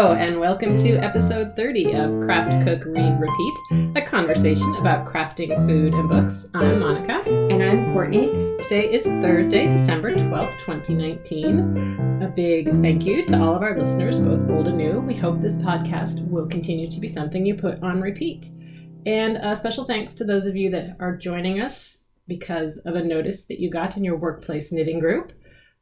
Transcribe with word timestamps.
Hello, 0.00 0.14
and 0.14 0.40
welcome 0.40 0.76
to 0.76 0.96
episode 0.96 1.54
30 1.56 1.92
of 1.92 2.20
Craft, 2.22 2.66
Cook, 2.66 2.86
Read, 2.86 3.20
Repeat, 3.20 3.98
a 3.98 4.00
conversation 4.00 4.74
about 4.76 5.04
crafting 5.04 5.54
food 5.66 5.92
and 5.92 6.08
books. 6.08 6.46
I'm 6.54 6.80
Monica. 6.80 7.20
And 7.28 7.62
I'm 7.62 7.92
Courtney. 7.92 8.28
Today 8.60 8.90
is 8.90 9.02
Thursday, 9.04 9.66
December 9.66 10.14
12th, 10.14 10.58
2019. 10.60 12.22
A 12.22 12.28
big 12.28 12.70
thank 12.80 13.04
you 13.04 13.26
to 13.26 13.38
all 13.38 13.54
of 13.54 13.60
our 13.60 13.78
listeners, 13.78 14.18
both 14.18 14.48
old 14.48 14.68
and 14.68 14.78
new. 14.78 15.00
We 15.00 15.14
hope 15.14 15.42
this 15.42 15.56
podcast 15.56 16.26
will 16.26 16.46
continue 16.46 16.90
to 16.90 16.98
be 16.98 17.06
something 17.06 17.44
you 17.44 17.56
put 17.56 17.82
on 17.82 18.00
repeat. 18.00 18.48
And 19.04 19.36
a 19.36 19.54
special 19.54 19.84
thanks 19.84 20.14
to 20.14 20.24
those 20.24 20.46
of 20.46 20.56
you 20.56 20.70
that 20.70 20.96
are 20.98 21.14
joining 21.14 21.60
us 21.60 21.98
because 22.26 22.78
of 22.86 22.94
a 22.94 23.04
notice 23.04 23.44
that 23.44 23.60
you 23.60 23.70
got 23.70 23.98
in 23.98 24.04
your 24.04 24.16
workplace 24.16 24.72
knitting 24.72 24.98
group. 24.98 25.34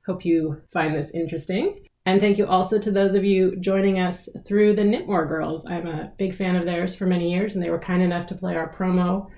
Hope 0.06 0.24
you 0.24 0.60
find 0.72 0.96
this 0.96 1.12
interesting. 1.12 1.87
And 2.08 2.22
thank 2.22 2.38
you 2.38 2.46
also 2.46 2.78
to 2.78 2.90
those 2.90 3.14
of 3.14 3.22
you 3.22 3.54
joining 3.56 3.98
us 3.98 4.30
through 4.46 4.76
the 4.76 4.82
Knitmore 4.82 5.28
Girls. 5.28 5.66
I'm 5.66 5.86
a 5.86 6.10
big 6.16 6.34
fan 6.34 6.56
of 6.56 6.64
theirs 6.64 6.94
for 6.94 7.04
many 7.04 7.30
years, 7.30 7.54
and 7.54 7.62
they 7.62 7.68
were 7.68 7.78
kind 7.78 8.02
enough 8.02 8.26
to 8.28 8.34
play 8.34 8.56
our 8.56 8.74
promo 8.74 9.28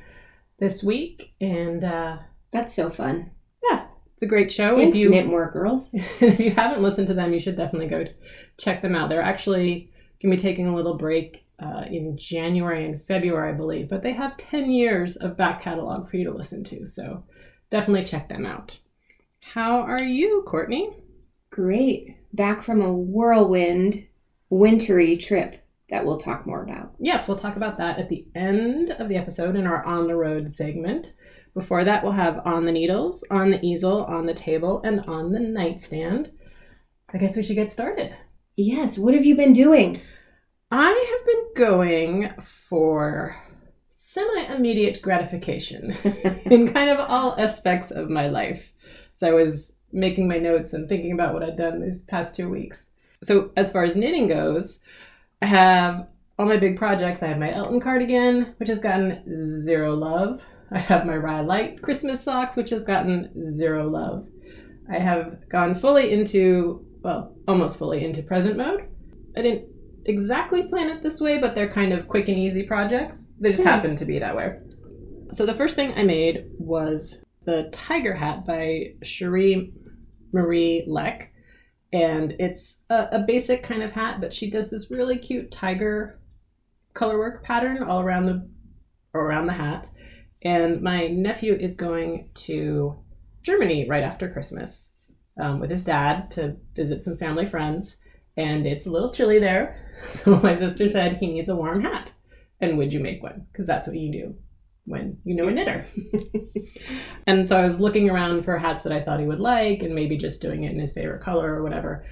this 0.61 0.81
week. 0.81 1.35
And 1.41 1.83
uh, 1.83 2.19
That's 2.53 2.73
so 2.73 2.89
fun. 2.89 3.33
yeah, 3.69 3.87
it's 4.15 4.23
a 4.23 4.27
great 4.27 4.53
show. 4.53 4.77
Thanks, 4.77 4.97
if 4.97 5.03
you 5.03 5.11
Knitmore 5.11 5.53
girls. 5.53 5.95
if 6.21 6.39
you 6.39 6.53
haven't 6.53 6.81
listened 6.81 7.09
to 7.09 7.15
them, 7.15 7.33
you 7.33 7.41
should 7.41 7.57
definitely 7.57 7.89
go 7.89 8.05
check 8.57 8.83
them 8.83 8.95
out. 8.95 9.09
They're 9.09 9.21
actually 9.21 9.91
going 10.23 10.31
to 10.31 10.41
be 10.41 10.49
taking 10.49 10.69
a 10.69 10.75
little 10.77 10.97
break 10.97 11.45
uh, 11.59 11.87
in 11.91 12.17
January 12.17 12.85
and 12.85 13.05
February, 13.05 13.53
I 13.53 13.57
believe, 13.57 13.89
but 13.89 14.03
they 14.03 14.13
have 14.13 14.37
10 14.37 14.71
years 14.71 15.17
of 15.17 15.37
back 15.37 15.61
catalog 15.61 16.09
for 16.09 16.19
you 16.19 16.25
to 16.25 16.33
listen 16.33 16.63
to. 16.63 16.87
So 16.87 17.25
definitely 17.69 18.05
check 18.05 18.29
them 18.29 18.47
out. 18.47 18.79
How 19.41 19.81
are 19.81 20.05
you, 20.05 20.45
Courtney? 20.47 20.89
Great. 21.51 22.15
Back 22.33 22.63
from 22.63 22.81
a 22.81 22.93
whirlwind, 22.93 24.07
wintry 24.49 25.17
trip 25.17 25.65
that 25.91 26.05
we'll 26.05 26.19
talk 26.19 26.47
more 26.47 26.63
about. 26.63 26.93
Yes, 26.99 27.27
we'll 27.27 27.39
talk 27.39 27.57
about 27.57 27.79
that 27.79 27.99
at 27.99 28.09
the 28.09 28.27
end 28.35 28.93
of 28.93 29.09
the 29.09 29.17
episode 29.17 29.57
in 29.57 29.67
our 29.67 29.85
On 29.85 30.07
the 30.07 30.15
Road 30.15 30.49
segment. 30.49 31.15
Before 31.55 31.83
that, 31.85 32.05
we'll 32.05 32.13
have 32.13 32.41
On 32.47 32.65
the 32.65 32.73
Needles, 32.73 33.25
On 33.31 33.51
the 33.51 33.65
Easel, 33.65 34.05
On 34.05 34.27
the 34.27 34.35
Table, 34.35 34.81
and 34.85 35.01
On 35.07 35.33
the 35.33 35.41
Nightstand. 35.41 36.31
I 37.13 37.19
guess 37.19 37.37
we 37.37 37.43
should 37.43 37.57
get 37.57 37.73
started. 37.73 38.15
Yes, 38.57 38.99
what 38.99 39.15
have 39.15 39.25
you 39.25 39.35
been 39.35 39.53
doing? 39.53 40.01
I 40.71 41.17
have 41.17 41.27
been 41.27 41.55
going 41.57 42.31
for 42.69 43.37
semi 43.89 44.55
immediate 44.55 45.03
gratification 45.03 45.91
in 46.45 46.73
kind 46.73 46.91
of 46.91 47.01
all 47.01 47.35
aspects 47.39 47.91
of 47.91 48.09
my 48.09 48.29
life. 48.29 48.73
So 49.15 49.27
I 49.27 49.33
was 49.33 49.73
making 49.93 50.29
my 50.29 50.39
notes 50.39 50.73
and 50.73 50.89
thinking 50.89 51.13
about 51.13 51.35
what 51.35 51.43
I'd 51.43 51.57
done 51.57 51.81
these 51.81 52.03
past 52.03 52.35
two 52.37 52.49
weeks. 52.49 52.91
So, 53.23 53.51
as 53.57 53.71
far 53.71 53.85
as 53.85 53.97
knitting 53.97 54.29
goes, 54.29 54.81
I 55.43 55.47
have 55.47 56.07
all 56.39 56.47
my 56.47 56.57
big 56.57 56.79
projects. 56.79 57.23
I 57.23 57.27
have 57.29 57.39
my 57.39 57.53
Elton 57.53 57.81
cardigan, 57.81 58.55
which 58.59 58.69
has 58.69 58.79
gotten 58.81 59.63
zero 59.65 59.95
love. 59.95 60.43
I 60.73 60.79
have 60.79 61.05
my 61.05 61.17
Rye 61.17 61.41
Light 61.43 61.83
Christmas 61.83 62.23
socks, 62.23 62.57
which 62.57 62.71
has 62.71 62.83
gotten 62.83 63.53
zero 63.55 63.89
love. 63.89 64.27
I 64.91 64.99
have 64.99 65.49
gone 65.49 65.75
fully 65.75 66.13
into, 66.13 66.85
well, 67.03 67.35
almost 67.47 67.79
fully 67.79 68.05
into 68.05 68.23
present 68.23 68.57
mode. 68.57 68.87
I 69.37 69.43
didn't 69.43 69.69
exactly 70.07 70.63
plan 70.65 70.89
it 70.89 71.03
this 71.03 71.21
way, 71.21 71.39
but 71.39 71.55
they're 71.55 71.73
kind 71.73 71.93
of 71.93 72.09
quick 72.09 72.29
and 72.29 72.39
easy 72.39 72.63
projects. 72.63 73.35
They 73.41 73.51
just 73.51 73.63
Hmm. 73.63 73.69
happen 73.69 73.97
to 73.97 74.05
be 74.05 74.19
that 74.19 74.35
way. 74.35 74.57
So 75.33 75.45
the 75.47 75.55
first 75.55 75.77
thing 75.77 75.93
I 75.95 76.03
made 76.05 76.47
was 76.59 77.23
the 77.45 77.69
tiger 77.73 78.15
hat 78.15 78.47
by 78.47 78.95
Cherie 79.03 79.73
Marie 80.33 80.85
Leck. 80.87 81.33
And 81.93 82.37
it's 82.39 82.79
a, 82.89 83.09
a 83.13 83.25
basic 83.27 83.63
kind 83.63 83.83
of 83.83 83.93
hat, 83.93 84.21
but 84.21 84.33
she 84.33 84.49
does 84.49 84.71
this 84.71 84.91
really 84.91 85.19
cute 85.19 85.51
tiger 85.51 86.21
colorwork 86.95 87.43
pattern 87.43 87.83
all 87.83 88.01
around 88.01 88.27
the 88.27 88.49
around 89.15 89.47
the 89.47 89.55
hat. 89.55 89.89
And 90.43 90.83
my 90.83 91.09
nephew 91.09 91.55
is 91.55 91.75
going 91.75 92.31
to 92.35 92.97
Germany 93.43 93.89
right 93.89 94.05
after 94.05 94.29
Christmas 94.31 94.93
um, 95.39 95.61
with 95.61 95.71
his 95.71 95.83
dad 95.83 96.31
to 96.33 96.57
visit 96.75 97.05
some 97.05 97.17
family 97.17 97.47
friends. 97.47 97.97
And 98.37 98.67
it's 98.67 98.87
a 98.87 98.91
little 98.91 99.13
chilly 99.13 99.39
there. 99.39 99.87
So 100.15 100.37
my 100.37 100.59
sister 100.59 100.89
said 100.89 101.19
he 101.19 101.27
needs 101.27 101.51
a 101.51 101.55
warm 101.55 101.83
hat. 101.83 102.13
And 102.59 102.79
would 102.79 102.91
you 102.91 103.01
make 103.01 103.23
one? 103.23 103.47
Because 103.53 103.67
that's 103.67 103.87
what 103.87 103.99
you 103.99 104.11
do 104.11 104.35
when 104.91 105.17
you 105.25 105.35
know 105.35 105.49
a 105.49 105.51
knitter. 105.51 105.85
and 107.27 107.49
so 107.49 107.57
I 107.57 107.65
was 107.65 107.79
looking 107.79 108.11
around 108.11 108.45
for 108.45 108.59
hats 108.59 108.83
that 108.83 108.93
I 108.93 109.01
thought 109.01 109.21
he 109.21 109.27
would 109.27 109.41
like 109.41 109.83
and 109.83 109.95
maybe 109.95 110.17
just 110.17 110.41
doing 110.41 110.65
it 110.65 110.73
in 110.73 110.81
his 110.81 110.93
favorite 110.93 111.23
color 111.23 111.55
or 111.55 111.63
whatever. 111.63 112.05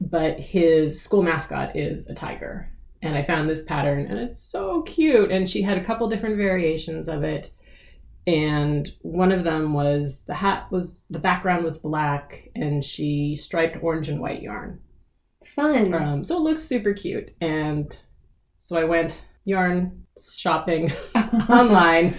But 0.00 0.38
his 0.38 1.00
school 1.00 1.22
mascot 1.22 1.74
is 1.74 2.08
a 2.08 2.14
tiger. 2.14 2.68
And 3.00 3.16
I 3.16 3.24
found 3.24 3.48
this 3.48 3.64
pattern 3.64 4.06
and 4.06 4.18
it's 4.18 4.40
so 4.40 4.82
cute. 4.82 5.30
And 5.30 5.48
she 5.48 5.62
had 5.62 5.78
a 5.78 5.84
couple 5.84 6.08
different 6.08 6.36
variations 6.36 7.08
of 7.08 7.24
it. 7.24 7.50
And 8.26 8.88
one 9.00 9.32
of 9.32 9.42
them 9.42 9.72
was 9.72 10.20
the 10.26 10.34
hat 10.34 10.70
was 10.70 11.02
the 11.10 11.18
background 11.18 11.64
was 11.64 11.78
black 11.78 12.50
and 12.54 12.84
she 12.84 13.34
striped 13.34 13.82
orange 13.82 14.08
and 14.08 14.20
white 14.20 14.42
yarn. 14.42 14.80
Fun. 15.44 15.94
Um, 15.94 16.22
so 16.22 16.36
it 16.36 16.42
looks 16.42 16.62
super 16.62 16.92
cute. 16.92 17.32
And 17.40 17.96
so 18.60 18.78
I 18.78 18.84
went 18.84 19.24
yarn 19.44 20.01
shopping 20.18 20.92
online. 21.48 22.16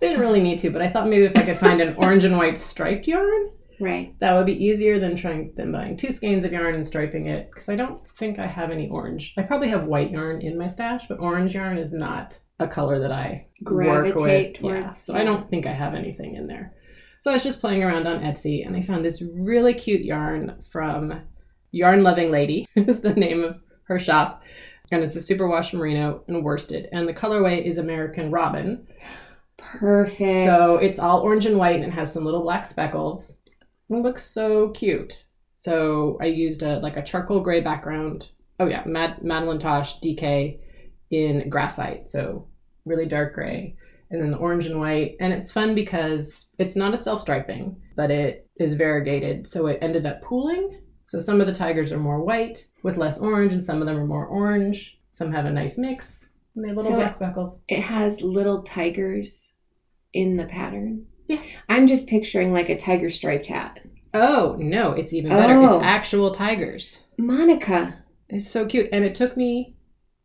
Didn't 0.00 0.20
really 0.20 0.42
need 0.42 0.58
to, 0.60 0.70
but 0.70 0.82
I 0.82 0.88
thought 0.88 1.08
maybe 1.08 1.24
if 1.24 1.36
I 1.36 1.44
could 1.44 1.58
find 1.58 1.80
an 1.80 1.96
orange 1.96 2.24
and 2.24 2.36
white 2.36 2.58
striped 2.58 3.06
yarn, 3.06 3.50
right. 3.80 4.14
that 4.20 4.34
would 4.34 4.46
be 4.46 4.64
easier 4.64 4.98
than 4.98 5.16
trying 5.16 5.52
than 5.56 5.72
buying 5.72 5.96
two 5.96 6.12
skeins 6.12 6.44
of 6.44 6.52
yarn 6.52 6.74
and 6.74 6.86
striping 6.86 7.26
it. 7.26 7.50
Because 7.50 7.68
I 7.68 7.76
don't 7.76 8.06
think 8.08 8.38
I 8.38 8.46
have 8.46 8.70
any 8.70 8.88
orange. 8.88 9.34
I 9.36 9.42
probably 9.42 9.68
have 9.68 9.84
white 9.84 10.10
yarn 10.10 10.42
in 10.42 10.58
my 10.58 10.68
stash, 10.68 11.04
but 11.08 11.20
orange 11.20 11.54
yarn 11.54 11.78
is 11.78 11.92
not 11.92 12.38
a 12.60 12.68
color 12.68 13.00
that 13.00 13.12
I 13.12 13.46
work 13.62 14.14
Gravitate 14.14 14.62
with. 14.62 14.72
Yeah, 14.72 14.80
towards. 14.80 15.00
so 15.00 15.14
I 15.14 15.24
don't 15.24 15.48
think 15.48 15.66
I 15.66 15.72
have 15.72 15.94
anything 15.94 16.36
in 16.36 16.46
there. 16.46 16.74
So 17.20 17.30
I 17.30 17.34
was 17.34 17.42
just 17.42 17.60
playing 17.60 17.82
around 17.82 18.06
on 18.06 18.20
Etsy 18.20 18.66
and 18.66 18.76
I 18.76 18.82
found 18.82 19.04
this 19.04 19.22
really 19.22 19.72
cute 19.72 20.02
yarn 20.02 20.62
from 20.70 21.22
Yarn 21.72 22.02
Loving 22.02 22.30
Lady 22.30 22.68
is 22.76 23.00
the 23.00 23.14
name 23.14 23.42
of 23.42 23.60
her 23.84 23.98
shop. 23.98 24.42
And 24.90 25.02
it's 25.02 25.16
a 25.16 25.18
superwash 25.18 25.72
merino 25.72 26.22
and 26.28 26.44
worsted. 26.44 26.88
And 26.92 27.08
the 27.08 27.14
colorway 27.14 27.64
is 27.64 27.78
American 27.78 28.30
Robin. 28.30 28.86
Perfect. 29.56 30.18
So 30.46 30.76
it's 30.76 30.98
all 30.98 31.20
orange 31.20 31.46
and 31.46 31.58
white 31.58 31.76
and 31.76 31.84
it 31.84 31.92
has 31.92 32.12
some 32.12 32.24
little 32.24 32.42
black 32.42 32.66
speckles. 32.66 33.38
It 33.90 33.94
looks 33.94 34.24
so 34.24 34.70
cute. 34.70 35.24
So 35.56 36.18
I 36.20 36.26
used 36.26 36.62
a 36.62 36.78
like 36.80 36.96
a 36.96 37.02
charcoal 37.02 37.40
gray 37.40 37.60
background. 37.60 38.30
Oh 38.60 38.66
yeah, 38.66 38.82
Mad- 38.84 39.22
Madeline 39.22 39.58
Tosh 39.58 39.98
DK 40.00 40.58
in 41.10 41.48
graphite. 41.48 42.10
So 42.10 42.48
really 42.84 43.06
dark 43.06 43.34
gray. 43.34 43.76
And 44.10 44.22
then 44.22 44.30
the 44.30 44.36
orange 44.36 44.66
and 44.66 44.78
white. 44.78 45.16
And 45.20 45.32
it's 45.32 45.50
fun 45.50 45.74
because 45.74 46.46
it's 46.58 46.76
not 46.76 46.94
a 46.94 46.98
self 46.98 47.20
striping, 47.20 47.80
but 47.96 48.10
it 48.10 48.48
is 48.56 48.74
variegated. 48.74 49.46
So 49.46 49.66
it 49.66 49.78
ended 49.80 50.06
up 50.06 50.22
pooling. 50.22 50.80
So 51.04 51.18
some 51.18 51.40
of 51.40 51.46
the 51.46 51.54
tigers 51.54 51.92
are 51.92 51.98
more 51.98 52.22
white 52.24 52.66
with 52.82 52.96
less 52.96 53.18
orange, 53.18 53.52
and 53.52 53.62
some 53.64 53.80
of 53.80 53.86
them 53.86 53.96
are 53.98 54.06
more 54.06 54.26
orange. 54.26 54.98
Some 55.12 55.30
have 55.32 55.44
a 55.44 55.50
nice 55.52 55.76
mix. 55.78 56.30
And 56.54 56.64
they 56.64 56.68
have 56.68 56.76
little 56.76 56.92
So- 56.92 56.96
black 56.98 57.16
speckles. 57.16 57.62
it 57.68 57.80
has 57.80 58.22
little 58.22 58.62
tigers 58.62 59.52
in 60.12 60.36
the 60.36 60.46
pattern. 60.46 61.06
Yeah. 61.28 61.40
I'm 61.68 61.86
just 61.86 62.06
picturing 62.06 62.52
like 62.52 62.68
a 62.68 62.76
tiger 62.76 63.10
striped 63.10 63.46
hat. 63.46 63.80
Oh 64.12 64.56
no, 64.58 64.92
it's 64.92 65.12
even 65.12 65.30
better. 65.30 65.54
Oh. 65.54 65.78
It's 65.80 65.84
actual 65.90 66.30
tigers. 66.32 67.02
Monica. 67.18 67.96
It's 68.28 68.48
so 68.50 68.66
cute, 68.66 68.88
and 68.92 69.04
it 69.04 69.14
took 69.14 69.36
me. 69.36 69.76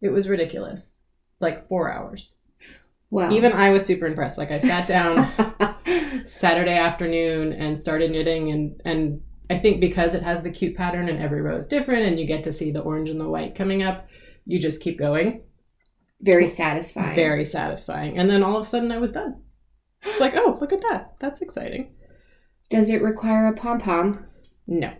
It 0.01 0.09
was 0.09 0.29
ridiculous, 0.29 1.01
like 1.39 1.67
four 1.67 1.91
hours. 1.91 2.35
Well. 3.09 3.33
Even 3.33 3.51
I 3.53 3.71
was 3.71 3.85
super 3.85 4.05
impressed. 4.05 4.37
Like 4.37 4.51
I 4.51 4.59
sat 4.59 4.87
down 4.87 5.31
Saturday 6.25 6.75
afternoon 6.77 7.53
and 7.53 7.77
started 7.77 8.11
knitting, 8.11 8.51
and 8.51 8.81
and 8.85 9.21
I 9.49 9.57
think 9.57 9.81
because 9.81 10.13
it 10.13 10.23
has 10.23 10.43
the 10.43 10.51
cute 10.51 10.77
pattern 10.77 11.09
and 11.09 11.19
every 11.19 11.41
row 11.41 11.57
is 11.57 11.67
different, 11.67 12.05
and 12.05 12.19
you 12.19 12.25
get 12.25 12.43
to 12.43 12.53
see 12.53 12.71
the 12.71 12.81
orange 12.81 13.09
and 13.09 13.19
the 13.19 13.27
white 13.27 13.55
coming 13.55 13.83
up, 13.83 14.07
you 14.45 14.59
just 14.59 14.81
keep 14.81 14.99
going. 14.99 15.41
Very 16.21 16.47
satisfying. 16.47 17.15
Very 17.15 17.45
satisfying. 17.45 18.17
And 18.17 18.29
then 18.29 18.43
all 18.43 18.57
of 18.57 18.65
a 18.65 18.69
sudden, 18.69 18.91
I 18.91 18.97
was 18.97 19.11
done. 19.11 19.41
It's 20.03 20.19
like, 20.19 20.33
oh, 20.35 20.57
look 20.59 20.73
at 20.73 20.81
that. 20.81 21.15
That's 21.19 21.41
exciting. 21.41 21.95
Does 22.69 22.89
it 22.89 23.01
require 23.01 23.47
a 23.47 23.53
pom 23.53 23.79
pom? 23.79 24.25
No. 24.67 24.93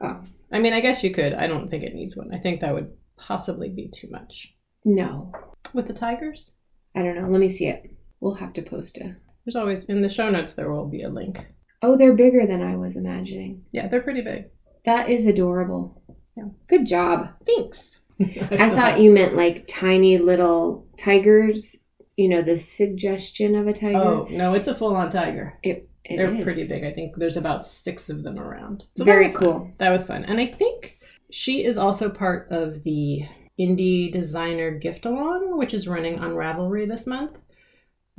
Oh. 0.00 0.22
I 0.52 0.58
mean, 0.58 0.72
I 0.72 0.80
guess 0.80 1.04
you 1.04 1.12
could. 1.12 1.34
I 1.34 1.46
don't 1.46 1.68
think 1.68 1.84
it 1.84 1.94
needs 1.94 2.16
one. 2.16 2.32
I 2.32 2.38
think 2.38 2.60
that 2.60 2.74
would 2.74 2.92
possibly 3.16 3.68
be 3.68 3.88
too 3.88 4.08
much. 4.10 4.54
No. 4.84 5.32
With 5.74 5.86
the 5.86 5.92
tigers? 5.92 6.52
I 6.94 7.02
don't 7.02 7.16
know. 7.16 7.28
Let 7.28 7.40
me 7.40 7.48
see 7.48 7.66
it. 7.66 7.94
We'll 8.20 8.34
have 8.34 8.52
to 8.54 8.62
post 8.62 8.96
a. 8.98 9.16
There's 9.44 9.56
always 9.56 9.84
in 9.86 10.02
the 10.02 10.08
show 10.08 10.30
notes 10.30 10.54
there 10.54 10.72
will 10.72 10.88
be 10.88 11.02
a 11.02 11.08
link. 11.08 11.46
Oh, 11.82 11.96
they're 11.96 12.12
bigger 12.12 12.46
than 12.46 12.62
I 12.62 12.76
was 12.76 12.96
imagining. 12.96 13.64
Yeah, 13.72 13.88
they're 13.88 14.02
pretty 14.02 14.22
big. 14.22 14.46
That 14.84 15.08
is 15.08 15.26
adorable. 15.26 16.02
Yeah. 16.36 16.44
Good 16.68 16.86
job. 16.86 17.28
Thanks. 17.46 18.00
I 18.20 18.68
thought 18.68 19.00
you 19.00 19.10
meant 19.10 19.34
like 19.34 19.66
tiny 19.66 20.18
little 20.18 20.86
tigers. 20.98 21.84
You 22.16 22.28
know, 22.28 22.42
the 22.42 22.58
suggestion 22.58 23.54
of 23.54 23.66
a 23.66 23.72
tiger. 23.72 23.98
Oh 23.98 24.28
no, 24.30 24.52
it's 24.54 24.68
a 24.68 24.74
full-on 24.74 25.10
tiger. 25.10 25.58
It 25.62 25.88
They're 26.08 26.34
is. 26.34 26.42
pretty 26.44 26.66
big. 26.68 26.84
I 26.84 26.92
think 26.92 27.16
there's 27.16 27.38
about 27.38 27.66
six 27.66 28.10
of 28.10 28.22
them 28.24 28.38
around. 28.38 28.84
that 28.96 29.04
Very 29.04 29.24
was 29.24 29.32
fun. 29.32 29.42
cool. 29.42 29.70
That 29.78 29.88
was 29.90 30.06
fun, 30.06 30.24
and 30.24 30.38
I 30.38 30.44
think 30.46 30.98
she 31.30 31.64
is 31.64 31.78
also 31.78 32.10
part 32.10 32.48
of 32.50 32.82
the 32.82 33.22
indie 33.58 34.10
designer 34.12 34.70
gift 34.78 35.06
along, 35.06 35.56
which 35.56 35.72
is 35.72 35.88
running 35.88 36.18
on 36.18 36.32
Ravelry 36.32 36.86
this 36.88 37.06
month. 37.06 37.38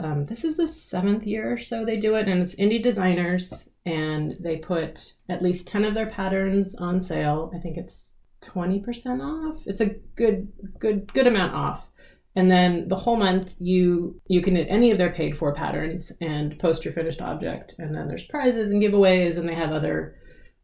Um, 0.02 0.26
this 0.26 0.44
is 0.44 0.58
the 0.58 0.68
seventh 0.68 1.26
year 1.28 1.54
or 1.54 1.58
so 1.58 1.86
they 1.86 1.98
do 1.98 2.16
it, 2.16 2.28
and 2.28 2.42
it's 2.42 2.56
indie 2.56 2.82
designers, 2.82 3.70
and 3.86 4.36
they 4.40 4.58
put 4.58 5.14
at 5.30 5.44
least 5.44 5.68
10 5.68 5.84
of 5.84 5.94
their 5.94 6.10
patterns 6.10 6.76
on 6.76 7.02
sale. 7.02 7.52
I 7.56 7.60
think 7.60 7.78
it's 7.78 8.16
20% 8.44 9.22
off. 9.22 9.62
It's 9.66 9.82
a 9.82 9.96
good, 10.16 10.52
good, 10.80 11.14
good 11.14 11.28
amount 11.28 11.54
off. 11.54 11.88
And 12.36 12.50
then 12.50 12.88
the 12.88 12.96
whole 12.96 13.18
month 13.18 13.54
you 13.60 14.22
you 14.28 14.42
can 14.42 14.54
knit 14.54 14.68
any 14.70 14.92
of 14.92 14.98
their 14.98 15.12
paid 15.12 15.38
for 15.38 15.54
patterns 15.54 16.14
and 16.22 16.58
post 16.60 16.86
your 16.86 16.94
finished 16.94 17.22
object. 17.22 17.76
And 17.78 17.94
then 17.94 18.08
there's 18.08 18.24
prizes 18.24 18.72
and 18.72 18.82
giveaways 18.82 19.38
and 19.38 19.48
they 19.48 19.54
have 19.54 19.74
other 19.74 20.16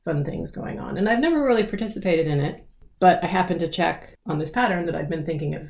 fun 0.06 0.24
things 0.24 0.50
going 0.50 0.80
on. 0.80 0.98
And 0.98 1.10
I've 1.10 1.20
never 1.20 1.44
really 1.44 1.66
participated 1.66 2.26
in 2.26 2.40
it, 2.40 2.66
but 3.00 3.22
I 3.22 3.28
happened 3.28 3.60
to 3.60 3.68
check 3.68 4.16
on 4.26 4.40
this 4.40 4.52
pattern 4.52 4.86
that 4.86 4.96
I've 4.96 5.10
been 5.10 5.26
thinking 5.26 5.56
of 5.56 5.68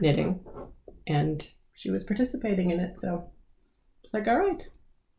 knitting 0.00 0.40
and 1.06 1.48
she 1.76 1.90
was 1.90 2.02
participating 2.02 2.70
in 2.70 2.80
it. 2.80 2.98
So 2.98 3.30
it's 4.02 4.12
like, 4.12 4.26
all 4.26 4.38
right. 4.38 4.66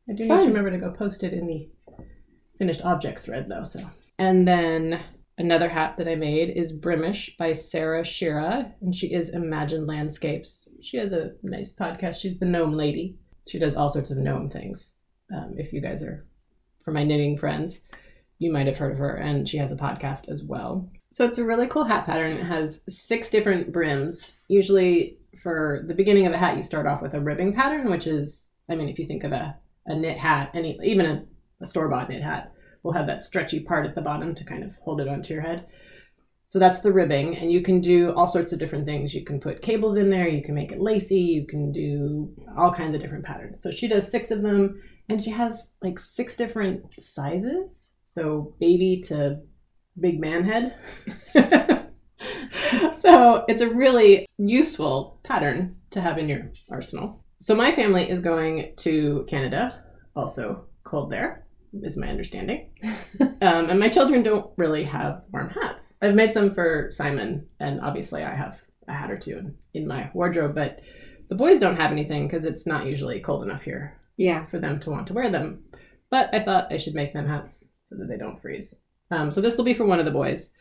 I 0.10 0.14
do 0.14 0.24
need 0.24 0.30
to 0.30 0.48
remember 0.48 0.72
to 0.72 0.78
go 0.78 0.92
post 0.92 1.24
it 1.24 1.34
in 1.34 1.48
the 1.48 1.70
finished 2.58 2.82
object 2.84 3.20
thread 3.20 3.48
though. 3.48 3.64
So 3.64 3.90
and 4.18 4.48
then 4.48 5.04
another 5.38 5.70
hat 5.70 5.96
that 5.98 6.08
I 6.08 6.16
made 6.16 6.50
is 6.58 6.72
Brimish 6.72 7.36
by 7.38 7.54
Sarah 7.54 8.02
Schira, 8.02 8.72
and 8.82 8.96
she 8.96 9.14
is 9.14 9.30
Imagined 9.30 9.86
Landscapes. 9.86 10.68
She 10.82 10.98
has 10.98 11.14
a 11.14 11.34
nice 11.44 11.74
podcast. 11.74 12.20
She's 12.20 12.40
the 12.40 12.46
gnome 12.46 12.74
lady. 12.74 13.18
She 13.48 13.60
does 13.60 13.76
all 13.76 13.90
sorts 13.90 14.10
of 14.10 14.18
gnome 14.18 14.50
things. 14.50 14.96
Um, 15.34 15.56
if 15.58 15.74
you 15.74 15.82
guys 15.82 16.02
are 16.02 16.26
for 16.84 16.92
my 16.92 17.04
knitting 17.04 17.38
friends, 17.38 17.82
you 18.40 18.52
might 18.52 18.68
have 18.68 18.78
heard 18.78 18.94
of 18.94 18.98
her, 18.98 19.16
and 19.16 19.48
she 19.48 19.58
has 19.58 19.72
a 19.72 19.78
podcast 19.78 20.30
as 20.30 20.44
well. 20.44 20.90
So 21.18 21.26
it's 21.26 21.40
a 21.40 21.44
really 21.44 21.66
cool 21.66 21.86
hat 21.86 22.06
pattern. 22.06 22.34
It 22.34 22.46
has 22.46 22.82
six 22.88 23.32
different 23.32 23.74
brims. 23.74 24.38
Usually, 24.50 25.18
for 25.42 25.84
the 25.88 25.96
beginning 25.96 26.28
of 26.28 26.34
a 26.34 26.38
hat, 26.38 26.58
you 26.58 26.62
start 26.62 26.86
off 26.86 27.02
with 27.02 27.16
a 27.16 27.20
ribbing 27.20 27.56
pattern, 27.56 27.90
which 27.90 28.06
is, 28.06 28.52
I 28.70 28.76
mean, 28.76 28.88
if 28.88 29.00
you 29.00 29.06
think 29.06 29.24
of 29.24 29.32
a, 29.32 29.56
a 29.88 29.96
knit 29.96 30.20
hat, 30.20 30.52
any 30.54 30.78
even 30.84 31.08
a, 31.08 31.26
a 31.60 31.66
store 31.66 31.90
bought 31.90 32.10
knit 32.10 32.22
hat, 32.22 32.52
will 32.84 32.92
have 32.92 33.08
that 33.08 33.24
stretchy 33.24 33.60
part 33.60 33.88
at 33.88 33.96
the 33.96 34.02
bottom 34.02 34.36
to 34.36 34.44
kind 34.44 34.64
of 34.64 34.76
hold 34.84 35.02
it 35.02 35.08
onto 35.08 35.34
your 35.34 35.42
head. 35.42 35.66
So 36.46 36.60
that's 36.60 36.82
the 36.82 36.94
ribbing, 36.94 37.36
and 37.36 37.52
you 37.52 37.64
can 37.64 37.82
do 37.82 38.14
all 38.14 38.28
sorts 38.28 38.54
of 38.54 38.60
different 38.60 38.86
things. 38.86 39.16
You 39.16 39.26
can 39.26 39.40
put 39.40 39.64
cables 39.64 39.98
in 39.98 40.12
there, 40.12 40.28
you 40.28 40.44
can 40.44 40.54
make 40.54 40.72
it 40.72 40.80
lacy, 40.80 41.18
you 41.20 41.48
can 41.48 41.72
do 41.72 42.32
all 42.56 42.72
kinds 42.72 42.94
of 42.94 43.02
different 43.02 43.26
patterns. 43.26 43.64
So 43.64 43.72
she 43.72 43.88
does 43.88 44.08
six 44.08 44.30
of 44.30 44.44
them, 44.44 44.80
and 45.10 45.24
she 45.24 45.32
has 45.32 45.72
like 45.82 45.98
six 45.98 46.36
different 46.36 46.94
sizes. 47.00 47.90
So 48.06 48.54
baby 48.60 49.02
to 49.08 49.40
big 50.00 50.20
man 50.20 50.44
head. 50.44 50.76
so 53.00 53.46
it's 53.48 53.62
a 53.62 53.70
really 53.70 54.28
useful 54.38 55.20
pattern 55.24 55.76
to 55.92 56.02
have 56.02 56.18
in 56.18 56.30
your 56.30 56.52
arsenal. 56.70 57.24
So 57.40 57.56
my 57.56 57.72
family 57.72 58.10
is 58.10 58.20
going 58.20 58.74
to 58.78 59.26
Canada, 59.30 59.84
also 60.16 60.66
cold 60.84 61.12
there, 61.12 61.46
is 61.84 61.98
my 61.98 62.08
understanding. 62.10 62.72
um, 63.20 63.70
and 63.70 63.80
my 63.80 63.90
children 63.90 64.24
don't 64.24 64.52
really 64.58 64.84
have 64.84 65.24
warm 65.32 65.50
hats. 65.50 65.98
I've 66.02 66.16
made 66.16 66.34
some 66.34 66.54
for 66.54 66.90
Simon, 66.92 67.48
and 67.60 67.80
obviously 67.82 68.24
I 68.24 68.36
have 68.36 68.60
a 68.88 68.94
hat 68.94 69.12
or 69.12 69.18
two 69.18 69.38
in, 69.38 69.56
in 69.74 69.88
my 69.88 70.10
wardrobe, 70.14 70.56
but 70.56 70.80
the 71.30 71.36
boys 71.36 71.60
don't 71.60 71.76
have 71.80 71.92
anything 71.92 72.26
because 72.28 72.46
it's 72.46 72.66
not 72.66 72.86
usually 72.86 73.20
cold 73.20 73.44
enough 73.44 73.62
here 73.62 74.00
Yeah. 74.18 74.46
for 74.48 74.60
them 74.60 74.80
to 74.82 74.90
want 74.90 75.08
to 75.08 75.14
wear 75.14 75.30
them. 75.30 75.64
But 76.10 76.34
I 76.34 76.44
thought 76.44 76.72
I 76.72 76.78
should 76.78 76.96
make 76.96 77.14
them 77.14 77.28
hats 77.28 77.68
so 77.84 77.96
that 77.98 78.08
they 78.08 78.18
don't 78.18 78.42
freeze. 78.42 78.82
Um, 79.12 79.32
so 79.32 79.42
this 79.42 79.58
will 79.58 79.64
be 79.66 79.74
for 79.74 79.86
one 79.86 80.00
of 80.00 80.06
the 80.06 80.12
boys. 80.12 80.52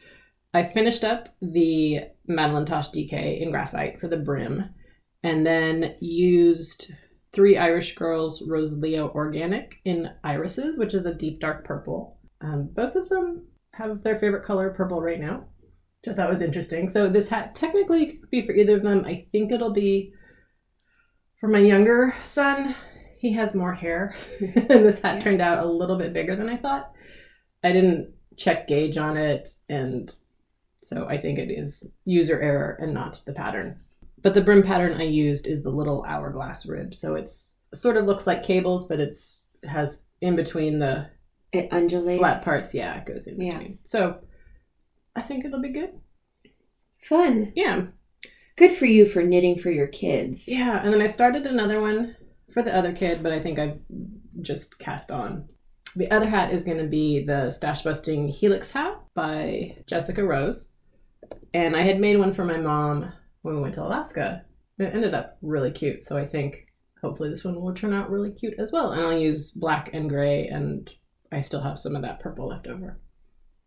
I 0.54 0.64
finished 0.64 1.04
up 1.04 1.34
the 1.42 2.00
Madeline 2.26 2.64
Tosh 2.64 2.90
DK 2.90 3.40
in 3.40 3.50
graphite 3.50 4.00
for 4.00 4.08
the 4.08 4.16
brim, 4.16 4.64
and 5.22 5.44
then 5.46 5.96
used 6.00 6.92
three 7.32 7.58
Irish 7.58 7.94
Girls 7.94 8.42
Rose 8.46 8.78
Leo 8.78 9.08
Organic 9.10 9.76
in 9.84 10.10
irises, 10.24 10.78
which 10.78 10.94
is 10.94 11.04
a 11.04 11.14
deep 11.14 11.40
dark 11.40 11.64
purple. 11.64 12.18
Um, 12.40 12.70
both 12.72 12.94
of 12.96 13.08
them 13.08 13.46
have 13.72 14.02
their 14.02 14.18
favorite 14.18 14.44
color 14.44 14.70
purple 14.70 15.02
right 15.02 15.20
now. 15.20 15.44
Just 16.04 16.16
thought 16.16 16.30
was 16.30 16.40
interesting. 16.40 16.88
So 16.88 17.08
this 17.08 17.28
hat 17.28 17.54
technically 17.54 18.06
could 18.06 18.30
be 18.30 18.46
for 18.46 18.52
either 18.52 18.76
of 18.76 18.82
them. 18.82 19.04
I 19.04 19.26
think 19.32 19.50
it'll 19.52 19.72
be 19.72 20.12
for 21.40 21.48
my 21.48 21.58
younger 21.58 22.14
son. 22.22 22.74
He 23.18 23.32
has 23.32 23.54
more 23.54 23.74
hair, 23.74 24.14
and 24.40 24.68
this 24.68 25.00
hat 25.00 25.16
Yeah. 25.16 25.22
turned 25.24 25.42
out 25.42 25.64
a 25.64 25.68
little 25.68 25.98
bit 25.98 26.12
bigger 26.14 26.36
than 26.36 26.48
I 26.48 26.56
thought. 26.56 26.92
I 27.64 27.72
didn't 27.72 28.14
check 28.36 28.68
gauge 28.68 28.96
on 28.96 29.16
it, 29.16 29.48
and 29.68 30.14
so 30.82 31.06
I 31.08 31.18
think 31.18 31.38
it 31.38 31.50
is 31.50 31.90
user 32.04 32.40
error 32.40 32.76
and 32.80 32.92
not 32.94 33.20
the 33.26 33.32
pattern. 33.32 33.80
But 34.22 34.34
the 34.34 34.40
brim 34.42 34.62
pattern 34.62 35.00
I 35.00 35.04
used 35.04 35.46
is 35.46 35.62
the 35.62 35.70
little 35.70 36.04
hourglass 36.06 36.66
rib, 36.66 36.94
so 36.94 37.14
it's 37.14 37.56
sort 37.74 37.96
of 37.96 38.06
looks 38.06 38.26
like 38.26 38.42
cables, 38.42 38.86
but 38.88 39.00
it's 39.00 39.40
it 39.62 39.68
has 39.68 40.02
in 40.20 40.36
between 40.36 40.78
the 40.78 41.08
It 41.52 41.68
undulates. 41.72 42.18
flat 42.18 42.44
parts. 42.44 42.74
Yeah, 42.74 42.98
it 42.98 43.06
goes 43.06 43.26
in 43.26 43.40
Yeah. 43.40 43.58
between. 43.58 43.78
So 43.84 44.20
I 45.14 45.22
think 45.22 45.44
it'll 45.44 45.60
be 45.62 45.72
good. 45.72 45.90
Fun. 46.98 47.52
Yeah, 47.54 47.86
Good 48.56 48.72
for 48.72 48.86
you 48.86 49.04
for 49.04 49.22
knitting 49.22 49.58
for 49.58 49.70
your 49.70 49.86
kids. 49.86 50.48
yeah. 50.48 50.82
And 50.82 50.92
then 50.92 51.02
I 51.02 51.06
started 51.08 51.46
another 51.46 51.78
one 51.80 52.16
for 52.54 52.62
the 52.62 52.74
other 52.74 52.92
kid, 52.94 53.22
but 53.22 53.30
I 53.32 53.38
think 53.40 53.58
I've 53.58 53.78
just 54.40 54.78
cast 54.78 55.10
on. 55.10 55.46
The 55.96 56.10
other 56.10 56.28
hat 56.28 56.52
is 56.52 56.62
going 56.62 56.78
to 56.78 56.86
be 56.86 57.24
the 57.24 57.50
Stash 57.50 57.82
Busting 57.82 58.28
Helix 58.28 58.70
hat 58.70 59.00
by 59.14 59.76
Jessica 59.86 60.22
Rose. 60.22 60.70
And 61.54 61.74
I 61.74 61.82
had 61.82 61.98
made 61.98 62.18
one 62.18 62.34
for 62.34 62.44
my 62.44 62.58
mom 62.58 63.12
when 63.40 63.56
we 63.56 63.62
went 63.62 63.74
to 63.74 63.82
Alaska. 63.82 64.44
It 64.78 64.94
ended 64.94 65.14
up 65.14 65.38
really 65.40 65.70
cute. 65.70 66.04
So 66.04 66.18
I 66.18 66.26
think 66.26 66.66
hopefully 67.02 67.30
this 67.30 67.44
one 67.44 67.54
will 67.54 67.74
turn 67.74 67.94
out 67.94 68.10
really 68.10 68.30
cute 68.30 68.58
as 68.58 68.72
well. 68.72 68.92
And 68.92 69.00
I'll 69.00 69.18
use 69.18 69.52
black 69.52 69.88
and 69.94 70.10
gray, 70.10 70.48
and 70.48 70.88
I 71.32 71.40
still 71.40 71.62
have 71.62 71.78
some 71.78 71.96
of 71.96 72.02
that 72.02 72.20
purple 72.20 72.48
left 72.48 72.66
over. 72.66 73.00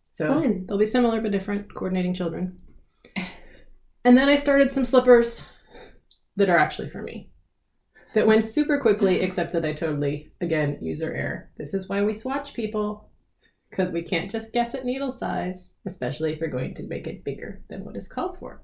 So 0.10 0.28
Fun. 0.28 0.66
they'll 0.68 0.78
be 0.78 0.86
similar 0.86 1.22
but 1.22 1.32
different, 1.32 1.74
coordinating 1.74 2.14
children. 2.14 2.60
And 4.06 4.18
then 4.18 4.30
I 4.30 4.38
started 4.38 4.72
some 4.72 4.86
slippers 4.86 5.44
that 6.38 6.50
are 6.50 6.58
actually 6.58 6.90
for 6.90 7.02
me. 7.02 7.30
That 8.16 8.26
went 8.26 8.44
super 8.44 8.80
quickly, 8.80 9.22
except 9.22 9.54
that 9.54 9.66
I 9.66 9.74
totally, 9.74 10.32
again, 10.42 10.80
user 10.82 11.14
error. 11.14 11.52
This 11.58 11.76
is 11.76 11.88
why 11.88 12.02
we 12.04 12.14
swatch 12.14 12.56
people, 12.56 13.10
because 13.70 13.92
we 13.92 14.02
can't 14.02 14.32
just 14.32 14.52
guess 14.52 14.74
at 14.74 14.84
needle 14.84 15.12
size, 15.12 15.70
especially 15.86 16.34
if 16.34 16.42
we're 16.42 16.48
going 16.48 16.74
to 16.76 16.88
make 16.88 17.06
it 17.06 17.24
bigger 17.24 17.62
than 17.70 17.86
what 17.86 17.96
is 17.96 18.08
called 18.08 18.40
for. 18.40 18.64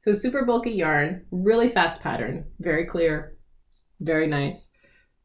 So, 0.00 0.12
super 0.12 0.44
bulky 0.44 0.72
yarn, 0.72 1.24
really 1.30 1.70
fast 1.70 2.02
pattern, 2.02 2.44
very 2.60 2.84
clear, 2.84 3.38
very 4.00 4.26
nice. 4.26 4.68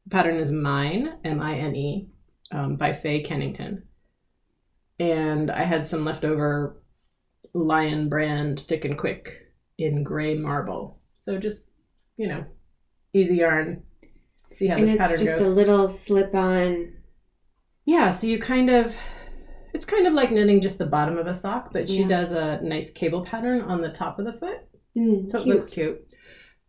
The 0.05 0.11
pattern 0.11 0.37
is 0.37 0.53
Mine, 0.53 1.17
M 1.25 1.41
I 1.41 1.55
N 1.57 1.75
E, 1.75 2.07
um, 2.53 2.77
by 2.77 2.93
Faye 2.93 3.23
Kennington. 3.23 3.83
And 4.99 5.51
I 5.51 5.63
had 5.63 5.85
some 5.85 6.05
leftover 6.05 6.81
Lion 7.53 8.07
brand 8.07 8.61
thick 8.61 8.85
and 8.85 8.97
quick 8.97 9.51
in 9.77 10.03
gray 10.03 10.35
marble. 10.35 10.99
So 11.17 11.37
just, 11.37 11.65
you 12.15 12.27
know, 12.27 12.45
easy 13.13 13.37
yarn. 13.37 13.83
See 14.51 14.67
how 14.67 14.77
and 14.77 14.87
this 14.87 15.11
it's 15.11 15.21
just 15.21 15.41
a 15.41 15.47
little 15.47 15.87
slip 15.87 16.33
on. 16.33 16.93
Yeah, 17.85 18.09
so 18.11 18.27
you 18.27 18.39
kind 18.39 18.69
of 18.69 18.95
it's 19.73 19.85
kind 19.85 20.07
of 20.07 20.13
like 20.13 20.31
knitting 20.31 20.61
just 20.61 20.79
the 20.79 20.85
bottom 20.85 21.17
of 21.17 21.27
a 21.27 21.35
sock, 21.35 21.71
but 21.71 21.87
she 21.87 22.01
Yeah. 22.01 22.07
does 22.07 22.31
a 22.31 22.59
nice 22.61 22.89
cable 22.91 23.23
pattern 23.23 23.61
on 23.61 23.81
the 23.81 23.89
top 23.91 24.17
of 24.17 24.25
the 24.25 24.33
foot. 24.33 24.61
Mm, 24.97 25.29
So 25.29 25.37
cute. 25.43 25.47
it 25.47 25.59
looks 25.59 25.73
cute. 25.73 26.07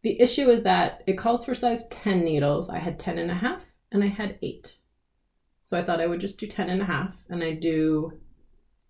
The 0.03 0.21
issue 0.21 0.51
is 0.51 0.63
that 0.65 1.03
it 1.07 1.19
calls 1.19 1.45
for 1.45 1.55
size 1.55 1.85
10 1.91 2.21
needles. 2.25 2.69
I 2.69 2.79
had 2.79 2.99
10 2.99 3.19
and 3.19 3.31
a 3.31 3.35
half 3.35 3.65
and 3.91 4.05
I 4.05 4.09
had 4.09 4.39
8. 4.43 4.77
So 5.63 5.79
I 5.79 5.83
thought 5.83 6.01
I 6.01 6.07
would 6.07 6.21
just 6.21 6.39
do 6.39 6.47
10 6.47 6.69
and 6.69 6.83
a 6.83 6.87
half 6.87 7.17
and 7.31 7.43
I 7.43 7.53
do 7.55 8.13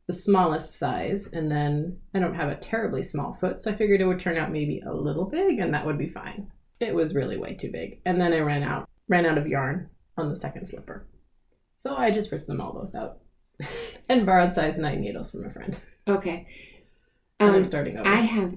the 0.07 0.13
smallest 0.13 0.73
size 0.77 1.29
and 1.33 1.51
then 1.51 1.99
I 2.13 2.19
don't 2.19 2.35
have 2.35 2.49
a 2.49 2.57
terribly 2.57 3.03
small 3.05 3.33
foot, 3.33 3.63
so 3.63 3.71
I 3.71 3.77
figured 3.77 4.01
it 4.01 4.07
would 4.07 4.19
turn 4.19 4.37
out 4.39 4.51
maybe 4.51 4.81
a 4.85 4.93
little 4.93 5.25
big 5.27 5.61
and 5.61 5.73
that 5.75 5.87
would 5.87 5.99
be 5.99 6.09
fine. 6.09 6.51
It 6.81 6.95
was 6.95 7.15
really 7.15 7.37
way 7.37 7.55
too 7.55 7.71
big. 7.71 8.01
And 8.07 8.21
then 8.21 8.33
I 8.33 8.41
ran 8.41 8.63
out 8.63 8.89
ran 9.09 9.27
out 9.27 9.39
of 9.39 9.47
yarn 9.47 9.91
on 10.17 10.29
the 10.29 10.35
second 10.37 10.67
slipper. 10.67 11.07
So 11.77 11.95
I 11.97 12.11
just 12.11 12.31
ripped 12.33 12.47
them 12.47 12.61
all 12.61 12.73
both 12.73 12.95
out 12.95 13.19
and 14.09 14.25
borrowed 14.27 14.53
size 14.53 14.77
9 14.77 15.01
needles 15.01 15.31
from 15.31 15.45
a 15.47 15.51
friend. 15.51 15.79
Okay. 16.09 16.47
And 17.39 17.51
I'm 17.51 17.57
Um, 17.57 17.65
starting 17.65 17.97
over. 17.97 18.09
I 18.09 18.21
have, 18.21 18.55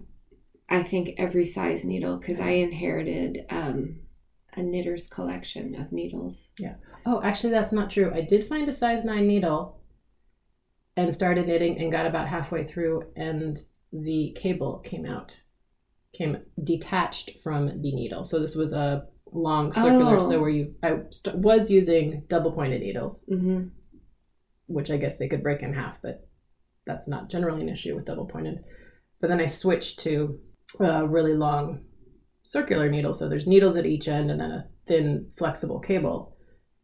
I 0.69 0.83
think, 0.83 1.15
every 1.17 1.45
size 1.45 1.83
needle 1.85 2.17
because 2.17 2.39
I 2.39 2.49
inherited 2.51 3.45
um, 3.49 4.01
a 4.55 4.61
knitter's 4.61 5.07
collection 5.07 5.75
of 5.75 5.91
needles. 5.91 6.49
Yeah. 6.59 6.75
Oh, 7.05 7.21
actually, 7.23 7.51
that's 7.51 7.71
not 7.71 7.89
true. 7.89 8.11
I 8.13 8.21
did 8.21 8.47
find 8.47 8.67
a 8.69 8.73
size 8.73 9.03
9 9.03 9.25
needle 9.27 9.79
and 10.95 11.13
started 11.13 11.47
knitting 11.47 11.79
and 11.79 11.91
got 11.91 12.05
about 12.05 12.27
halfway 12.27 12.63
through, 12.65 13.05
and 13.15 13.63
the 13.91 14.31
cable 14.35 14.79
came 14.79 15.05
out, 15.05 15.41
came 16.13 16.37
detached 16.63 17.31
from 17.43 17.81
the 17.81 17.91
needle. 17.91 18.23
So 18.23 18.39
this 18.39 18.55
was 18.55 18.73
a 18.73 19.05
long 19.31 19.71
circular, 19.71 20.17
Oh. 20.17 20.29
so 20.29 20.39
where 20.39 20.49
you, 20.49 20.75
I 20.83 20.99
st- 21.09 21.37
was 21.37 21.71
using 21.71 22.23
double 22.29 22.51
pointed 22.51 22.81
needles, 22.81 23.25
Mm-hmm. 23.31 23.67
which 24.67 24.91
I 24.91 24.97
guess 24.97 25.17
they 25.17 25.27
could 25.27 25.43
break 25.43 25.61
in 25.63 25.73
half, 25.73 26.01
but 26.01 26.27
that's 26.85 27.07
not 27.07 27.29
generally 27.29 27.61
an 27.61 27.69
issue 27.69 27.95
with 27.95 28.05
double 28.05 28.25
pointed. 28.25 28.59
but 29.21 29.29
then 29.29 29.39
I 29.39 29.45
switched 29.45 29.99
to 30.01 30.37
a 30.79 31.07
really 31.07 31.33
long 31.33 31.85
circular 32.43 32.89
needle. 32.89 33.13
So 33.13 33.29
there's 33.29 33.47
needles 33.47 33.77
at 33.77 33.85
each 33.85 34.07
end 34.09 34.29
and 34.29 34.39
then 34.41 34.51
a 34.51 34.67
thin, 34.85 35.31
flexible 35.37 35.79
cable 35.79 36.35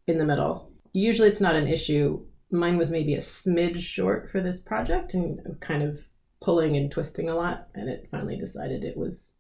in 0.08 0.18
the 0.18 0.26
middle. 0.26 0.72
Usually 0.94 1.28
it's 1.28 1.42
not 1.42 1.56
an 1.56 1.68
issue. 1.68 2.26
Mine 2.50 2.78
was 2.78 2.90
maybe 2.90 3.14
a 3.14 3.20
smidge 3.20 3.80
short 3.80 4.30
for 4.32 4.42
this 4.42 4.62
project 4.62 5.14
and 5.14 5.40
kind 5.60 5.84
of 5.84 6.00
pulling 6.42 6.78
and 6.78 6.92
twisting 6.92 7.30
a 7.30 7.36
lot. 7.36 7.68
And 7.76 7.90
it 7.90 8.08
finally 8.12 8.38
decided 8.38 8.84
it 8.84 8.98
was 8.98 9.34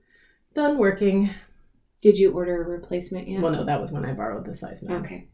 done 0.53 0.77
working. 0.77 1.29
Did 2.01 2.17
you 2.17 2.31
order 2.31 2.61
a 2.63 2.67
replacement 2.69 3.27
yet? 3.27 3.41
Well, 3.41 3.51
no, 3.51 3.65
that 3.65 3.81
was 3.81 3.91
when 3.91 4.05
I 4.05 4.13
borrowed 4.13 4.45
the 4.45 4.53
size 4.53 4.83
9. 4.83 5.03
Okay. 5.05 5.27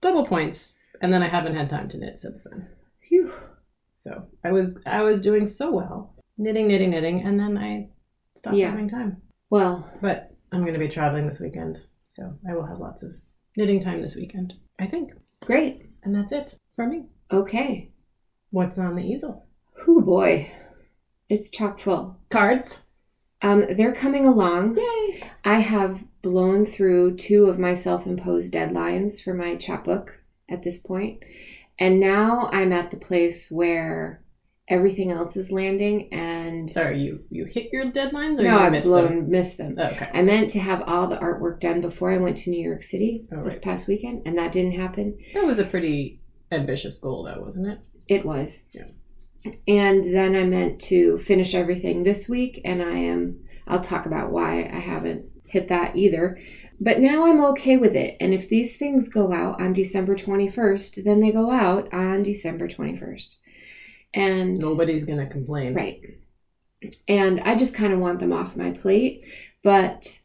Double 0.00 0.26
points. 0.26 0.74
And 1.00 1.12
then 1.12 1.22
I 1.22 1.28
haven't 1.28 1.56
had 1.56 1.68
time 1.70 1.88
to 1.88 1.98
knit 1.98 2.18
since 2.18 2.42
then. 2.44 2.68
Phew. 3.00 3.32
So 3.94 4.26
I 4.44 4.52
was 4.52 4.78
I 4.86 5.02
was 5.02 5.20
doing 5.20 5.46
so 5.46 5.70
well. 5.70 6.14
Knitting, 6.36 6.68
knitting, 6.68 6.90
knitting, 6.90 7.22
and 7.22 7.38
then 7.40 7.56
I 7.56 7.88
stopped 8.36 8.56
Yeah. 8.56 8.70
having 8.70 8.88
time. 8.88 9.22
Well, 9.50 9.88
But 10.02 10.34
I'm 10.52 10.60
going 10.60 10.74
to 10.74 10.78
be 10.78 10.88
traveling 10.88 11.26
this 11.26 11.40
weekend, 11.40 11.80
so 12.04 12.34
I 12.48 12.54
will 12.54 12.66
have 12.66 12.78
lots 12.80 13.02
of 13.02 13.12
knitting 13.56 13.80
time 13.80 14.02
this 14.02 14.14
weekend, 14.16 14.54
I 14.78 14.86
think. 14.86 15.12
great. 15.40 15.90
And 16.02 16.14
that's 16.14 16.32
it 16.32 16.58
for 16.76 16.86
me. 16.86 17.06
Okay. 17.32 17.90
What's 18.50 18.78
on 18.78 18.94
the 18.96 19.02
easel? 19.02 19.46
Whew, 19.84 20.02
boy. 20.02 20.50
It's 21.28 21.50
chock 21.50 21.78
full. 21.78 22.18
Cards. 22.30 22.78
Um, 23.42 23.64
they're 23.76 23.94
coming 23.94 24.26
along. 24.26 24.76
Yay! 24.78 25.22
I 25.44 25.60
have 25.60 26.02
blown 26.22 26.64
through 26.64 27.16
two 27.16 27.46
of 27.46 27.58
my 27.58 27.74
self 27.74 28.06
imposed 28.06 28.52
deadlines 28.52 29.22
for 29.22 29.34
my 29.34 29.56
chapbook 29.56 30.20
at 30.48 30.62
this 30.62 30.78
point. 30.78 31.22
And 31.78 31.98
now 32.00 32.48
I'm 32.52 32.72
at 32.72 32.90
the 32.90 32.96
place 32.96 33.50
where 33.50 34.22
everything 34.68 35.12
else 35.12 35.36
is 35.36 35.52
landing 35.52 36.10
and 36.12 36.70
Sorry, 36.70 36.98
you 37.02 37.22
you 37.30 37.44
hit 37.44 37.70
your 37.72 37.90
deadlines 37.90 38.38
or 38.38 38.44
no, 38.44 38.52
you 38.52 38.64
I've 38.64 38.72
missed 38.72 38.86
blown 38.86 39.08
them? 39.16 39.30
missed 39.30 39.58
them. 39.58 39.74
Oh, 39.78 39.84
okay. 39.88 40.08
I 40.14 40.22
meant 40.22 40.48
to 40.50 40.60
have 40.60 40.82
all 40.86 41.06
the 41.08 41.16
artwork 41.18 41.60
done 41.60 41.80
before 41.82 42.12
I 42.12 42.16
went 42.18 42.38
to 42.38 42.50
New 42.50 42.64
York 42.64 42.82
City 42.82 43.26
Oh, 43.32 43.44
this 43.44 43.56
right. 43.56 43.62
past 43.64 43.88
weekend, 43.88 44.22
and 44.24 44.38
that 44.38 44.52
didn't 44.52 44.78
happen. 44.78 45.18
That 45.34 45.44
was 45.44 45.58
a 45.58 45.64
pretty 45.64 46.20
ambitious 46.50 46.98
goal, 46.98 47.24
though, 47.24 47.42
wasn't 47.42 47.68
it? 47.72 47.78
It 48.08 48.24
was. 48.24 48.68
Yeah. 48.72 48.84
And 49.68 50.04
then 50.04 50.34
I 50.34 50.44
meant 50.44 50.80
to 50.82 51.18
finish 51.18 51.54
everything 51.54 52.02
this 52.02 52.28
week, 52.28 52.60
and 52.64 52.82
I 52.82 52.96
am, 52.96 53.44
I'll 53.66 53.80
talk 53.80 54.06
about 54.06 54.30
why 54.30 54.70
I 54.72 54.78
haven't 54.78 55.26
hit 55.46 55.68
that 55.68 55.96
either. 55.96 56.38
But 56.80 57.00
now 57.00 57.26
I'm 57.26 57.44
okay 57.46 57.76
with 57.76 57.94
it. 57.94 58.16
And 58.20 58.34
if 58.34 58.48
these 58.48 58.76
things 58.76 59.08
go 59.08 59.32
out 59.32 59.60
on 59.60 59.72
December 59.72 60.14
21st, 60.14 61.04
then 61.04 61.20
they 61.20 61.30
go 61.30 61.50
out 61.50 61.92
on 61.92 62.22
December 62.22 62.68
21st. 62.68 63.36
And 64.12 64.58
Nobody's 64.58 65.04
going 65.04 65.18
to 65.18 65.26
complain. 65.26 65.74
Right. 65.74 66.00
And 67.08 67.40
I 67.40 67.54
just 67.54 67.74
kind 67.74 67.92
of 67.92 67.98
want 67.98 68.20
them 68.20 68.32
off 68.32 68.56
my 68.56 68.70
plate. 68.70 69.24
But 69.62 70.20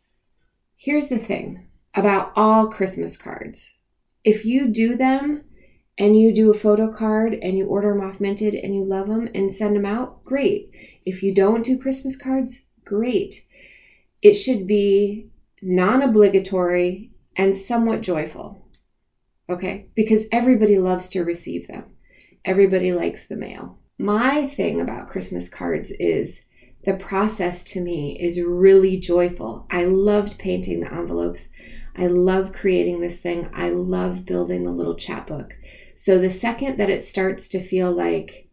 here's 0.76 1.08
the 1.08 1.18
thing 1.18 1.68
about 1.96 2.32
all 2.36 2.68
Christmas 2.68 3.18
cards 3.18 3.76
if 4.24 4.46
you 4.46 4.68
do 4.68 4.96
them 4.96 5.44
and 6.00 6.18
you 6.18 6.34
do 6.34 6.50
a 6.50 6.58
photo 6.58 6.92
card 6.92 7.34
and 7.34 7.58
you 7.58 7.66
order 7.66 7.90
them 7.94 8.02
off 8.02 8.22
minted 8.22 8.56
and 8.56 8.74
you 8.74 8.86
love 8.86 9.10
them 9.10 9.30
and 9.36 9.54
send 9.54 9.76
them 9.76 9.86
out, 9.86 10.24
great. 10.24 10.72
If 11.06 11.22
you 11.22 11.34
don't 11.34 11.66
do 11.66 11.78
Christmas 11.78 12.16
cards, 12.16 12.62
great. 12.86 13.46
It 14.22 14.36
should 14.36 14.66
be 14.66 15.28
non 15.62 16.02
obligatory 16.02 17.12
and 17.36 17.56
somewhat 17.56 18.02
joyful. 18.02 18.66
Okay? 19.50 19.88
Because 19.94 20.28
everybody 20.32 20.78
loves 20.78 21.10
to 21.10 21.24
receive 21.26 21.68
them, 21.68 21.84
everybody 22.46 22.94
likes 22.94 23.28
the 23.28 23.36
mail. 23.36 23.78
My 23.98 24.48
thing 24.48 24.80
about 24.80 25.10
Christmas 25.10 25.50
cards 25.50 25.92
is 26.00 26.46
the 26.86 26.94
process 26.94 27.66
to 27.66 27.82
me 27.82 28.18
is 28.18 28.42
really 28.42 28.98
joyful. 28.98 29.68
I 29.70 29.84
loved 29.84 30.40
painting 30.40 30.80
the 30.80 30.94
envelopes. 30.94 31.50
I 32.00 32.08
love 32.08 32.54
creating 32.54 33.02
this 33.02 33.20
thing. 33.20 33.50
I 33.54 33.70
love 33.70 34.26
building 34.26 34.64
the 34.64 34.72
little 34.72 34.96
chapbook. 34.96 35.54
So 35.96 36.18
the 36.18 36.30
second 36.30 36.78
that 36.78 36.90
it 36.90 37.04
starts 37.04 37.50
to 37.50 37.60
feel 37.60 37.92
like 37.92 38.48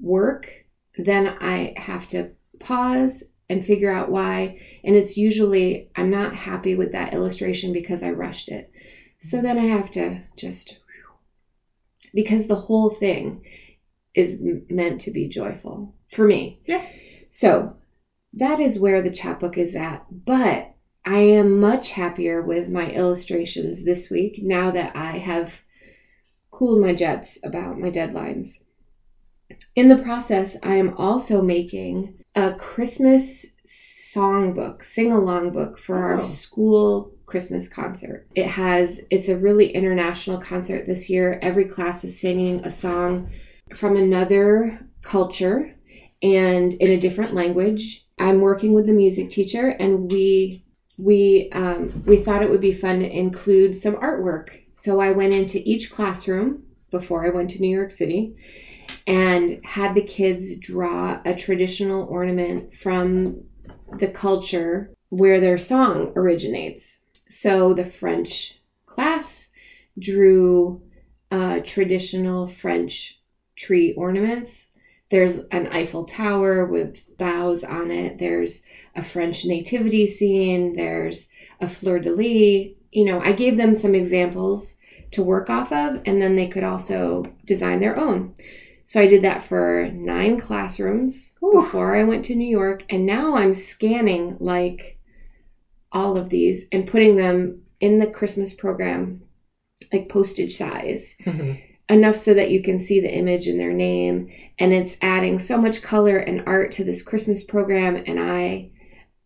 work, 0.00 0.66
then 0.96 1.36
I 1.40 1.74
have 1.76 2.06
to 2.08 2.30
pause 2.60 3.24
and 3.48 3.66
figure 3.66 3.92
out 3.92 4.12
why. 4.12 4.60
And 4.84 4.94
it's 4.94 5.16
usually 5.16 5.90
I'm 5.96 6.10
not 6.10 6.36
happy 6.36 6.76
with 6.76 6.92
that 6.92 7.12
illustration 7.12 7.72
because 7.72 8.04
I 8.04 8.10
rushed 8.10 8.48
it. 8.48 8.70
So 9.18 9.42
then 9.42 9.58
I 9.58 9.66
have 9.66 9.90
to 9.92 10.22
just 10.36 10.78
because 12.14 12.46
the 12.46 12.54
whole 12.54 12.90
thing 12.90 13.44
is 14.14 14.42
meant 14.68 15.00
to 15.00 15.10
be 15.10 15.28
joyful 15.28 15.96
for 16.12 16.24
me. 16.24 16.60
Yeah. 16.66 16.86
So 17.30 17.76
that 18.32 18.60
is 18.60 18.78
where 18.78 19.02
the 19.02 19.10
chapbook 19.10 19.58
is 19.58 19.74
at. 19.74 20.06
But 20.24 20.74
I 21.04 21.18
am 21.20 21.58
much 21.58 21.92
happier 21.92 22.42
with 22.42 22.68
my 22.68 22.90
illustrations 22.90 23.84
this 23.84 24.10
week 24.10 24.40
now 24.42 24.70
that 24.70 24.94
I 24.94 25.18
have 25.18 25.62
cooled 26.50 26.80
my 26.82 26.92
jets 26.94 27.38
about 27.44 27.78
my 27.78 27.90
deadlines. 27.90 28.62
In 29.74 29.88
the 29.88 29.96
process, 29.96 30.56
I 30.62 30.76
am 30.76 30.94
also 30.96 31.42
making 31.42 32.14
a 32.34 32.54
Christmas 32.54 33.46
songbook, 33.66 34.84
sing 34.84 35.12
along 35.12 35.52
book 35.52 35.78
for 35.78 35.96
our 35.96 36.20
Oh. 36.20 36.24
school 36.24 37.12
Christmas 37.26 37.68
concert. 37.68 38.26
It 38.34 38.46
has, 38.46 39.00
it's 39.10 39.28
a 39.28 39.36
really 39.38 39.70
international 39.72 40.38
concert 40.38 40.86
this 40.86 41.08
year. 41.08 41.38
Every 41.42 41.64
class 41.64 42.04
is 42.04 42.20
singing 42.20 42.60
a 42.64 42.70
song 42.70 43.30
from 43.74 43.96
another 43.96 44.80
culture 45.02 45.74
and 46.22 46.74
in 46.74 46.90
a 46.90 46.98
different 46.98 47.32
language. 47.32 48.06
I'm 48.18 48.40
working 48.40 48.74
with 48.74 48.86
the 48.86 48.92
music 48.92 49.30
teacher, 49.30 49.68
and 49.68 50.10
we 50.10 50.64
we 51.02 51.48
um, 51.52 52.02
we 52.06 52.16
thought 52.16 52.42
it 52.42 52.50
would 52.50 52.60
be 52.60 52.72
fun 52.72 53.00
to 53.00 53.10
include 53.10 53.74
some 53.74 53.94
artwork. 53.96 54.62
So 54.72 55.00
I 55.00 55.10
went 55.12 55.32
into 55.32 55.62
each 55.68 55.90
classroom 55.90 56.64
before 56.90 57.24
I 57.24 57.30
went 57.30 57.50
to 57.50 57.60
New 57.60 57.74
York 57.74 57.90
City 57.90 58.36
and 59.06 59.64
had 59.64 59.94
the 59.94 60.02
kids 60.02 60.58
draw 60.58 61.20
a 61.24 61.34
traditional 61.34 62.06
ornament 62.06 62.72
from 62.72 63.42
the 63.98 64.08
culture 64.08 64.92
where 65.08 65.40
their 65.40 65.58
song 65.58 66.12
originates. 66.16 67.04
So 67.28 67.74
the 67.74 67.84
French 67.84 68.60
class 68.86 69.50
drew 69.98 70.82
uh, 71.30 71.60
traditional 71.60 72.46
French 72.48 73.20
tree 73.56 73.94
ornaments. 73.94 74.69
There's 75.10 75.38
an 75.50 75.66
Eiffel 75.68 76.04
Tower 76.04 76.64
with 76.64 77.02
boughs 77.18 77.64
on 77.64 77.90
it. 77.90 78.18
There's 78.18 78.64
a 78.94 79.02
French 79.02 79.44
nativity 79.44 80.06
scene. 80.06 80.76
There's 80.76 81.28
a 81.60 81.68
fleur 81.68 81.98
de 81.98 82.10
lis. 82.10 82.74
You 82.92 83.04
know, 83.04 83.20
I 83.20 83.32
gave 83.32 83.56
them 83.56 83.74
some 83.74 83.94
examples 83.94 84.78
to 85.12 85.22
work 85.22 85.50
off 85.50 85.72
of, 85.72 86.00
and 86.04 86.22
then 86.22 86.36
they 86.36 86.46
could 86.46 86.64
also 86.64 87.24
design 87.44 87.80
their 87.80 87.96
own. 87.96 88.34
So 88.86 89.00
I 89.00 89.06
did 89.06 89.22
that 89.22 89.42
for 89.42 89.90
nine 89.92 90.40
classrooms 90.40 91.34
Ooh. 91.44 91.52
before 91.52 91.96
I 91.96 92.04
went 92.04 92.24
to 92.26 92.34
New 92.34 92.48
York, 92.48 92.84
and 92.88 93.06
now 93.06 93.36
I'm 93.36 93.54
scanning 93.54 94.36
like 94.40 94.98
all 95.92 96.16
of 96.16 96.28
these 96.28 96.66
and 96.70 96.86
putting 96.86 97.16
them 97.16 97.62
in 97.80 97.98
the 97.98 98.06
Christmas 98.06 98.52
program, 98.52 99.22
like 99.92 100.08
postage 100.08 100.54
size 100.54 101.16
mm-hmm. 101.24 101.54
Enough 101.90 102.16
so 102.16 102.32
that 102.32 102.50
you 102.50 102.62
can 102.62 102.80
see 102.80 103.00
the 103.00 103.12
image 103.12 103.46
and 103.46 103.60
their 103.60 103.72
name. 103.72 104.32
And 104.58 104.72
it's 104.72 104.96
adding 105.02 105.38
so 105.38 105.60
much 105.60 105.82
color 105.82 106.16
and 106.16 106.42
art 106.46 106.70
to 106.72 106.84
this 106.84 107.02
christmas 107.02 107.42
program. 107.44 107.96
And 108.06 108.18
i 108.18 108.70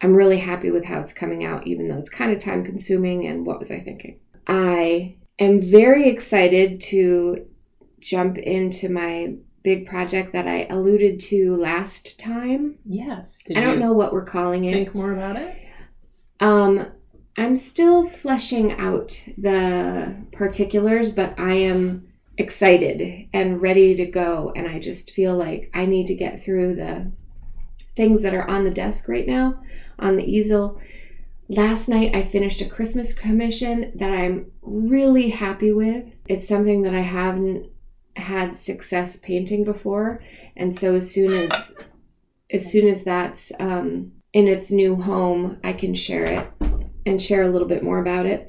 i'm 0.00 0.16
really 0.16 0.38
happy 0.38 0.71
with 0.71 0.85
how 0.85 1.00
it's 1.00 1.12
coming 1.12 1.44
out 1.44 1.66
even 1.66 1.88
though 1.88 1.99
it's 1.99 2.11
kind 2.11 2.33
of 2.33 2.38
time 2.40 2.64
consuming. 2.64 3.26
And 3.26 3.47
what 3.47 3.59
was 3.59 3.71
i 3.71 3.78
thinking? 3.78 4.18
I 4.47 5.16
am 5.38 5.61
very 5.61 6.09
excited 6.09 6.80
to 6.92 7.47
jump 8.00 8.38
into 8.38 8.88
my 8.88 9.37
big 9.62 9.87
project 9.87 10.33
that 10.33 10.47
i 10.47 10.64
alluded 10.71 11.21
to 11.21 11.56
last 11.56 12.18
time. 12.21 12.78
Yes. 12.85 13.38
Did 13.47 13.56
i 13.59 13.61
don't 13.62 13.78
know 13.78 13.92
what 13.92 14.12
we're 14.12 14.25
calling 14.25 14.64
it. 14.64 14.73
Think 14.73 14.94
more 14.94 15.12
about 15.12 15.37
it. 15.37 15.56
um, 16.40 16.87
I'm 17.37 17.56
still 17.56 18.06
fleshing 18.09 18.73
out 18.73 19.23
the 19.37 20.14
particulars, 20.33 21.11
but 21.11 21.38
I 21.38 21.54
am 21.54 22.06
excited 22.37 23.29
and 23.33 23.62
ready 23.62 23.95
to 23.95 24.07
go. 24.07 24.53
And 24.57 24.67
I 24.69 24.79
just 24.79 25.12
feel 25.12 25.37
like 25.37 25.71
I 25.75 25.87
need 25.87 26.07
to 26.07 26.14
get 26.14 26.43
through 26.43 26.75
the 26.75 27.12
things 27.97 28.23
that 28.23 28.35
are 28.35 28.49
on 28.49 28.64
the 28.64 28.71
desk 28.71 29.09
right 29.09 29.26
now 29.26 29.62
on 29.99 30.17
the 30.17 30.25
easel. 30.25 30.81
Last 31.49 31.88
night, 31.88 32.17
I 32.17 32.23
finished 32.23 32.61
a 32.61 32.69
Christmas 32.69 33.12
commission 33.12 33.93
that 33.97 34.11
I'm 34.11 34.50
really 34.62 35.31
happy 35.31 35.73
with. 35.73 36.07
It's 36.26 36.49
something 36.49 36.83
that 36.83 36.95
I 36.95 37.00
haven't 37.00 37.71
had 38.17 38.57
success 38.57 39.17
painting 39.17 39.64
before, 39.64 40.23
and 40.57 40.76
so 40.76 40.95
as 40.95 41.11
soon 41.11 41.33
as 41.33 41.73
as 42.50 42.71
soon 42.71 42.88
as 42.88 43.03
that's 43.05 43.53
um, 43.59 44.12
in 44.33 44.49
its 44.49 44.71
new 44.71 44.97
home, 44.97 45.59
I 45.62 45.73
can 45.73 45.95
share 45.95 46.25
it 46.25 46.49
and 47.05 47.21
share 47.21 47.43
a 47.43 47.49
little 47.49 47.69
bit 47.69 47.83
more 47.83 47.99
about 47.99 48.26
it. 48.26 48.49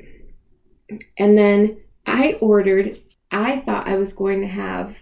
And 1.18 1.38
then 1.38 1.77
I 2.06 2.34
ordered, 2.42 3.00
I 3.32 3.60
thought 3.60 3.88
I 3.88 3.98
was 3.98 4.13
going 4.13 4.41
to 4.41 4.48
have 4.48 4.98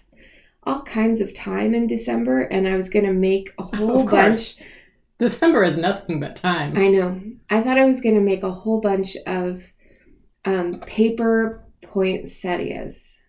all 0.64 0.82
kinds 0.84 1.22
of 1.22 1.34
time 1.34 1.74
in 1.74 1.88
December 1.88 2.42
and 2.42 2.68
I 2.68 2.76
was 2.76 2.90
going 2.90 3.06
to 3.06 3.14
make 3.14 3.54
a 3.58 3.64
whole 3.78 4.06
bunch. 4.06 4.56
December 5.20 5.64
is 5.64 5.78
nothing 5.78 6.20
but 6.20 6.36
time. 6.36 6.78
I 6.78 6.88
know. 6.88 7.22
I 7.50 7.62
thought 7.62 7.78
I 7.78 7.86
was 7.86 8.02
going 8.02 8.16
to 8.16 8.22
make 8.22 8.44
a 8.44 8.52
whole 8.52 8.80
bunch 8.80 9.16
of 9.28 9.72
um, 10.46 10.80
paper 10.82 11.64
poinsettias. 11.82 13.20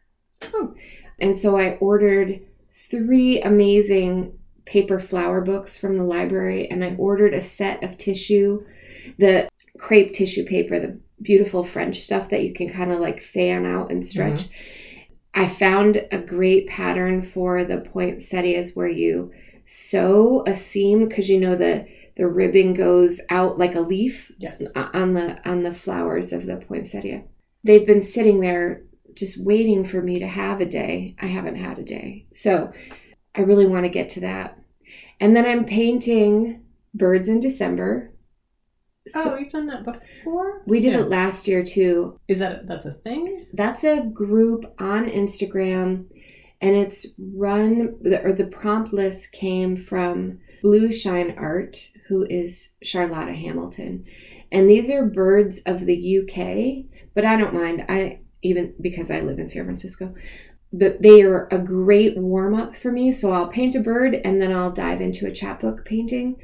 Oh. 0.42 0.74
And 1.18 1.36
so 1.36 1.56
I 1.56 1.76
ordered 1.76 2.40
three 2.90 3.40
amazing 3.40 4.38
paper 4.64 4.98
flower 4.98 5.40
books 5.40 5.78
from 5.78 5.96
the 5.96 6.04
library 6.04 6.68
and 6.70 6.84
I 6.84 6.94
ordered 6.96 7.34
a 7.34 7.40
set 7.40 7.82
of 7.82 7.98
tissue, 7.98 8.64
the 9.18 9.48
crepe 9.78 10.14
tissue 10.14 10.44
paper, 10.44 10.78
the 10.78 10.98
beautiful 11.20 11.64
French 11.64 12.00
stuff 12.00 12.28
that 12.30 12.42
you 12.42 12.52
can 12.52 12.72
kind 12.72 12.90
of 12.90 13.00
like 13.00 13.20
fan 13.20 13.66
out 13.66 13.90
and 13.90 14.06
stretch. 14.06 14.48
I 15.34 15.48
found 15.48 16.06
a 16.12 16.18
great 16.18 16.68
pattern 16.68 17.22
for 17.22 17.64
the 17.64 17.78
poinsettias 17.78 18.74
where 18.74 18.88
you 18.88 19.32
sew 19.64 20.44
a 20.46 20.54
seam 20.54 21.08
because 21.08 21.28
you 21.28 21.40
know 21.40 21.56
the 21.56 21.86
the 22.16 22.26
ribbon 22.26 22.74
goes 22.74 23.20
out 23.30 23.58
like 23.58 23.74
a 23.74 23.80
leaf 23.80 24.30
Yes. 24.38 24.62
on 24.76 25.14
the 25.14 25.46
on 25.48 25.62
the 25.64 25.74
flowers 25.74 26.32
of 26.32 26.46
the 26.46 26.56
poinsettia. 26.56 27.24
They've 27.64 27.86
been 27.86 28.02
sitting 28.02 28.40
there 28.40 28.82
just 29.14 29.42
waiting 29.42 29.84
for 29.84 30.02
me 30.02 30.18
to 30.18 30.26
have 30.28 30.60
a 30.60 30.66
day. 30.66 31.16
I 31.20 31.26
haven't 31.26 31.56
had 31.56 31.78
a 31.78 31.82
day. 31.84 32.26
So 32.30 32.72
I 33.34 33.40
really 33.40 33.66
want 33.66 33.84
to 33.84 33.88
get 33.88 34.08
to 34.10 34.20
that. 34.20 34.58
And 35.18 35.34
then 35.34 35.46
I'm 35.46 35.64
painting 35.64 36.62
birds 36.92 37.28
in 37.28 37.40
December. 37.40 38.10
So 39.06 39.34
oh, 39.34 39.38
you've 39.38 39.52
done 39.52 39.66
that 39.66 39.84
before? 39.84 40.62
we 40.66 40.80
did 40.80 40.92
Yeah. 40.92 41.00
it 41.00 41.08
last 41.08 41.46
year 41.46 41.62
too. 41.62 42.18
Is 42.28 42.38
that 42.38 42.66
that's 42.66 42.86
a 42.86 42.92
thing? 42.92 43.46
That's 43.52 43.84
a 43.84 44.02
group 44.02 44.74
on 44.78 45.08
Instagram 45.08 46.06
and 46.60 46.74
it's 46.74 47.06
run 47.18 47.96
or 48.24 48.32
the 48.32 48.46
prompt 48.46 48.92
list 48.92 49.32
came 49.32 49.76
from 49.76 50.38
Blue 50.62 50.90
Shine 50.90 51.34
Art, 51.36 51.90
who 52.08 52.24
is 52.30 52.70
Charlotta 52.82 53.34
Hamilton. 53.34 54.06
And 54.50 54.70
these 54.70 54.88
are 54.88 55.04
birds 55.04 55.58
of 55.66 55.84
the 55.84 56.20
UK, 56.20 56.86
but 57.14 57.26
I 57.26 57.36
don't 57.36 57.52
mind. 57.52 57.84
I 57.88 58.20
even 58.42 58.74
because 58.80 59.10
I 59.10 59.20
live 59.20 59.38
in 59.38 59.48
San 59.48 59.64
Francisco. 59.64 60.14
But 60.72 61.02
they 61.02 61.22
are 61.22 61.46
a 61.52 61.58
great 61.58 62.16
warm 62.16 62.54
up 62.54 62.74
for 62.76 62.90
me. 62.90 63.12
So 63.12 63.32
I'll 63.32 63.48
paint 63.48 63.74
a 63.74 63.80
bird 63.80 64.14
and 64.24 64.40
then 64.40 64.52
I'll 64.52 64.72
dive 64.72 65.00
into 65.00 65.26
a 65.26 65.30
chapbook 65.30 65.84
painting. 65.84 66.36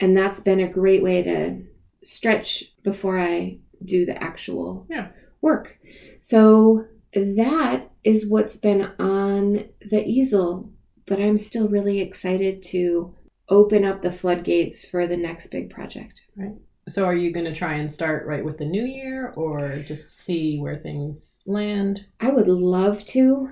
And 0.00 0.16
that's 0.16 0.40
been 0.40 0.60
a 0.60 0.68
great 0.68 1.02
way 1.02 1.22
to 1.22 1.62
stretch 2.06 2.64
before 2.82 3.18
I 3.18 3.58
do 3.84 4.06
the 4.06 4.20
actual 4.22 4.86
Yeah. 4.88 5.08
work. 5.42 5.78
So 6.20 6.86
that 7.14 7.90
is 8.04 8.28
what's 8.28 8.56
been 8.56 8.90
on 8.98 9.64
the 9.80 10.04
easel, 10.06 10.70
but 11.06 11.20
I'm 11.20 11.38
still 11.38 11.68
really 11.68 12.00
excited 12.00 12.62
to 12.64 13.14
open 13.48 13.84
up 13.84 14.02
the 14.02 14.10
floodgates 14.10 14.86
for 14.86 15.06
the 15.06 15.16
next 15.16 15.48
big 15.48 15.70
project. 15.70 16.20
Right. 16.36 16.56
So 16.88 17.04
are 17.04 17.14
you 17.14 17.32
going 17.32 17.46
to 17.46 17.54
try 17.54 17.74
and 17.74 17.90
start 17.90 18.26
right 18.26 18.44
with 18.44 18.58
the 18.58 18.64
new 18.64 18.84
year 18.84 19.32
or 19.36 19.80
just 19.86 20.10
see 20.18 20.58
where 20.58 20.78
things 20.78 21.40
land? 21.46 22.06
I 22.20 22.30
would 22.30 22.48
love 22.48 23.04
to. 23.06 23.50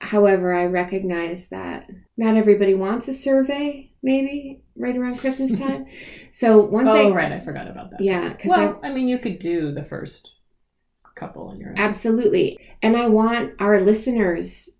However, 0.00 0.52
I 0.52 0.66
recognize 0.66 1.48
that 1.48 1.88
not 2.16 2.36
everybody 2.36 2.74
wants 2.74 3.08
a 3.08 3.14
survey, 3.14 3.91
maybe 4.02 4.62
right 4.76 4.96
around 4.96 5.18
Christmas 5.18 5.56
time. 5.58 5.86
so 6.30 6.58
once 6.58 6.90
oh, 6.90 7.10
I, 7.10 7.14
right. 7.14 7.32
I 7.32 7.40
forgot 7.40 7.68
about 7.68 7.90
that. 7.90 8.00
yeah, 8.00 8.30
because 8.30 8.52
I 8.52 8.66
Well, 8.66 8.80
I 8.82 8.92
mean, 8.92 9.08
you 9.08 9.18
could 9.18 9.38
do 9.38 9.72
the 9.72 9.84
first 9.84 10.32
couple 11.14 11.48
on 11.48 11.60
your 11.60 11.70
own. 11.70 11.78
absolutely, 11.78 12.58
and 12.82 12.96
I 12.96 13.06
want 13.08 13.52
our 13.60 13.80
listeners 13.80 14.70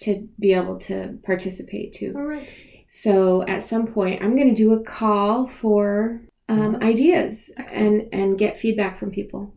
to 0.00 0.28
be 0.38 0.52
able 0.54 0.78
to 0.78 1.18
participate 1.24 1.92
too. 1.92 2.14
All 2.16 2.24
right. 2.24 2.48
So 2.88 3.42
at 3.46 3.62
some 3.62 3.86
point, 3.86 4.22
I'm 4.22 4.34
going 4.34 4.48
to 4.48 4.54
do 4.54 4.72
a 4.72 4.82
call 4.82 5.46
for 5.46 6.22
um, 6.48 6.76
ideas 6.82 7.52
Excellent. 7.56 8.10
and 8.12 8.14
and 8.14 8.38
get 8.38 8.58
feedback 8.58 8.98
from 8.98 9.10
people. 9.10 9.54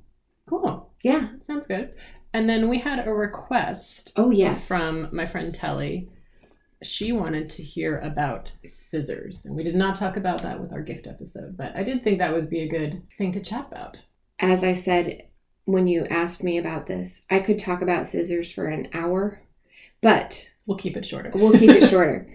Cool. 0.48 0.92
Yeah. 1.02 1.30
Sounds 1.40 1.66
good. 1.68 1.94
And 2.34 2.48
then 2.50 2.70
we 2.70 2.80
had 2.80 3.08
a 3.08 3.14
request 3.14 4.12
Oh 4.16 4.30
yes. 4.32 4.68
from 4.68 5.10
my 5.12 5.26
friend 5.26 5.54
Telly. 5.54 6.10
She 6.84 7.12
wanted 7.12 7.50
to 7.52 7.64
hear 7.64 8.00
about 8.00 8.52
scissors, 8.66 9.46
and 9.46 9.56
we 9.56 9.64
did 9.64 9.76
not 9.76 9.96
talk 9.96 10.18
about 10.18 10.42
that 10.44 10.60
with 10.60 10.72
our 10.74 10.82
gift 10.82 11.08
episode, 11.08 11.56
but 11.58 11.76
I 11.76 11.84
did 11.84 12.04
think 12.04 12.20
that 12.20 12.34
would 12.34 12.50
be 12.50 12.62
a 12.62 12.68
good 12.70 13.02
thing 13.18 13.32
to 13.34 13.42
chat 13.42 13.68
about. 13.72 14.04
As 14.40 14.64
I 14.64 14.74
said 14.74 15.28
when 15.66 15.88
you 15.88 16.06
asked 16.08 16.44
me 16.44 16.58
about 16.58 16.88
this, 16.88 17.26
I 17.30 17.40
could 17.40 17.58
talk 17.58 17.82
about 17.82 18.06
scissors 18.06 18.52
for 18.52 18.68
an 18.68 18.90
hour, 18.94 19.42
but 20.02 20.50
We'll 20.66 20.78
keep 20.78 20.96
it 20.96 21.06
shorter. 21.06 21.32
we'll 21.34 21.58
keep 21.60 21.72
it 21.72 21.88
shorter. 21.90 22.28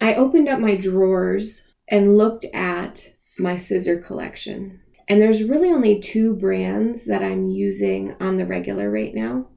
I 0.00 0.14
opened 0.14 0.48
up 0.48 0.58
my 0.58 0.74
drawers 0.74 1.68
and 1.88 2.16
looked 2.16 2.44
at 2.52 3.12
my 3.38 3.56
scissor 3.56 3.98
collection. 4.00 4.80
And 5.08 5.20
there's 5.20 5.44
really 5.44 5.70
only 5.70 6.00
two 6.00 6.34
brands 6.34 7.06
that 7.06 7.22
I'm 7.22 7.48
using 7.48 8.16
on 8.20 8.36
the 8.36 8.46
regular 8.46 8.90
right 8.90 9.14
now. 9.14 9.48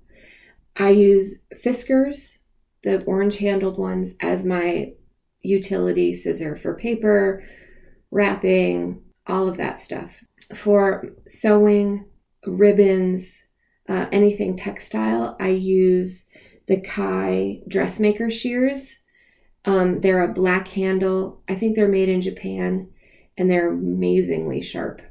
I 0.75 0.89
use 0.89 1.41
Fiskars, 1.55 2.39
the 2.83 3.03
orange 3.05 3.37
handled 3.37 3.77
ones, 3.77 4.15
as 4.21 4.45
my 4.45 4.93
utility 5.41 6.13
scissor 6.13 6.55
for 6.55 6.75
paper, 6.75 7.43
wrapping, 8.11 9.01
all 9.27 9.47
of 9.47 9.57
that 9.57 9.79
stuff. 9.79 10.23
For 10.53 11.09
sewing, 11.27 12.05
ribbons, 12.45 13.47
uh, 13.87 14.07
anything 14.11 14.55
textile, 14.55 15.35
I 15.39 15.49
use 15.49 16.27
the 16.67 16.79
Kai 16.79 17.61
dressmaker 17.67 18.29
shears. 18.29 18.99
Um, 19.65 20.01
they're 20.01 20.23
a 20.23 20.33
black 20.33 20.69
handle. 20.69 21.41
I 21.47 21.55
think 21.55 21.75
they're 21.75 21.87
made 21.87 22.09
in 22.09 22.21
Japan 22.21 22.89
and 23.37 23.49
they're 23.49 23.71
amazingly 23.71 24.61
sharp. 24.61 25.01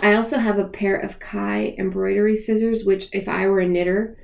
I 0.00 0.14
also 0.14 0.38
have 0.38 0.58
a 0.58 0.68
pair 0.68 0.96
of 0.96 1.18
Kai 1.18 1.74
embroidery 1.78 2.36
scissors, 2.36 2.84
which 2.84 3.08
if 3.14 3.28
I 3.28 3.46
were 3.46 3.60
a 3.60 3.68
knitter, 3.68 4.18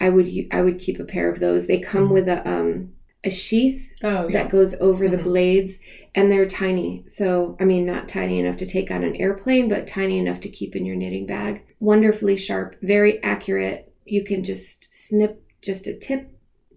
I 0.00 0.08
would 0.10 0.28
I 0.50 0.62
would 0.62 0.78
keep 0.78 0.98
a 0.98 1.04
pair 1.04 1.30
of 1.30 1.40
those. 1.40 1.66
They 1.66 1.78
come 1.80 2.08
Mhm. 2.08 2.12
with 2.12 2.28
a 2.28 2.48
um 2.48 2.92
a 3.24 3.30
sheath 3.30 3.88
Oh, 4.02 4.26
yeah. 4.26 4.32
that 4.42 4.50
goes 4.50 4.74
over 4.80 5.08
the 5.08 5.16
Mhm. 5.16 5.22
blades 5.24 5.78
and 6.12 6.30
they're 6.32 6.44
tiny. 6.46 7.04
So, 7.06 7.56
I 7.60 7.64
mean, 7.64 7.86
not 7.86 8.08
tiny 8.08 8.40
enough 8.40 8.56
to 8.56 8.66
take 8.66 8.90
on 8.90 9.04
an 9.04 9.14
airplane, 9.14 9.68
but 9.68 9.86
tiny 9.86 10.18
enough 10.18 10.40
to 10.40 10.48
keep 10.48 10.74
in 10.74 10.84
your 10.84 10.96
knitting 10.96 11.26
bag. 11.26 11.62
Wonderfully 11.78 12.36
sharp, 12.36 12.74
very 12.82 13.22
accurate. 13.22 13.92
You 14.04 14.24
can 14.24 14.42
just 14.42 14.92
snip 14.92 15.40
just 15.60 15.86
a 15.86 15.94
tip, 15.94 16.30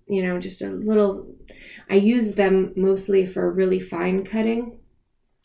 you 0.07 0.21
know, 0.21 0.39
just 0.39 0.61
a 0.61 0.69
little. 0.69 1.25
I 1.89 1.95
use 1.95 2.33
them 2.33 2.73
mostly 2.75 3.25
for 3.25 3.51
really 3.51 3.79
fine 3.79 4.23
cutting, 4.23 4.77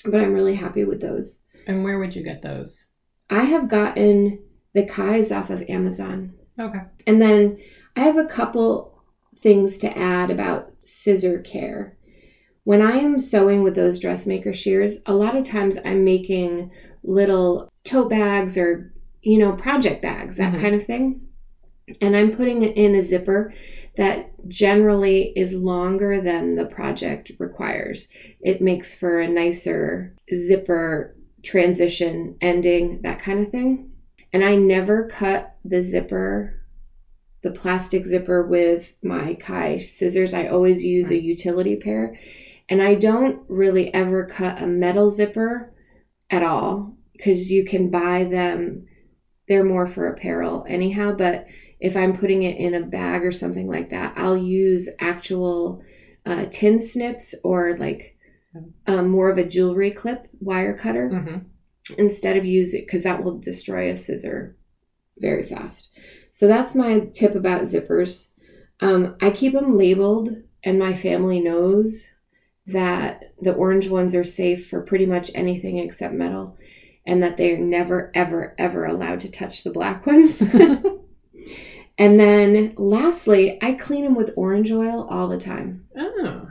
but 0.04 0.20
I'm 0.20 0.34
really 0.34 0.56
happy 0.56 0.84
with 0.84 1.00
those. 1.00 1.44
And 1.66 1.82
where 1.82 1.98
would 1.98 2.14
you 2.14 2.22
get 2.22 2.42
those? 2.42 2.88
I 3.30 3.44
have 3.44 3.70
gotten 3.70 4.40
the 4.74 4.84
Kais 4.84 5.32
off 5.32 5.48
of 5.48 5.62
Amazon. 5.68 6.34
Okay. 6.60 6.80
And 7.06 7.20
then 7.20 7.58
I 7.96 8.00
have 8.00 8.16
a 8.18 8.26
couple 8.26 9.02
things 9.36 9.78
to 9.78 9.98
add 9.98 10.30
about 10.30 10.72
scissor 10.84 11.38
care. 11.40 11.96
When 12.64 12.82
I 12.82 12.98
am 12.98 13.18
sewing 13.18 13.62
with 13.62 13.74
those 13.74 13.98
dressmaker 13.98 14.52
shears, 14.52 14.98
a 15.06 15.14
lot 15.14 15.36
of 15.36 15.44
times 15.44 15.78
I'm 15.84 16.04
making 16.04 16.70
little 17.02 17.70
tote 17.84 18.10
bags 18.10 18.58
or, 18.58 18.92
you 19.22 19.38
know, 19.38 19.52
project 19.52 20.02
bags, 20.02 20.36
that 20.36 20.52
Mhm. 20.52 20.60
kind 20.60 20.74
of 20.74 20.84
thing. 20.84 21.22
And 22.00 22.14
I'm 22.14 22.30
putting 22.30 22.62
it 22.62 22.76
in 22.76 22.94
a 22.94 23.02
zipper 23.02 23.52
that 23.96 24.30
generally 24.48 25.32
is 25.34 25.56
longer 25.56 26.20
than 26.20 26.54
the 26.54 26.66
project 26.66 27.32
requires. 27.38 28.08
It 28.40 28.60
makes 28.60 28.94
for 28.94 29.18
a 29.20 29.26
nicer 29.28 30.14
zipper 30.32 31.16
transition 31.42 32.36
ending, 32.40 33.00
that 33.02 33.20
kind 33.20 33.40
of 33.44 33.50
thing. 33.50 33.89
And 34.32 34.44
I 34.44 34.54
never 34.54 35.08
cut 35.08 35.56
the 35.64 35.82
zipper, 35.82 36.62
the 37.42 37.50
plastic 37.50 38.04
zipper 38.06 38.46
with 38.46 38.92
my 39.02 39.34
Kai 39.34 39.78
scissors. 39.78 40.32
I 40.32 40.46
always 40.46 40.84
use 40.84 41.10
a 41.10 41.20
utility 41.20 41.76
pair. 41.76 42.18
And 42.68 42.82
I 42.82 42.94
don't 42.94 43.42
really 43.48 43.92
ever 43.92 44.24
cut 44.24 44.62
a 44.62 44.66
metal 44.66 45.10
zipper 45.10 45.72
at 46.30 46.44
all 46.44 46.96
because 47.12 47.50
you 47.50 47.64
can 47.64 47.90
buy 47.90 48.24
them. 48.24 48.86
They're 49.48 49.64
more 49.64 49.88
for 49.88 50.06
apparel 50.06 50.64
anyhow, 50.68 51.12
but 51.12 51.46
if 51.80 51.96
I'm 51.96 52.16
putting 52.16 52.44
it 52.44 52.56
in 52.56 52.74
a 52.74 52.86
bag 52.86 53.24
or 53.24 53.32
something 53.32 53.66
like 53.66 53.90
that, 53.90 54.14
I'll 54.16 54.36
use 54.36 54.88
actual 55.00 55.82
uh, 56.24 56.44
tin 56.50 56.78
snips 56.78 57.34
or 57.42 57.76
like 57.76 58.16
um, 58.86 59.08
more 59.08 59.30
of 59.30 59.38
a 59.38 59.44
jewelry 59.44 59.90
clip 59.90 60.28
wire 60.40 60.76
cutter 60.76 61.08
hmm 61.08 61.38
instead 61.98 62.36
of 62.36 62.44
use 62.44 62.74
it 62.74 62.86
because 62.86 63.04
that 63.04 63.22
will 63.22 63.38
destroy 63.38 63.90
a 63.90 63.96
scissor 63.96 64.56
very 65.18 65.44
fast. 65.44 65.96
So 66.30 66.46
that's 66.46 66.74
my 66.74 67.00
tip 67.12 67.34
about 67.34 67.62
zippers. 67.62 68.28
Um, 68.80 69.16
I 69.20 69.30
keep 69.30 69.52
them 69.52 69.76
labeled, 69.76 70.30
and 70.64 70.78
my 70.78 70.94
family 70.94 71.40
knows 71.40 72.06
that 72.66 73.32
the 73.40 73.52
orange 73.52 73.88
ones 73.88 74.14
are 74.14 74.24
safe 74.24 74.68
for 74.68 74.80
pretty 74.80 75.06
much 75.06 75.30
anything 75.34 75.78
except 75.78 76.14
metal, 76.14 76.56
and 77.06 77.22
that 77.22 77.36
they're 77.36 77.58
never, 77.58 78.10
ever, 78.14 78.54
ever 78.58 78.84
allowed 78.84 79.20
to 79.20 79.30
touch 79.30 79.64
the 79.64 79.70
black 79.70 80.06
ones. 80.06 80.42
And 82.00 82.18
then 82.18 82.72
lastly, 82.78 83.58
I 83.60 83.72
clean 83.72 84.04
them 84.04 84.14
with 84.14 84.32
orange 84.34 84.72
oil 84.72 85.06
all 85.10 85.28
the 85.28 85.36
time. 85.36 85.86
Oh. 85.94 86.49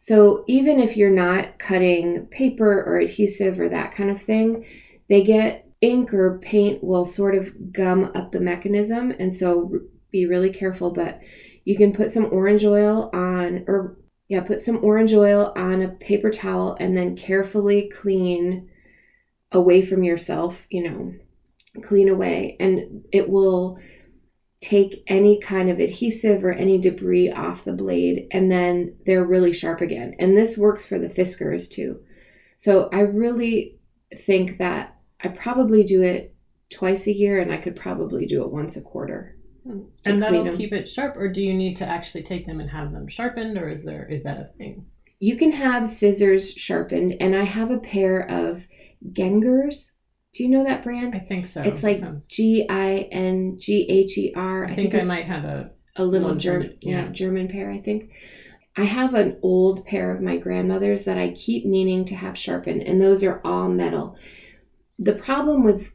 So 0.00 0.44
even 0.46 0.78
if 0.78 0.96
you're 0.96 1.10
not 1.10 1.58
cutting 1.58 2.26
paper 2.26 2.84
or 2.84 3.00
adhesive 3.00 3.58
or 3.58 3.68
that 3.68 3.92
kind 3.92 4.10
of 4.10 4.22
thing, 4.22 4.64
they 5.08 5.24
get 5.24 5.66
ink 5.80 6.14
or 6.14 6.38
paint 6.38 6.84
will 6.84 7.04
sort 7.04 7.34
of 7.34 7.72
gum 7.72 8.12
up 8.14 8.30
the 8.30 8.40
mechanism. 8.40 9.10
And 9.10 9.34
so 9.34 9.72
be 10.12 10.24
really 10.24 10.50
careful. 10.50 10.92
But 10.92 11.20
you 11.64 11.76
can 11.76 11.92
put 11.92 12.12
some 12.12 12.32
orange 12.32 12.64
oil 12.64 13.10
on, 13.12 13.64
or 13.66 13.98
yeah, 14.28 14.40
put 14.40 14.60
some 14.60 14.84
orange 14.84 15.12
oil 15.12 15.52
on 15.56 15.82
a 15.82 15.88
paper 15.88 16.30
towel 16.30 16.76
and 16.78 16.96
then 16.96 17.16
carefully 17.16 17.90
clean 17.92 18.70
away 19.50 19.82
from 19.82 20.04
yourself, 20.04 20.64
you 20.70 20.88
know, 20.88 21.12
clean 21.82 22.08
away. 22.08 22.56
And 22.60 23.04
it 23.10 23.28
will 23.28 23.80
take 24.60 25.04
any 25.06 25.40
kind 25.40 25.70
of 25.70 25.78
adhesive 25.78 26.44
or 26.44 26.52
any 26.52 26.78
debris 26.78 27.30
off 27.30 27.64
the 27.64 27.72
blade 27.72 28.26
and 28.32 28.50
then 28.50 28.96
they're 29.06 29.24
really 29.24 29.52
sharp 29.52 29.80
again. 29.80 30.14
And 30.18 30.36
this 30.36 30.58
works 30.58 30.84
for 30.84 30.98
the 30.98 31.08
Fiskars 31.08 31.70
too. 31.70 32.00
So 32.56 32.88
I 32.92 33.00
really 33.00 33.78
think 34.16 34.58
that 34.58 34.96
I 35.22 35.28
probably 35.28 35.84
do 35.84 36.02
it 36.02 36.34
twice 36.70 37.06
a 37.06 37.12
year 37.12 37.40
and 37.40 37.52
I 37.52 37.58
could 37.58 37.76
probably 37.76 38.26
do 38.26 38.42
it 38.42 38.50
once 38.50 38.76
a 38.76 38.82
quarter. 38.82 39.36
And 40.04 40.22
that'll 40.22 40.48
'em. 40.48 40.56
keep 40.56 40.72
it 40.72 40.88
sharp, 40.88 41.16
or 41.16 41.28
do 41.28 41.42
you 41.42 41.52
need 41.52 41.76
to 41.76 41.86
actually 41.86 42.22
take 42.22 42.46
them 42.46 42.58
and 42.58 42.70
have 42.70 42.90
them 42.92 43.06
sharpened, 43.06 43.58
or 43.58 43.68
is 43.68 43.84
there 43.84 44.08
is 44.10 44.22
that 44.22 44.38
a 44.40 44.50
thing? 44.56 44.86
You 45.20 45.36
can 45.36 45.52
have 45.52 45.86
scissors 45.86 46.52
sharpened 46.52 47.16
and 47.20 47.36
I 47.36 47.42
have 47.44 47.70
a 47.70 47.78
pair 47.78 48.20
of 48.30 48.66
Ginghers. 49.12 49.92
Do 50.34 50.44
you 50.44 50.50
know 50.50 50.64
that 50.64 50.84
brand? 50.84 51.14
I 51.14 51.18
think 51.18 51.46
so. 51.46 51.62
it's 51.62 51.82
like 51.82 52.00
G 52.28 52.66
I 52.68 53.08
N 53.10 53.56
G 53.58 53.86
H 53.88 54.18
E 54.18 54.32
R. 54.36 54.66
I 54.66 54.74
think 54.74 54.94
I 54.94 55.02
might 55.02 55.24
have 55.24 55.44
a. 55.44 55.70
a 55.96 56.04
little 56.04 56.34
German, 56.36 56.76
yeah. 56.80 57.04
yeah. 57.06 57.08
German 57.08 57.48
pair, 57.48 57.70
I 57.70 57.78
think. 57.80 58.10
I 58.76 58.84
have 58.84 59.14
an 59.14 59.38
old 59.42 59.84
pair 59.86 60.14
of 60.14 60.22
my 60.22 60.36
grandmother's 60.36 61.04
that 61.04 61.18
I 61.18 61.32
keep 61.32 61.66
meaning 61.66 62.04
to 62.06 62.14
have 62.14 62.38
sharpened, 62.38 62.82
and 62.82 63.00
those 63.00 63.24
are 63.24 63.40
all 63.44 63.68
metal. 63.68 64.16
The 64.98 65.14
problem 65.14 65.64
with 65.64 65.90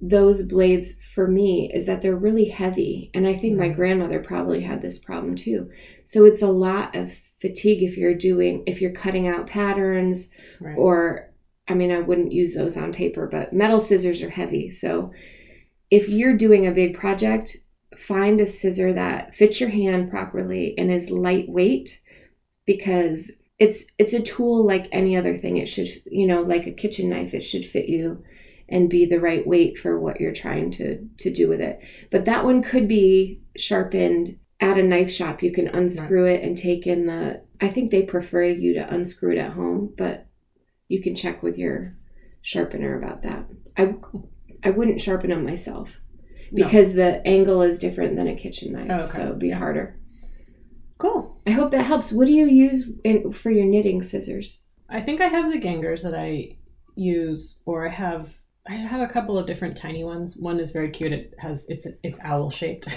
those 0.00 0.44
blades 0.44 0.94
for 1.12 1.26
me 1.26 1.68
is 1.74 1.86
that 1.86 2.02
they're 2.02 2.14
really 2.14 2.44
heavy, 2.50 3.10
and 3.14 3.26
I 3.26 3.34
think 3.34 3.56
my 3.56 3.70
Mm. 3.70 3.74
grandmother 3.74 4.20
probably 4.20 4.60
had 4.60 4.80
this 4.80 4.98
problem 5.00 5.34
too. 5.34 5.70
So 6.04 6.24
it's 6.24 6.42
a 6.42 6.50
lot 6.52 6.94
of 6.94 7.12
fatigue 7.40 7.82
if 7.82 7.96
you're 7.96 8.14
doing 8.14 8.62
if 8.66 8.80
you're 8.80 8.92
cutting 8.92 9.26
out 9.26 9.48
patterns 9.48 10.30
Right. 10.60 10.76
or 10.78 11.27
I 11.68 11.74
mean 11.74 11.92
I 11.92 12.00
wouldn't 12.00 12.32
use 12.32 12.54
those 12.54 12.76
on 12.76 12.92
paper, 12.92 13.26
but 13.26 13.52
metal 13.52 13.80
scissors 13.80 14.22
are 14.22 14.30
heavy. 14.30 14.70
So 14.70 15.12
if 15.90 16.08
you're 16.08 16.36
doing 16.36 16.66
a 16.66 16.72
big 16.72 16.96
project, 16.96 17.56
find 17.96 18.40
a 18.40 18.46
scissor 18.46 18.92
that 18.92 19.34
fits 19.34 19.60
your 19.60 19.70
hand 19.70 20.10
properly 20.10 20.76
and 20.78 20.90
is 20.90 21.10
lightweight 21.10 22.00
because 22.66 23.32
it's 23.58 23.86
it's 23.98 24.12
a 24.12 24.22
tool 24.22 24.64
like 24.64 24.88
any 24.92 25.16
other 25.16 25.36
thing. 25.36 25.56
It 25.56 25.68
should, 25.68 25.88
you 26.06 26.26
know, 26.26 26.42
like 26.42 26.66
a 26.66 26.72
kitchen 26.72 27.10
knife, 27.10 27.34
it 27.34 27.42
should 27.42 27.64
fit 27.64 27.88
you 27.88 28.22
and 28.68 28.90
be 28.90 29.06
the 29.06 29.20
right 29.20 29.46
weight 29.46 29.78
for 29.78 29.98
what 29.98 30.20
you're 30.20 30.32
trying 30.32 30.70
to 30.72 31.04
to 31.18 31.32
do 31.32 31.48
with 31.48 31.60
it. 31.60 31.80
But 32.10 32.24
that 32.26 32.44
one 32.44 32.62
could 32.62 32.86
be 32.86 33.42
sharpened 33.56 34.38
at 34.60 34.78
a 34.78 34.82
knife 34.82 35.10
shop. 35.10 35.42
You 35.42 35.52
can 35.52 35.68
unscrew 35.68 36.26
it 36.26 36.42
and 36.42 36.56
take 36.56 36.86
in 36.86 37.06
the 37.06 37.42
I 37.60 37.68
think 37.68 37.90
they 37.90 38.02
prefer 38.02 38.44
you 38.44 38.74
to 38.74 38.94
unscrew 38.94 39.32
it 39.32 39.38
at 39.38 39.52
home, 39.52 39.92
but 39.96 40.27
you 40.88 41.00
can 41.02 41.14
check 41.14 41.42
with 41.42 41.56
your 41.58 41.94
sharpener 42.42 42.96
about 42.98 43.22
that. 43.22 43.46
I 43.76 43.94
I 44.62 44.70
wouldn't 44.70 45.00
sharpen 45.00 45.30
them 45.30 45.44
myself 45.44 45.90
No. 46.50 46.64
because 46.64 46.94
the 46.94 47.24
angle 47.26 47.62
is 47.62 47.78
different 47.78 48.16
than 48.16 48.26
a 48.28 48.34
kitchen 48.34 48.72
knife, 48.72 48.88
Oh, 48.90 48.94
okay. 49.00 49.06
so 49.06 49.22
it'd 49.22 49.38
be 49.38 49.48
Yeah. 49.48 49.58
harder. 49.58 49.96
Cool. 50.98 51.40
I 51.46 51.50
hope 51.50 51.70
that 51.70 51.84
helps. 51.84 52.10
What 52.12 52.26
do 52.26 52.32
you 52.32 52.46
use 52.46 52.88
in, 53.04 53.32
for 53.32 53.50
your 53.50 53.66
knitting 53.66 54.02
scissors? 54.02 54.62
I 54.88 55.00
think 55.00 55.20
I 55.20 55.26
have 55.28 55.52
the 55.52 55.58
Ginghers 55.60 56.02
that 56.02 56.14
I 56.14 56.56
use, 56.96 57.60
or 57.66 57.86
I 57.86 57.90
have 57.90 58.36
I 58.66 58.72
have 58.74 59.00
a 59.00 59.12
couple 59.12 59.38
of 59.38 59.46
different 59.46 59.76
tiny 59.76 60.04
ones. 60.04 60.36
One 60.36 60.58
is 60.60 60.72
very 60.72 60.90
cute. 60.90 61.12
It 61.12 61.34
has 61.38 61.66
it's 61.68 61.86
it's 62.02 62.18
owl 62.22 62.50
shaped. 62.50 62.88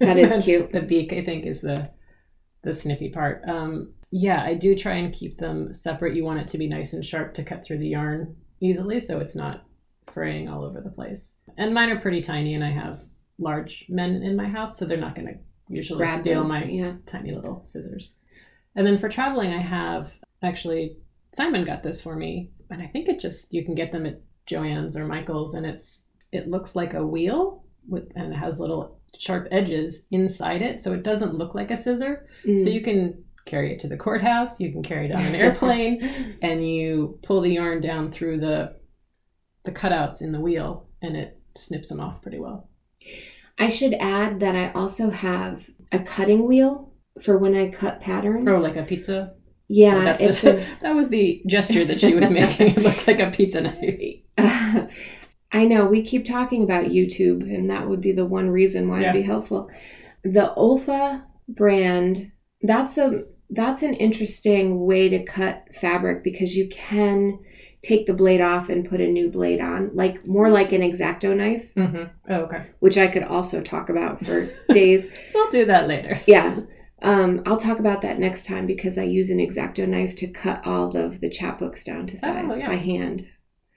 That 0.00 0.18
is 0.18 0.36
cute. 0.44 0.70
the 0.72 0.82
beak, 0.82 1.12
I 1.12 1.24
think, 1.24 1.46
is 1.46 1.60
the 1.62 1.90
the 2.62 2.72
snippy 2.72 3.08
part. 3.08 3.42
Um, 3.48 3.94
yeah, 4.10 4.42
I 4.42 4.54
do 4.54 4.74
try 4.74 4.94
and 4.94 5.12
keep 5.12 5.38
them 5.38 5.72
separate. 5.72 6.14
You 6.16 6.24
want 6.24 6.40
it 6.40 6.48
to 6.48 6.58
be 6.58 6.66
nice 6.66 6.92
and 6.92 7.04
sharp 7.04 7.34
to 7.34 7.44
cut 7.44 7.64
through 7.64 7.78
the 7.78 7.88
yarn 7.88 8.36
easily, 8.60 9.00
so 9.00 9.18
it's 9.20 9.34
not 9.36 9.64
fraying 10.10 10.48
all 10.48 10.64
over 10.64 10.80
the 10.80 10.90
place. 10.90 11.36
And 11.56 11.74
mine 11.74 11.90
are 11.90 12.00
pretty 12.00 12.20
tiny, 12.22 12.54
and 12.54 12.64
I 12.64 12.70
have 12.70 13.02
large 13.38 13.84
men 13.88 14.22
in 14.22 14.34
my 14.36 14.48
house, 14.48 14.78
so 14.78 14.84
they're 14.84 14.96
not 14.96 15.14
going 15.14 15.28
to 15.28 15.34
usually 15.68 15.98
Grab 15.98 16.20
steal 16.20 16.40
those. 16.42 16.48
my 16.48 16.64
yeah. 16.64 16.94
tiny 17.06 17.32
little 17.34 17.62
scissors. 17.66 18.14
And 18.74 18.86
then 18.86 18.96
for 18.98 19.08
traveling, 19.08 19.52
I 19.52 19.60
have 19.60 20.14
actually 20.42 20.96
Simon 21.32 21.64
got 21.64 21.82
this 21.82 22.00
for 22.00 22.16
me, 22.16 22.50
and 22.70 22.80
I 22.82 22.86
think 22.86 23.08
it 23.08 23.18
just 23.20 23.52
you 23.52 23.64
can 23.64 23.74
get 23.74 23.92
them 23.92 24.06
at 24.06 24.20
Joann's 24.46 24.96
or 24.96 25.04
Michael's, 25.06 25.54
and 25.54 25.66
it's 25.66 26.06
it 26.32 26.48
looks 26.48 26.74
like 26.74 26.94
a 26.94 27.06
wheel 27.06 27.64
with 27.88 28.10
and 28.16 28.32
it 28.32 28.36
has 28.36 28.58
little 28.60 28.98
sharp 29.18 29.48
edges 29.50 30.06
inside 30.10 30.62
it, 30.62 30.80
so 30.80 30.92
it 30.94 31.02
doesn't 31.02 31.34
look 31.34 31.54
like 31.54 31.70
a 31.70 31.76
scissor. 31.76 32.26
So 32.44 32.50
Mm. 32.50 32.72
you 32.72 32.80
can 32.80 33.24
carry 33.48 33.72
it 33.72 33.80
to 33.80 33.88
the 33.88 33.96
courthouse, 33.96 34.60
you 34.60 34.70
can 34.72 34.82
carry 34.82 35.06
it 35.06 35.12
on 35.12 35.24
an 35.24 35.34
airplane, 35.44 36.36
and 36.42 36.66
you 36.68 37.18
pull 37.22 37.40
the 37.40 37.50
yarn 37.50 37.80
down 37.80 38.10
through 38.12 38.38
the 38.40 38.76
the 39.64 39.72
cutouts 39.72 40.22
in 40.22 40.32
the 40.32 40.40
wheel, 40.40 40.88
and 41.02 41.16
it 41.16 41.38
snips 41.56 41.88
them 41.88 42.00
off 42.00 42.22
pretty 42.22 42.38
well. 42.38 42.68
I 43.58 43.68
should 43.68 43.94
add 43.94 44.40
that 44.40 44.54
I 44.54 44.70
also 44.72 45.10
have 45.10 45.68
a 45.92 45.98
cutting 45.98 46.46
wheel 46.46 46.92
for 47.20 47.36
when 47.38 47.54
I 47.56 47.70
cut 47.70 48.00
patterns. 48.00 48.46
Oh, 48.46 48.60
like 48.60 48.76
a 48.76 48.84
pizza. 48.84 49.34
yeah, 49.66 49.98
So 50.16 50.24
that's 50.24 50.40
the- 50.42 50.62
a, 50.62 50.66
that 50.82 50.94
was 50.94 51.08
the 51.08 51.42
gesture 51.46 51.84
that 51.84 52.00
she 52.00 52.14
was 52.14 52.30
making. 52.30 52.68
It 52.76 52.78
looked 52.78 53.06
like 53.08 53.18
a 53.20 53.30
pizza 53.30 53.60
knife. 53.62 54.22
I 55.50 55.64
know 55.64 55.86
we 55.86 56.02
keep 56.02 56.24
talking 56.26 56.62
about 56.62 56.86
YouTube, 56.86 57.42
and 57.42 57.68
that 57.70 57.88
would 57.88 58.00
be 58.00 58.12
the 58.12 58.26
one 58.26 58.50
reason 58.50 58.88
why 58.88 59.00
Yeah. 59.00 59.10
it'd 59.10 59.22
be 59.22 59.26
helpful. 59.26 59.68
The 60.22 60.52
Olfa 60.56 61.24
brand, 61.48 62.30
that's 62.62 62.96
a 62.98 63.24
that's 63.50 63.82
an 63.82 63.94
interesting 63.94 64.84
way 64.84 65.08
to 65.08 65.22
cut 65.24 65.74
fabric 65.74 66.22
because 66.22 66.56
you 66.56 66.68
can 66.68 67.38
take 67.82 68.06
the 68.06 68.12
blade 68.14 68.40
off 68.40 68.68
and 68.68 68.88
put 68.88 69.00
a 69.00 69.06
new 69.06 69.30
blade 69.30 69.60
on, 69.60 69.90
like 69.94 70.26
more 70.26 70.50
like 70.50 70.72
an 70.72 70.80
exacto 70.82 71.34
knife, 71.36 71.72
Mm-hmm. 71.76 72.04
Oh, 72.28 72.40
okay. 72.42 72.66
which 72.80 72.98
I 72.98 73.06
could 73.06 73.22
also 73.22 73.60
talk 73.62 73.88
about 73.88 74.24
for 74.24 74.48
days. 74.72 75.10
We'll 75.34 75.50
do 75.50 75.64
that 75.66 75.86
later. 75.88 76.20
Yeah. 76.26 76.60
Um, 77.00 77.42
I'll 77.46 77.56
talk 77.56 77.78
about 77.78 78.02
that 78.02 78.18
next 78.18 78.44
time 78.46 78.66
because 78.66 78.98
I 78.98 79.04
use 79.04 79.30
an 79.30 79.38
exacto 79.38 79.86
knife 79.86 80.16
to 80.16 80.26
cut 80.26 80.66
all 80.66 80.96
of 80.96 81.20
the 81.20 81.30
chapbooks 81.30 81.84
down 81.84 82.08
to 82.08 82.18
size 82.18 82.50
Oh, 82.50 82.56
yeah. 82.56 82.66
by 82.66 82.74
hand. 82.74 83.24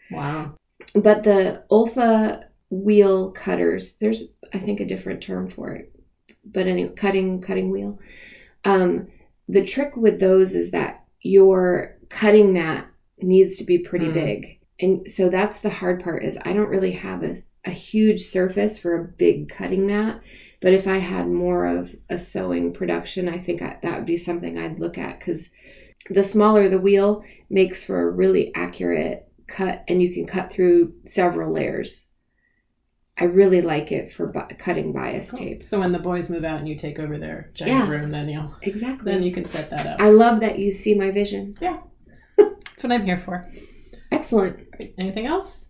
Wow. 0.09 0.55
But 0.95 1.21
the 1.23 1.63
Olfa 1.71 2.45
wheel 2.71 3.31
cutters, 3.31 3.93
there's 4.01 4.23
I 4.51 4.57
think 4.57 4.79
a 4.79 4.85
different 4.85 5.21
term 5.21 5.47
for 5.47 5.71
it. 5.73 5.93
But 6.43 6.65
anyway, 6.65 6.93
cutting 6.95 7.39
cutting 7.41 7.69
wheel. 7.69 7.99
Um, 8.65 9.09
the 9.47 9.63
trick 9.63 9.95
with 9.95 10.19
those 10.19 10.55
is 10.55 10.71
that 10.71 11.03
your 11.21 11.97
cutting 12.09 12.53
mat 12.53 12.87
needs 13.21 13.57
to 13.57 13.63
be 13.63 13.77
pretty 13.77 14.07
Mm. 14.07 14.13
big. 14.13 14.59
And 14.79 15.09
so 15.09 15.29
that's 15.29 15.59
the 15.59 15.69
hard 15.69 16.03
part 16.03 16.23
is 16.23 16.39
I 16.43 16.53
don't 16.53 16.69
really 16.69 16.93
have 16.93 17.23
a, 17.23 17.37
a 17.65 17.71
huge 17.71 18.21
surface 18.21 18.79
for 18.79 18.95
a 18.95 19.07
big 19.07 19.49
cutting 19.49 19.85
mat. 19.85 20.21
But 20.59 20.73
if 20.73 20.87
I 20.87 20.97
had 20.97 21.27
more 21.27 21.65
of 21.65 21.95
a 22.09 22.17
sewing 22.17 22.73
production, 22.73 23.29
I 23.29 23.37
think 23.37 23.61
I, 23.61 23.77
that 23.83 23.97
would 23.97 24.05
be 24.05 24.17
something 24.17 24.57
I'd 24.57 24.79
look 24.79 24.97
at 24.97 25.19
because 25.19 25.49
the 26.09 26.23
smaller 26.23 26.67
the 26.69 26.79
wheel 26.79 27.23
makes 27.49 27.83
for 27.83 28.01
a 28.01 28.09
really 28.11 28.51
accurate 28.55 29.27
cut 29.47 29.83
and 29.87 30.01
you 30.01 30.13
can 30.13 30.25
cut 30.25 30.51
through 30.51 30.93
several 31.05 31.51
layers. 31.51 32.07
I 33.21 33.25
really 33.25 33.61
like 33.61 33.91
it 33.91 34.11
for 34.11 34.27
bi- 34.27 34.55
cutting 34.57 34.91
bias 34.93 35.29
Cool. 35.31 35.39
tape. 35.39 35.63
So 35.63 35.79
when 35.79 35.91
the 35.91 35.99
boys 35.99 36.29
move 36.29 36.43
out 36.43 36.57
and 36.59 36.67
you 36.67 36.75
take 36.75 36.97
over 36.99 37.17
their 37.19 37.51
giant 37.53 37.71
Yeah. 37.87 37.89
room, 37.91 38.09
then 38.11 38.27
you'll 38.29 38.55
Exactly. 38.63 39.11
then 39.11 39.21
you 39.21 39.31
can 39.31 39.45
set 39.45 39.69
that 39.69 39.85
up. 39.85 40.01
I 40.01 40.09
love 40.09 40.39
that 40.41 40.57
you 40.59 40.71
see 40.71 40.95
my 40.95 41.11
vision. 41.11 41.55
Yeah, 41.61 41.79
that's 42.37 42.83
what 42.83 42.91
I'm 42.91 43.05
here 43.05 43.19
for. 43.19 43.47
Excellent. 44.11 44.57
Anything 44.97 45.27
else? 45.27 45.69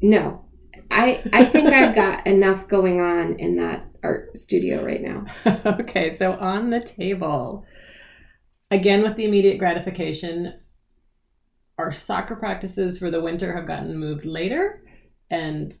No, 0.00 0.44
I 0.90 1.22
I 1.32 1.44
think 1.44 1.68
I've 1.68 1.94
got 2.04 2.26
enough 2.26 2.66
going 2.66 3.00
on 3.00 3.34
in 3.38 3.56
that 3.56 3.86
art 4.02 4.36
studio 4.36 4.84
right 4.84 5.00
now. 5.00 5.26
okay, 5.80 6.10
so 6.10 6.32
on 6.32 6.70
the 6.70 6.80
table, 6.80 7.64
again 8.70 9.02
with 9.02 9.14
the 9.16 9.24
immediate 9.24 9.58
gratification, 9.58 10.54
our 11.78 11.92
soccer 11.92 12.34
practices 12.36 12.98
for 12.98 13.10
the 13.12 13.20
winter 13.22 13.54
have 13.56 13.66
gotten 13.68 13.96
moved 13.96 14.24
later, 14.24 14.82
and 15.30 15.72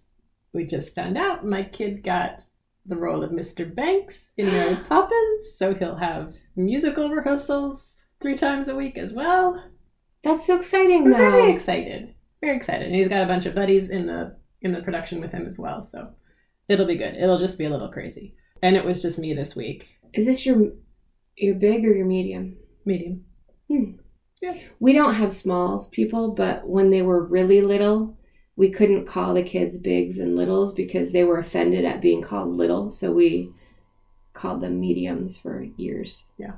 we 0.52 0.66
just 0.66 0.94
found 0.94 1.16
out 1.16 1.46
my 1.46 1.62
kid 1.62 2.02
got 2.02 2.42
the 2.84 2.96
role 2.96 3.22
of 3.22 3.30
Mr. 3.30 3.72
Banks 3.72 4.30
in 4.36 4.46
Mary 4.46 4.76
Poppins, 4.88 5.54
so 5.56 5.74
he'll 5.74 5.96
have 5.96 6.34
musical 6.56 7.10
rehearsals 7.10 8.04
three 8.20 8.36
times 8.36 8.68
a 8.68 8.76
week 8.76 8.98
as 8.98 9.12
well. 9.12 9.62
That's 10.22 10.46
so 10.46 10.56
exciting, 10.56 11.04
We're 11.04 11.16
very 11.16 11.52
excited. 11.52 12.14
Very 12.40 12.56
excited. 12.56 12.86
And 12.86 12.94
he's 12.94 13.08
got 13.08 13.22
a 13.22 13.26
bunch 13.26 13.46
of 13.46 13.54
buddies 13.54 13.90
in 13.90 14.06
the 14.06 14.36
in 14.60 14.72
the 14.72 14.82
production 14.82 15.20
with 15.20 15.32
him 15.32 15.46
as 15.46 15.58
well. 15.58 15.82
So 15.82 16.12
It'll 16.68 16.86
be 16.86 16.96
good. 16.96 17.16
It'll 17.16 17.38
just 17.38 17.58
be 17.58 17.64
a 17.64 17.70
little 17.70 17.90
crazy. 17.90 18.34
And 18.62 18.76
it 18.76 18.84
was 18.84 19.02
just 19.02 19.18
me 19.18 19.34
this 19.34 19.56
week. 19.56 19.98
Is 20.14 20.26
this 20.26 20.46
your 20.46 20.72
your 21.36 21.54
big 21.54 21.84
or 21.84 21.94
your 21.94 22.06
medium? 22.06 22.56
Medium. 22.84 23.24
Hmm. 23.68 23.92
Yeah. 24.40 24.58
We 24.80 24.92
don't 24.92 25.14
have 25.14 25.32
smalls 25.32 25.88
people, 25.88 26.28
but 26.30 26.66
when 26.66 26.90
they 26.90 27.02
were 27.02 27.24
really 27.24 27.60
little, 27.60 28.18
we 28.56 28.70
couldn't 28.70 29.06
call 29.06 29.34
the 29.34 29.42
kids 29.42 29.78
bigs 29.78 30.18
and 30.18 30.36
littles 30.36 30.74
because 30.74 31.12
they 31.12 31.24
were 31.24 31.38
offended 31.38 31.84
at 31.84 32.02
being 32.02 32.22
called 32.22 32.56
little. 32.56 32.90
So 32.90 33.12
we 33.12 33.50
called 34.34 34.60
them 34.60 34.80
mediums 34.80 35.38
for 35.38 35.62
years. 35.76 36.24
Yeah. 36.38 36.52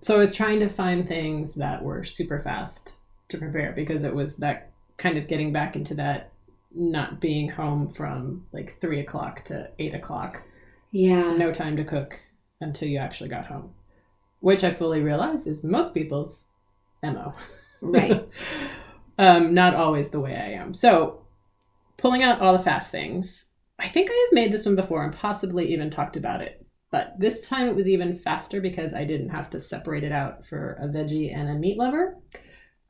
So 0.00 0.14
I 0.14 0.18
was 0.18 0.34
trying 0.34 0.60
to 0.60 0.68
find 0.68 1.06
things 1.06 1.54
that 1.54 1.82
were 1.82 2.04
super 2.04 2.40
fast 2.40 2.94
to 3.28 3.38
prepare 3.38 3.72
because 3.72 4.04
it 4.04 4.14
was 4.14 4.36
that 4.36 4.70
kind 4.96 5.16
of 5.18 5.28
getting 5.28 5.52
back 5.52 5.74
into 5.74 5.94
that 5.94 6.32
not 6.74 7.20
being 7.20 7.48
home 7.48 7.92
from 7.92 8.46
like 8.52 8.80
three 8.80 9.00
o'clock 9.00 9.44
to 9.46 9.70
eight 9.78 9.94
o'clock. 9.94 10.42
Yeah. 10.92 11.36
No 11.36 11.52
time 11.52 11.76
to 11.76 11.84
cook 11.84 12.20
until 12.60 12.88
you 12.88 12.98
actually 12.98 13.30
got 13.30 13.46
home. 13.46 13.72
Which 14.40 14.64
I 14.64 14.72
fully 14.72 15.00
realize 15.00 15.46
is 15.46 15.64
most 15.64 15.94
people's 15.94 16.46
MO. 17.02 17.32
Right. 17.80 18.28
um, 19.18 19.54
not 19.54 19.74
always 19.74 20.10
the 20.10 20.20
way 20.20 20.36
I 20.36 20.52
am. 20.60 20.74
So 20.74 21.22
pulling 21.98 22.22
out 22.22 22.40
all 22.40 22.56
the 22.56 22.62
fast 22.62 22.90
things. 22.90 23.46
I 23.78 23.88
think 23.88 24.10
I 24.10 24.14
have 24.28 24.34
made 24.34 24.52
this 24.52 24.64
one 24.66 24.76
before 24.76 25.04
and 25.04 25.14
possibly 25.14 25.72
even 25.72 25.90
talked 25.90 26.16
about 26.16 26.40
it. 26.40 26.64
But 26.90 27.12
this 27.18 27.48
time 27.48 27.68
it 27.68 27.76
was 27.76 27.88
even 27.88 28.18
faster 28.18 28.60
because 28.60 28.94
I 28.94 29.04
didn't 29.04 29.28
have 29.28 29.50
to 29.50 29.60
separate 29.60 30.04
it 30.04 30.12
out 30.12 30.46
for 30.46 30.72
a 30.80 30.88
veggie 30.88 31.34
and 31.34 31.50
a 31.50 31.54
meat 31.54 31.76
lover. 31.76 32.16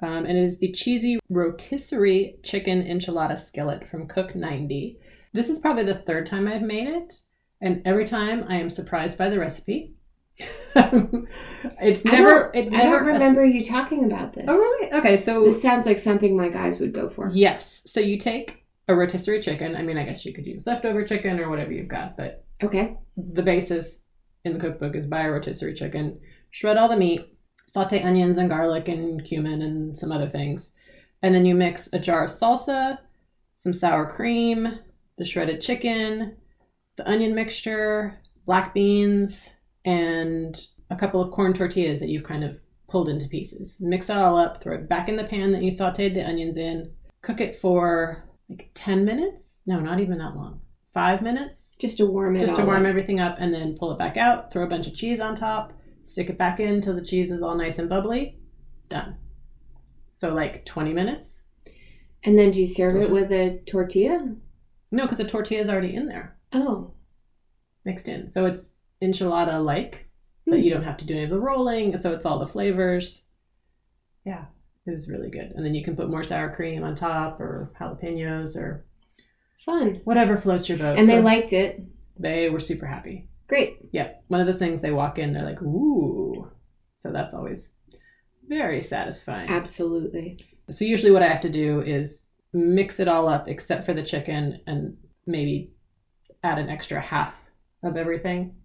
Um, 0.00 0.24
and 0.24 0.38
it 0.38 0.42
is 0.42 0.58
the 0.58 0.70
cheesy 0.70 1.18
rotisserie 1.28 2.36
chicken 2.44 2.82
enchilada 2.84 3.36
skillet 3.36 3.88
from 3.88 4.06
Cook 4.06 4.36
90. 4.36 4.96
This 5.32 5.48
is 5.48 5.58
probably 5.58 5.82
the 5.84 5.98
third 5.98 6.26
time 6.26 6.46
I've 6.46 6.62
made 6.62 6.86
it, 6.88 7.20
and 7.60 7.82
every 7.84 8.06
time 8.06 8.44
I 8.48 8.56
am 8.56 8.70
surprised 8.70 9.18
by 9.18 9.28
the 9.28 9.38
recipe. 9.40 9.94
it's 10.38 12.06
I 12.06 12.10
never. 12.10 12.50
don't, 12.52 12.54
It 12.54 12.72
I 12.72 12.76
never 12.84 12.98
don't 12.98 13.06
remember 13.06 13.44
you 13.44 13.64
talking 13.64 14.04
about 14.04 14.32
this. 14.34 14.44
Oh 14.46 14.54
really? 14.56 14.92
Okay, 14.92 15.16
so 15.16 15.44
This 15.44 15.60
sounds 15.60 15.84
like 15.86 15.98
something 15.98 16.36
my 16.36 16.48
guys 16.48 16.78
would 16.78 16.92
go 16.92 17.08
for. 17.08 17.28
yes, 17.32 17.82
so 17.86 17.98
you 17.98 18.16
take 18.18 18.64
a 18.88 18.94
rotisserie 18.94 19.42
chicken. 19.42 19.76
I 19.76 19.82
mean, 19.82 19.98
I 19.98 20.04
guess 20.04 20.24
you 20.24 20.32
could 20.32 20.46
use 20.46 20.66
leftover 20.66 21.04
chicken 21.04 21.38
or 21.40 21.50
whatever 21.50 21.72
you've 21.72 21.88
got, 21.88 22.16
but 22.16 22.44
Okay. 22.62 22.96
the 23.16 23.42
basis 23.42 24.02
in 24.44 24.54
the 24.54 24.58
cookbook 24.58 24.96
is 24.96 25.06
buy 25.06 25.22
a 25.22 25.30
rotisserie 25.30 25.74
chicken, 25.74 26.18
shred 26.50 26.76
all 26.76 26.88
the 26.88 26.96
meat, 26.96 27.36
saute 27.66 28.02
onions 28.02 28.38
and 28.38 28.48
garlic 28.48 28.88
and 28.88 29.24
cumin 29.24 29.62
and 29.62 29.96
some 29.96 30.10
other 30.10 30.26
things, 30.26 30.74
and 31.22 31.34
then 31.34 31.44
you 31.44 31.54
mix 31.54 31.88
a 31.92 31.98
jar 31.98 32.24
of 32.24 32.30
salsa, 32.30 32.98
some 33.56 33.74
sour 33.74 34.06
cream, 34.10 34.78
the 35.18 35.24
shredded 35.24 35.60
chicken, 35.60 36.36
the 36.96 37.08
onion 37.08 37.34
mixture, 37.34 38.18
black 38.46 38.72
beans, 38.72 39.50
and 39.84 40.66
a 40.90 40.96
couple 40.96 41.20
of 41.20 41.30
corn 41.30 41.52
tortillas 41.52 42.00
that 42.00 42.08
you've 42.08 42.24
kind 42.24 42.42
of 42.42 42.58
pulled 42.88 43.08
into 43.08 43.28
pieces. 43.28 43.76
Mix 43.80 44.08
it 44.08 44.16
all 44.16 44.36
up, 44.36 44.62
throw 44.62 44.76
it 44.76 44.88
back 44.88 45.08
in 45.08 45.16
the 45.16 45.24
pan 45.24 45.52
that 45.52 45.62
you 45.62 45.70
sauteed 45.70 46.14
the 46.14 46.26
onions 46.26 46.56
in, 46.56 46.90
cook 47.20 47.40
it 47.40 47.54
for 47.54 48.24
like 48.48 48.70
10 48.74 49.04
minutes? 49.04 49.60
No, 49.66 49.80
not 49.80 50.00
even 50.00 50.18
that 50.18 50.36
long. 50.36 50.60
Five 50.94 51.22
minutes? 51.22 51.76
Just 51.78 51.98
to 51.98 52.06
warm 52.06 52.34
it 52.36 52.40
just 52.40 52.56
to 52.56 52.64
warm 52.64 52.82
up. 52.82 52.88
everything 52.88 53.20
up 53.20 53.36
and 53.38 53.52
then 53.54 53.76
pull 53.78 53.92
it 53.92 53.98
back 53.98 54.16
out 54.16 54.50
throw 54.52 54.64
a 54.64 54.68
bunch 54.68 54.86
of 54.86 54.94
cheese 54.94 55.20
on 55.20 55.36
top 55.36 55.72
stick 56.04 56.30
it 56.30 56.38
back 56.38 56.58
in 56.58 56.70
until 56.70 56.94
the 56.96 57.04
cheese 57.04 57.30
is 57.30 57.42
all 57.42 57.54
nice 57.54 57.78
and 57.78 57.88
bubbly 57.90 58.38
done 58.88 59.14
so 60.10 60.32
like 60.34 60.64
20 60.64 60.92
minutes 60.94 61.44
And 62.24 62.38
then 62.38 62.50
do 62.50 62.58
you 62.60 62.66
serve 62.66 62.96
it 62.96 63.10
with 63.10 63.30
a 63.30 63.60
tortilla? 63.66 64.34
no 64.90 65.02
because 65.02 65.18
the 65.18 65.26
tortilla 65.26 65.60
is 65.60 65.68
already 65.68 65.94
in 65.94 66.06
there 66.06 66.36
Oh. 66.52 66.94
mixed 67.84 68.08
in 68.08 68.30
so 68.30 68.46
it's 68.46 68.72
enchilada 69.02 69.62
like 69.62 70.08
but 70.46 70.58
Hmm. 70.58 70.64
you 70.64 70.72
don't 70.72 70.84
have 70.84 70.96
to 70.96 71.04
do 71.04 71.14
any 71.14 71.24
of 71.24 71.30
the 71.30 71.38
rolling 71.38 71.96
so 71.98 72.12
it's 72.14 72.24
all 72.24 72.38
the 72.38 72.46
flavors 72.46 73.22
yeah 74.24 74.46
it 74.88 74.92
was 74.92 75.08
really 75.08 75.30
good 75.30 75.52
and 75.54 75.64
then 75.64 75.74
you 75.74 75.84
can 75.84 75.94
put 75.94 76.10
more 76.10 76.22
sour 76.24 76.52
cream 76.54 76.82
on 76.82 76.94
top 76.94 77.38
or 77.40 77.70
jalapenos 77.80 78.56
or 78.56 78.84
Fun. 79.64 80.00
whatever 80.04 80.36
floats 80.36 80.68
your 80.68 80.78
boat 80.78 80.98
And 80.98 81.08
they 81.08 81.20
liked 81.20 81.52
it. 81.52 81.82
they 82.18 82.48
were 82.50 82.60
super 82.60 82.86
happy 82.86 83.28
Great. 83.48 83.78
yeah, 83.92 84.12
one 84.28 84.40
of 84.40 84.46
those 84.46 84.58
things 84.58 84.80
they 84.82 84.90
walk 84.90 85.18
in, 85.18 85.32
they're 85.32 85.42
like, 85.44 85.62
ooh. 85.62 86.50
So 86.98 87.10
that's 87.12 87.32
always 87.32 87.76
very 88.46 88.82
satisfying. 88.82 89.48
Absolutely. 89.48 90.38
So 90.70 90.84
usually 90.84 91.12
what 91.12 91.22
I 91.22 91.28
have 91.28 91.40
to 91.42 91.48
do 91.48 91.80
is 91.80 92.26
mix 92.52 93.00
it 93.00 93.08
all 93.08 93.26
up 93.26 93.48
except 93.48 93.86
for 93.86 93.94
the 93.94 94.02
chicken 94.02 94.60
and 94.66 94.98
maybe 95.26 95.72
add 96.42 96.58
an 96.58 96.68
extra 96.68 97.00
half 97.00 97.34
of 97.82 97.96
everything 97.96 98.56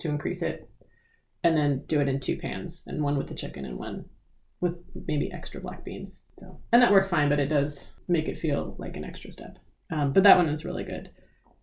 to 0.00 0.08
increase 0.08 0.42
it. 0.42 0.68
And 1.44 1.56
then 1.56 1.84
do 1.86 2.00
it 2.00 2.08
in 2.08 2.18
two 2.18 2.36
pans 2.36 2.82
and 2.88 3.00
one 3.00 3.16
with 3.18 3.28
the 3.28 3.34
chicken 3.36 3.64
and 3.64 3.78
one 3.78 4.06
with 4.62 4.78
maybe 5.06 5.30
extra 5.32 5.60
black 5.60 5.84
beans. 5.84 6.22
So 6.38 6.58
and 6.72 6.80
that 6.80 6.92
works 6.92 7.08
fine, 7.08 7.28
but 7.28 7.40
it 7.40 7.48
does 7.48 7.88
make 8.08 8.28
it 8.28 8.38
feel 8.38 8.74
like 8.78 8.96
an 8.96 9.04
extra 9.04 9.30
step. 9.30 9.58
Um, 9.92 10.12
but 10.14 10.22
that 10.22 10.38
one 10.38 10.48
is 10.48 10.64
really 10.64 10.84
good. 10.84 11.10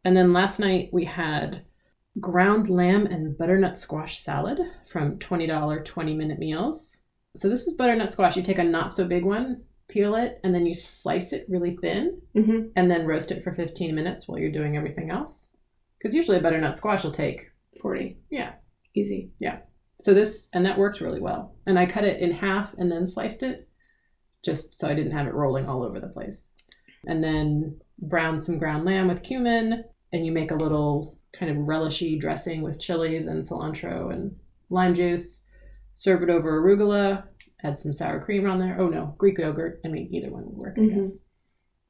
And 0.05 0.15
then 0.15 0.33
last 0.33 0.59
night 0.59 0.89
we 0.93 1.05
had 1.05 1.63
ground 2.19 2.69
lamb 2.69 3.05
and 3.05 3.37
butternut 3.37 3.77
squash 3.79 4.19
salad 4.19 4.59
from 4.91 5.17
$20 5.17 5.85
20 5.85 6.15
minute 6.15 6.39
meals. 6.39 6.97
So 7.35 7.49
this 7.49 7.65
was 7.65 7.75
butternut 7.75 8.11
squash. 8.11 8.35
You 8.35 8.43
take 8.43 8.59
a 8.59 8.63
not 8.63 8.93
so 8.95 9.05
big 9.05 9.23
one, 9.23 9.63
peel 9.87 10.15
it, 10.15 10.39
and 10.43 10.53
then 10.53 10.65
you 10.65 10.73
slice 10.75 11.31
it 11.33 11.45
really 11.49 11.77
thin 11.77 12.21
hmm 12.35 12.67
and 12.75 12.91
then 12.91 13.05
roast 13.07 13.31
it 13.31 13.43
for 13.43 13.53
15 13.53 13.95
minutes 13.95 14.27
while 14.27 14.37
you're 14.37 14.51
doing 14.51 14.75
everything 14.75 15.09
else. 15.09 15.49
Because 15.97 16.15
usually 16.15 16.37
a 16.37 16.41
butternut 16.41 16.77
squash 16.77 17.03
will 17.03 17.11
take, 17.11 17.51
40. 17.81 18.17
yeah. 18.29 18.53
Easy. 18.95 19.31
So 20.01 20.13
this, 20.13 20.49
and 20.53 20.65
that 20.65 20.77
worked 20.77 21.01
really 21.01 21.19
well. 21.19 21.55
And 21.65 21.77
I 21.77 21.85
cut 21.85 22.05
it 22.05 22.21
in 22.21 22.31
half 22.31 22.73
and 22.77 22.91
then 22.91 23.05
sliced 23.05 23.43
it 23.43 23.67
just 24.43 24.79
so 24.79 24.87
I 24.87 24.93
didn't 24.93 25.11
have 25.11 25.27
it 25.27 25.33
rolling 25.33 25.67
all 25.67 25.83
over 25.83 25.99
the 25.99 26.07
place. 26.07 26.51
And 27.05 27.23
then 27.23 27.79
brown 28.01 28.39
some 28.39 28.57
ground 28.57 28.85
lamb 28.85 29.07
with 29.09 29.23
cumin, 29.23 29.83
and 30.13 30.25
you 30.25 30.31
make 30.31 30.51
a 30.51 30.55
little 30.55 31.17
kind 31.33 31.51
of 31.51 31.57
relishy 31.65 32.19
dressing 32.19 32.61
with 32.61 32.79
chilies 32.79 33.27
and 33.27 33.43
cilantro 33.43 34.13
and 34.13 34.35
lime 34.69 34.95
juice. 34.95 35.43
Serve 35.95 36.23
it 36.23 36.29
over 36.29 36.61
arugula, 36.61 37.25
add 37.63 37.77
some 37.77 37.91
sour 37.93 38.21
cream 38.21 38.49
on 38.49 38.59
there. 38.59 38.77
Oh 38.79 38.87
no, 38.87 39.15
Greek 39.17 39.37
yogurt. 39.37 39.81
I 39.83 39.89
mean, 39.89 40.07
either 40.13 40.31
one 40.31 40.45
would 40.45 40.55
work, 40.57 40.77
I 40.77 40.81
Mhm. 40.81 40.95
guess. 40.95 41.19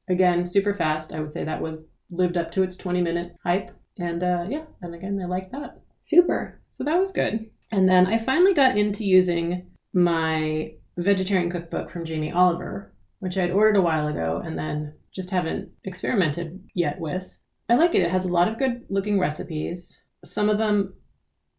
Again, 0.08 0.44
super 0.44 0.74
fast. 0.74 1.12
I 1.12 1.20
would 1.20 1.32
say 1.32 1.44
that 1.44 1.62
was 1.62 1.88
lived 2.10 2.36
up 2.36 2.50
to 2.52 2.64
its 2.64 2.74
20 2.76 3.00
minute 3.02 3.36
hype. 3.44 3.70
And 3.98 4.22
uh, 4.24 4.46
yeah, 4.48 4.64
and 4.82 4.94
again, 4.94 5.20
I 5.22 5.26
like 5.26 5.52
that. 5.52 5.80
Super. 6.00 6.60
So 6.70 6.82
that 6.84 6.98
was 6.98 7.12
good. 7.12 7.48
And 7.72 7.88
then 7.88 8.06
I 8.06 8.18
finally 8.18 8.54
got 8.54 8.76
into 8.76 9.04
using 9.04 9.66
my 9.92 10.72
vegetarian 10.96 11.50
cookbook 11.50 11.90
from 11.90 12.04
Jamie 12.04 12.32
Oliver, 12.32 12.92
which 13.20 13.38
I 13.38 13.42
had 13.42 13.50
ordered 13.52 13.76
a 13.76 13.82
while 13.82 14.08
ago 14.08 14.42
and 14.44 14.58
then 14.58 14.94
just 15.12 15.30
haven't 15.30 15.70
experimented 15.84 16.62
yet 16.74 16.98
with. 16.98 17.38
I 17.68 17.74
like 17.74 17.94
it. 17.94 18.02
It 18.02 18.10
has 18.10 18.24
a 18.24 18.32
lot 18.32 18.48
of 18.48 18.58
good 18.58 18.82
looking 18.88 19.18
recipes. 19.18 20.02
Some 20.24 20.48
of 20.48 20.58
them 20.58 20.94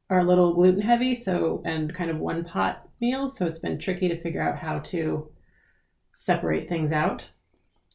are 0.10 0.20
a 0.20 0.26
little 0.26 0.54
gluten 0.54 0.82
heavy, 0.82 1.16
so 1.16 1.62
and 1.66 1.94
kind 1.96 2.12
of 2.12 2.18
one 2.18 2.44
pot 2.44 2.88
meals, 3.00 3.38
so 3.38 3.46
it's 3.46 3.60
been 3.60 3.80
tricky 3.80 4.10
to 4.10 4.22
figure 4.22 4.42
out 4.42 4.58
how 4.60 4.80
to 4.80 5.32
separate 6.16 6.68
things 6.68 6.92
out. 6.92 7.30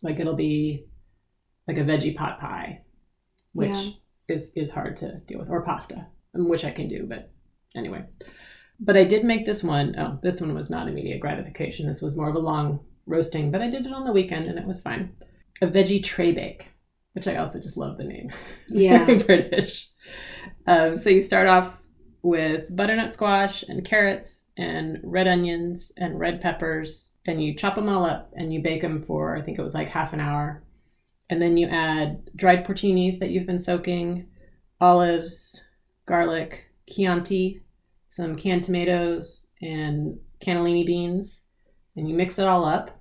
Like 0.03 0.19
it'll 0.19 0.35
be 0.37 0.87
like 1.69 1.77
a 1.77 1.83
veggie 1.83 2.17
pot 2.17 2.41
pie, 2.41 2.83
which 3.53 3.77
Yeah. 3.77 3.91
is 4.29 4.53
is 4.57 4.71
hard 4.71 4.97
to 4.99 5.21
deal 5.27 5.39
with, 5.39 5.51
or 5.51 5.63
pasta, 5.63 6.07
um, 6.35 6.49
which 6.49 6.65
I 6.65 6.71
can 6.71 6.89
do, 6.89 7.05
but 7.07 7.31
anyway. 7.77 8.05
But 8.79 8.97
I 8.97 9.05
did 9.05 9.25
make 9.25 9.47
this 9.47 9.63
one. 9.63 9.95
Oh, 9.99 10.19
this 10.23 10.41
one 10.41 10.55
was 10.55 10.71
not 10.71 10.89
immediate 10.89 11.21
gratification. 11.21 11.87
This 11.87 12.03
was 12.03 12.17
more 12.17 12.29
of 12.29 12.35
a 12.35 12.41
long 12.41 12.81
roasting, 13.07 13.51
but 13.51 13.63
I 13.63 13.71
did 13.71 13.87
it 13.87 13.93
on 13.93 14.05
the 14.05 14.13
weekend 14.13 14.47
and 14.47 14.59
it 14.59 14.67
was 14.67 14.81
fine. 14.81 15.15
A 15.63 15.67
veggie 15.67 16.03
tray 16.03 16.33
bake, 16.33 16.73
which 17.13 17.27
I 17.27 17.37
also 17.37 17.59
just 17.59 17.77
love 17.77 17.97
the 17.97 18.05
name. 18.05 18.31
Yeah. 18.69 19.05
Very 19.07 19.19
British. 19.19 19.89
Um, 20.67 20.97
so 20.97 21.09
you 21.09 21.23
start 21.23 21.49
off 21.49 21.79
with 22.23 22.75
butternut 22.75 23.15
squash 23.15 23.63
and 23.63 23.85
carrots 23.85 24.45
and 24.57 24.99
red 25.03 25.29
onions 25.29 25.93
and 25.97 26.19
red 26.19 26.41
peppers, 26.41 27.13
and 27.27 27.43
you 27.43 27.55
chop 27.55 27.77
them 27.77 27.89
all 27.89 28.05
up 28.05 28.33
and 28.35 28.53
you 28.53 28.63
bake 28.63 28.83
them 28.83 29.03
for 29.03 29.37
I 29.37 29.43
think 29.43 29.59
it 29.59 29.63
was 29.63 29.75
like 29.75 29.89
half 29.89 30.13
an 30.13 30.21
hour, 30.21 30.63
and 31.31 31.41
then 31.41 31.57
you 31.57 31.69
add 31.69 32.31
dried 32.35 32.67
porcinis 32.67 33.19
that 33.21 33.31
you've 33.31 33.47
been 33.47 33.59
soaking, 33.59 34.27
olives, 34.81 35.63
garlic, 36.07 36.67
Chianti, 36.89 37.63
some 38.17 38.35
canned 38.37 38.65
tomatoes, 38.65 39.47
and 39.61 40.19
cannellini 40.43 40.87
beans, 40.87 41.43
and 41.97 42.09
you 42.09 42.15
mix 42.15 42.39
it 42.39 42.47
all 42.47 42.65
up. 42.65 42.99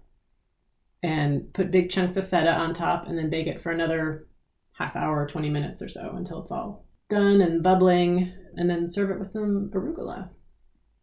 And 1.02 1.54
put 1.54 1.72
big 1.72 1.90
chunks 1.90 2.18
of 2.18 2.28
feta 2.30 2.52
on 2.52 2.74
top, 2.74 3.08
and 3.08 3.18
then 3.18 3.30
bake 3.30 3.48
it 3.48 3.62
for 3.62 3.72
another 3.72 4.28
half 4.74 4.96
hour 4.96 5.22
or 5.24 5.28
20 5.28 5.50
minutes 5.50 5.82
or 5.82 5.88
so 5.88 6.14
until 6.16 6.42
it's 6.42 6.52
all 6.52 6.86
done 7.10 7.42
and 7.42 7.64
bubbling, 7.64 8.34
and 8.56 8.70
then 8.70 8.90
serve 8.90 9.12
it 9.12 9.20
with 9.20 9.28
some 9.28 9.70
arugula. 9.74 10.30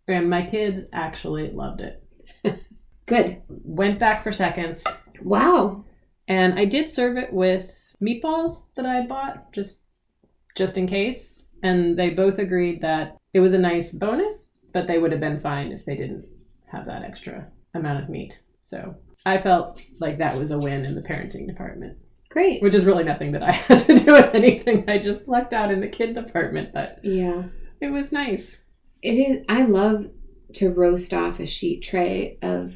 And 0.08 0.28
my 0.28 0.44
kids 0.44 0.80
actually 0.92 1.50
loved 1.52 1.80
it. 1.80 2.04
Good. 3.06 3.42
Went 3.48 3.98
back 3.98 4.22
for 4.22 4.32
seconds, 4.32 4.84
Wow. 5.22 5.84
and 6.28 6.58
I 6.58 6.64
did 6.64 6.88
serve 6.90 7.16
it 7.16 7.32
with 7.32 7.94
meatballs 8.02 8.66
that 8.74 8.84
I 8.84 9.06
bought, 9.06 9.52
just 9.52 9.80
just 10.56 10.76
in 10.76 10.86
case. 10.86 11.46
And 11.62 11.96
they 11.98 12.10
both 12.10 12.38
agreed 12.38 12.80
that 12.82 13.16
it 13.32 13.40
was 13.40 13.52
a 13.54 13.58
nice 13.58 13.92
bonus, 13.92 14.52
but 14.72 14.86
they 14.86 14.98
would 14.98 15.12
have 15.12 15.20
been 15.20 15.40
fine 15.40 15.72
if 15.72 15.84
they 15.84 15.96
didn't 15.96 16.26
have 16.70 16.86
that 16.86 17.02
extra 17.02 17.46
amount 17.74 18.02
of 18.02 18.08
meat. 18.08 18.40
So 18.62 18.94
I 19.24 19.38
felt 19.38 19.80
like 20.00 20.18
that 20.18 20.36
was 20.36 20.50
a 20.50 20.58
win 20.58 20.84
in 20.84 20.94
the 20.94 21.02
parenting 21.02 21.46
department, 21.46 21.98
Great. 22.30 22.62
which 22.62 22.74
is 22.74 22.84
really 22.84 23.04
nothing 23.04 23.32
that 23.32 23.42
I 23.42 23.52
had 23.52 23.78
to 23.86 23.94
do 23.94 24.12
with 24.12 24.34
anything. 24.34 24.84
I 24.88 24.98
just 24.98 25.28
lucked 25.28 25.52
out 25.52 25.70
in 25.70 25.80
the 25.80 25.88
kid 25.88 26.14
department, 26.14 26.72
but 26.72 26.98
Yeah. 27.04 27.44
it 27.80 27.90
was 27.92 28.10
nice. 28.12 28.58
It 29.02 29.14
is. 29.14 29.44
I 29.48 29.64
love 29.64 30.10
to 30.54 30.70
roast 30.70 31.14
off 31.14 31.40
a 31.40 31.46
sheet 31.46 31.82
tray 31.82 32.38
of 32.42 32.74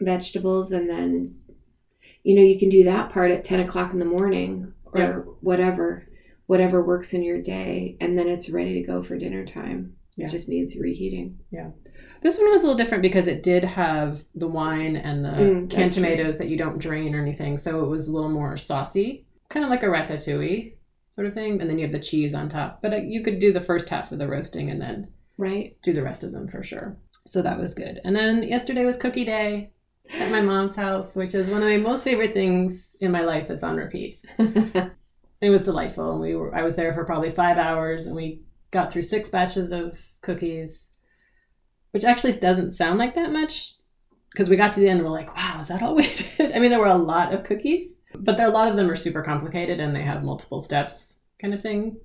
vegetables, 0.00 0.72
and 0.72 0.88
then, 0.88 1.36
you 2.22 2.34
know, 2.34 2.42
you 2.42 2.58
can 2.58 2.68
do 2.68 2.84
that 2.84 3.10
part 3.12 3.30
at 3.30 3.44
ten 3.44 3.60
o'clock 3.60 3.92
in 3.92 3.98
the 3.98 4.04
morning 4.04 4.72
or 4.92 5.00
Yeah. 5.00 5.12
whatever, 5.40 6.06
whatever 6.46 6.82
works 6.84 7.12
in 7.14 7.22
your 7.22 7.40
day, 7.40 7.96
and 8.00 8.18
then 8.18 8.28
it's 8.28 8.50
ready 8.50 8.74
to 8.80 8.86
go 8.86 9.02
for 9.02 9.16
dinner 9.18 9.44
time. 9.44 9.96
Yeah. 10.16 10.26
It 10.26 10.30
just 10.30 10.48
needs 10.48 10.76
reheating. 10.78 11.38
Yeah. 11.50 11.70
This 12.22 12.38
one 12.38 12.50
was 12.50 12.62
a 12.62 12.66
little 12.66 12.78
different 12.78 13.02
because 13.02 13.26
it 13.26 13.42
did 13.42 13.62
have 13.64 14.24
the 14.34 14.48
wine 14.48 14.96
and 14.96 15.24
the 15.24 15.28
Mm, 15.30 15.70
canned 15.70 15.82
that's 15.84 15.94
true. 15.94 16.02
tomatoes 16.04 16.38
that 16.38 16.48
you 16.48 16.56
don't 16.56 16.78
drain 16.78 17.14
or 17.14 17.20
anything, 17.20 17.58
so 17.58 17.84
it 17.84 17.88
was 17.88 18.08
a 18.08 18.12
little 18.12 18.30
more 18.30 18.56
saucy, 18.56 19.26
kind 19.50 19.64
of 19.64 19.70
like 19.70 19.82
a 19.82 19.86
ratatouille 19.86 20.72
sort 21.10 21.26
of 21.26 21.34
thing. 21.34 21.60
And 21.60 21.68
then 21.68 21.78
you 21.78 21.84
have 21.84 21.92
the 21.92 21.98
cheese 22.00 22.34
on 22.34 22.48
top. 22.48 22.80
But 22.82 22.92
uh, 22.94 22.96
you 22.96 23.22
could 23.22 23.38
do 23.38 23.52
the 23.52 23.60
first 23.60 23.88
half 23.90 24.10
of 24.12 24.18
the 24.18 24.26
roasting 24.28 24.70
and 24.70 24.80
then 24.80 25.08
Right. 25.38 25.76
do 25.82 25.92
the 25.92 26.02
rest 26.02 26.24
of 26.24 26.32
them 26.32 26.48
for 26.48 26.62
sure. 26.62 26.96
So 27.26 27.42
that 27.42 27.58
was 27.58 27.74
good. 27.74 28.00
And 28.04 28.14
then 28.16 28.42
yesterday 28.42 28.84
was 28.84 28.96
cookie 28.96 29.24
day 29.24 29.72
at 30.18 30.30
my 30.30 30.40
mom's 30.40 30.74
house, 30.76 31.14
which 31.16 31.34
is 31.34 31.48
one 31.50 31.62
of 31.62 31.68
my 31.68 31.76
most 31.76 32.04
favorite 32.04 32.32
things 32.32 32.96
in 33.00 33.10
my 33.12 33.22
life 33.22 33.48
that's 33.48 33.62
on 33.62 33.76
repeat. 33.76 34.14
It 35.40 35.50
was 35.50 35.62
delightful, 35.62 36.12
and 36.12 36.20
we 36.20 36.34
were. 36.34 36.54
I 36.54 36.62
was 36.62 36.76
there 36.76 36.94
for 36.94 37.04
probably 37.04 37.30
five 37.30 37.58
hours, 37.58 38.06
and 38.06 38.16
we 38.16 38.42
got 38.70 38.92
through 38.92 39.02
six 39.02 39.28
batches 39.28 39.72
of 39.72 40.00
cookies, 40.22 40.88
which 41.90 42.04
actually 42.04 42.32
doesn't 42.32 42.72
sound 42.72 42.98
like 42.98 43.14
that 43.14 43.32
much, 43.32 43.74
because 44.30 44.48
we 44.48 44.56
got 44.56 44.72
to 44.74 44.80
the 44.80 44.88
end 44.88 45.00
and 45.00 45.08
we're 45.08 45.14
like, 45.14 45.34
"Wow, 45.36 45.60
is 45.60 45.68
that 45.68 45.82
all 45.82 45.94
we 45.94 46.10
did?" 46.38 46.52
I 46.52 46.58
mean, 46.58 46.70
there 46.70 46.80
were 46.80 46.86
a 46.86 46.94
lot 46.94 47.34
of 47.34 47.44
cookies, 47.44 47.98
but 48.18 48.36
there 48.36 48.46
a 48.46 48.50
lot 48.50 48.68
of 48.68 48.76
them 48.76 48.90
are 48.90 48.96
super 48.96 49.22
complicated 49.22 49.80
and 49.80 49.94
they 49.94 50.02
have 50.02 50.24
multiple 50.24 50.60
steps, 50.60 51.18
kind 51.40 51.52
of 51.54 51.62
thing. 51.62 51.98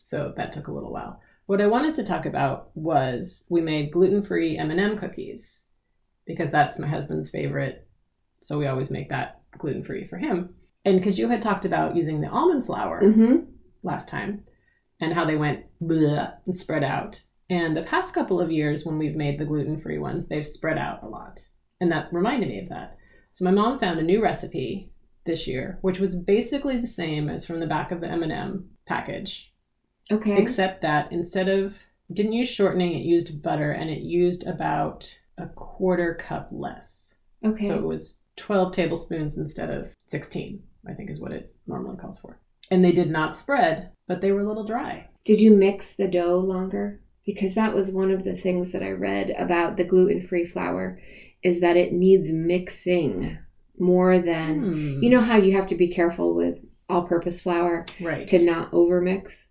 So 0.00 0.32
that 0.36 0.52
took 0.52 0.68
a 0.68 0.72
little 0.72 0.92
while. 0.92 1.20
What 1.46 1.60
I 1.60 1.66
wanted 1.66 1.94
to 1.94 2.04
talk 2.04 2.26
about 2.26 2.70
was 2.74 3.44
we 3.48 3.60
made 3.60 3.92
gluten-free 3.92 4.56
M&M 4.58 4.96
cookies 4.96 5.64
because 6.26 6.50
that's 6.50 6.78
my 6.78 6.86
husband's 6.86 7.30
favorite. 7.30 7.88
So 8.40 8.58
we 8.58 8.66
always 8.66 8.90
make 8.90 9.08
that 9.08 9.42
gluten-free 9.58 10.06
for 10.06 10.16
him. 10.16 10.54
And 10.84 10.98
because 10.98 11.18
you 11.18 11.28
had 11.28 11.42
talked 11.42 11.64
about 11.64 11.96
using 11.96 12.20
the 12.20 12.28
almond 12.28 12.66
flour 12.66 13.00
hmm 13.12 13.36
last 13.82 14.08
time 14.08 14.44
and 15.00 15.14
how 15.14 15.24
they 15.24 15.36
went 15.36 15.64
bleh 15.82 16.32
and 16.46 16.54
spread 16.56 16.84
out. 16.84 17.20
And 17.48 17.74
the 17.76 17.82
past 17.82 18.14
couple 18.14 18.40
of 18.40 18.50
years, 18.52 18.84
when 18.84 18.98
we've 18.98 19.16
made 19.16 19.38
the 19.38 19.46
gluten 19.46 19.80
free 19.80 19.98
ones, 19.98 20.26
they've 20.28 20.46
spread 20.46 20.76
out 20.78 21.02
a 21.02 21.08
lot. 21.08 21.40
And 21.80 21.90
that 21.90 22.12
reminded 22.12 22.50
me 22.50 22.60
of 22.60 22.68
that. 22.68 22.98
So 23.32 23.44
my 23.44 23.50
mom 23.50 23.78
found 23.78 23.98
a 23.98 24.02
new 24.02 24.22
recipe 24.22 24.90
this 25.24 25.46
year, 25.46 25.78
which 25.80 25.98
was 25.98 26.14
basically 26.14 26.76
the 26.76 26.86
same 26.86 27.28
as 27.30 27.46
from 27.46 27.60
the 27.60 27.66
back 27.66 27.90
of 27.90 28.00
the 28.00 28.08
M&M 28.08 28.68
package, 28.86 29.52
Okay. 30.12 30.40
except 30.40 30.82
that 30.82 31.10
instead 31.10 31.48
of 31.48 31.78
didn't 32.12 32.32
use 32.32 32.48
shortening, 32.48 32.92
it 32.92 33.02
used 33.04 33.42
butter 33.42 33.70
and 33.72 33.88
it 33.88 34.02
used 34.02 34.46
about 34.46 35.18
a 35.38 35.46
quarter 35.46 36.14
cup 36.14 36.48
less. 36.52 37.14
okay. 37.44 37.66
So 37.68 37.76
it 37.78 37.84
was 37.84 38.20
12 38.36 38.72
tablespoons 38.74 39.38
instead 39.38 39.70
of 39.70 39.94
16, 40.06 40.62
I 40.88 40.94
think 40.94 41.10
is 41.10 41.20
what 41.20 41.32
it 41.32 41.54
normally 41.66 41.96
calls 41.96 42.20
for. 42.20 42.38
And 42.70 42.84
they 42.84 42.92
did 42.92 43.10
not 43.10 43.36
spread, 43.36 43.90
but 44.06 44.20
they 44.20 44.32
were 44.32 44.40
a 44.42 44.46
little 44.48 44.64
dry. 44.64 45.08
Did 45.24 45.40
you 45.40 45.54
mix 45.54 45.94
the 45.94 46.08
dough 46.08 46.38
longer? 46.38 47.00
Because 47.26 47.54
that 47.54 47.74
was 47.74 47.90
one 47.90 48.10
of 48.10 48.24
the 48.24 48.36
things 48.36 48.72
that 48.72 48.82
I 48.82 48.90
read 48.90 49.30
about 49.38 49.76
the 49.76 49.84
gluten 49.84 50.26
free 50.26 50.46
flour 50.46 50.98
is 51.42 51.60
that 51.60 51.76
it 51.76 51.92
needs 51.92 52.32
mixing 52.32 53.38
more 53.78 54.18
than 54.18 54.60
Hmm. 54.60 55.02
you 55.02 55.08
know 55.10 55.20
how 55.22 55.36
you 55.36 55.52
have 55.52 55.66
to 55.68 55.74
be 55.74 55.88
careful 55.88 56.34
with 56.34 56.58
all 56.88 57.02
purpose 57.06 57.40
flour 57.40 57.86
right. 58.00 58.26
to 58.28 58.44
not 58.44 58.70
overmix. 58.72 59.46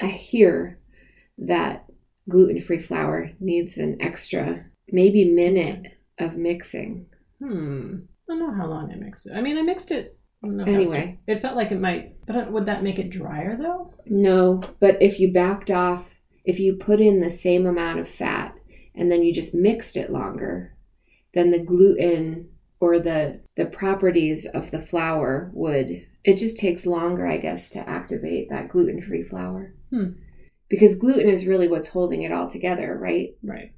I 0.00 0.06
hear 0.08 0.78
that 1.38 1.86
gluten 2.28 2.60
free 2.60 2.78
flour 2.78 3.32
needs 3.40 3.78
an 3.78 3.96
extra 4.00 4.66
maybe 4.92 5.24
minute 5.24 5.98
of 6.18 6.36
mixing. 6.36 7.06
Hmm. 7.40 7.96
I 8.28 8.32
don't 8.34 8.38
know 8.40 8.54
how 8.54 8.66
long 8.68 8.92
I 8.92 8.96
mixed 8.96 9.26
it. 9.26 9.32
I 9.34 9.40
mean, 9.40 9.56
I 9.58 9.62
mixed 9.62 9.90
it. 9.90 10.15
I 10.42 10.46
don't 10.48 10.56
know 10.58 10.64
how 10.64 10.72
Anyway. 10.72 11.18
it 11.26 11.40
felt 11.40 11.56
like 11.56 11.72
it 11.72 11.80
might. 11.80 12.14
But 12.26 12.52
would 12.52 12.66
that 12.66 12.82
make 12.82 12.98
it 12.98 13.10
drier 13.10 13.56
though? 13.56 13.94
No, 14.06 14.62
but 14.80 15.00
if 15.02 15.18
you 15.18 15.32
backed 15.32 15.70
off, 15.70 16.14
if 16.44 16.60
you 16.60 16.76
put 16.76 17.00
in 17.00 17.20
the 17.20 17.30
same 17.30 17.66
amount 17.66 17.98
of 18.00 18.08
fat 18.08 18.54
and 18.94 19.10
then 19.10 19.22
you 19.22 19.32
just 19.32 19.54
mixed 19.54 19.96
it 19.96 20.10
longer, 20.10 20.76
then 21.34 21.50
the 21.50 21.58
gluten 21.58 22.50
or 22.80 22.98
the 22.98 23.40
the 23.56 23.66
properties 23.66 24.46
of 24.46 24.70
the 24.70 24.78
flour 24.78 25.50
would 25.54 26.06
it 26.24 26.36
just 26.36 26.58
takes 26.58 26.86
longer, 26.86 27.24
I 27.26 27.36
guess, 27.36 27.70
to 27.70 27.88
activate 27.88 28.50
that 28.50 28.68
gluten-free 28.68 29.22
flour. 29.24 29.74
Hmm. 29.90 30.14
Because 30.68 30.96
gluten 30.98 31.28
is 31.28 31.46
really 31.46 31.68
what's 31.68 31.88
holding 31.88 32.22
it 32.22 32.32
all 32.32 32.48
together, 32.48 32.98
right? 33.00 33.36
Right. 33.44 33.72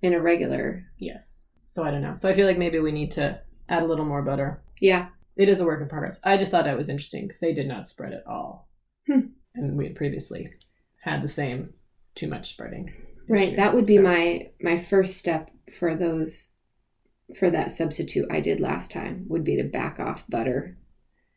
In 0.00 0.14
a 0.14 0.20
regular. 0.20 0.86
Yes. 0.98 1.46
So 1.66 1.84
I 1.84 1.90
don't 1.90 2.00
know. 2.00 2.14
So 2.14 2.28
I 2.28 2.32
feel 2.34 2.46
like 2.46 2.56
maybe 2.56 2.78
we 2.78 2.90
need 2.90 3.10
to 3.12 3.38
add 3.68 3.82
a 3.82 3.86
little 3.86 4.06
more 4.06 4.22
butter. 4.22 4.62
Yeah. 4.80 5.08
It 5.36 5.48
is 5.48 5.60
a 5.60 5.64
work 5.64 5.80
in 5.82 5.88
progress. 5.88 6.20
I 6.22 6.36
just 6.36 6.50
thought 6.50 6.64
that 6.64 6.76
was 6.76 6.88
interesting 6.88 7.22
because 7.26 7.40
they 7.40 7.52
did 7.52 7.66
not 7.66 7.88
spread 7.88 8.12
at 8.12 8.26
all, 8.26 8.68
Hmm. 9.06 9.20
and 9.54 9.76
we 9.76 9.84
had 9.86 9.96
previously 9.96 10.48
had 11.02 11.22
the 11.22 11.28
same 11.28 11.74
too 12.14 12.28
much 12.28 12.50
spreading. 12.50 12.92
Right. 13.28 13.48
issue. 13.48 13.56
That 13.56 13.74
would 13.74 13.86
be 13.86 13.96
So- 13.96 14.02
my 14.02 14.50
my 14.60 14.76
first 14.76 15.16
step 15.16 15.50
for 15.78 15.96
those 15.96 16.52
for 17.34 17.48
that 17.50 17.70
substitute 17.70 18.26
I 18.30 18.40
did 18.40 18.60
last 18.60 18.90
time 18.90 19.24
would 19.28 19.44
be 19.44 19.56
to 19.56 19.64
back 19.64 19.98
off 19.98 20.28
butter. 20.28 20.76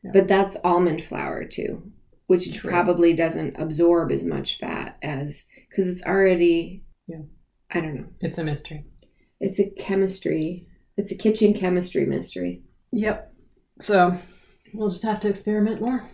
Yeah. 0.03 0.11
But 0.13 0.27
that's 0.27 0.57
almond 0.65 1.01
flour 1.03 1.45
too, 1.45 1.91
which 2.27 2.53
True. 2.53 2.69
probably 2.69 3.13
doesn't 3.13 3.55
absorb 3.57 4.11
as 4.11 4.23
much 4.25 4.57
fat 4.59 4.97
as 5.01 5.47
cuz 5.73 5.87
it's 5.87 6.03
already 6.05 6.83
Yeah. 7.07 7.21
I 7.71 7.79
don't 7.79 7.95
know. 7.95 8.07
It's 8.19 8.37
a 8.37 8.43
mystery. 8.43 8.85
It's 9.39 9.59
a 9.59 9.69
chemistry. 9.71 10.67
It's 10.97 11.11
a 11.13 11.17
kitchen 11.17 11.53
chemistry 11.53 12.05
mystery. 12.05 12.63
Yep. 12.91 13.33
So 13.79 14.17
we'll 14.73 14.89
just 14.89 15.03
have 15.03 15.19
to 15.21 15.29
experiment 15.29 15.81
more. 15.81 16.09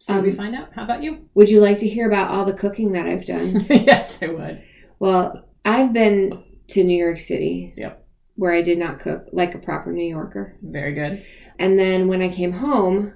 See 0.00 0.12
what 0.12 0.22
we 0.22 0.30
Um, 0.30 0.36
find 0.36 0.54
out. 0.56 0.72
How 0.72 0.84
about 0.84 1.02
you? 1.02 1.28
Would 1.34 1.50
you 1.50 1.60
like 1.60 1.78
to 1.78 1.88
hear 1.88 2.06
about 2.06 2.30
all 2.30 2.44
the 2.44 2.52
cooking 2.54 2.92
that 2.92 3.06
I've 3.06 3.24
done? 3.26 3.64
yes, 3.70 4.16
I 4.22 4.28
would. 4.28 4.62
well, 4.98 5.44
I've 5.64 5.92
been 5.92 6.42
to 6.68 6.84
New 6.84 6.96
York 6.96 7.20
City. 7.20 7.74
Yep. 7.76 8.06
Where 8.36 8.52
I 8.52 8.62
did 8.62 8.78
not 8.78 9.00
cook 9.00 9.26
like 9.32 9.54
a 9.54 9.58
proper 9.58 9.92
New 9.92 10.08
Yorker. 10.08 10.56
Very 10.62 10.94
good. 10.94 11.22
And 11.58 11.78
then 11.78 12.08
when 12.08 12.22
I 12.22 12.28
came 12.30 12.52
home, 12.52 13.12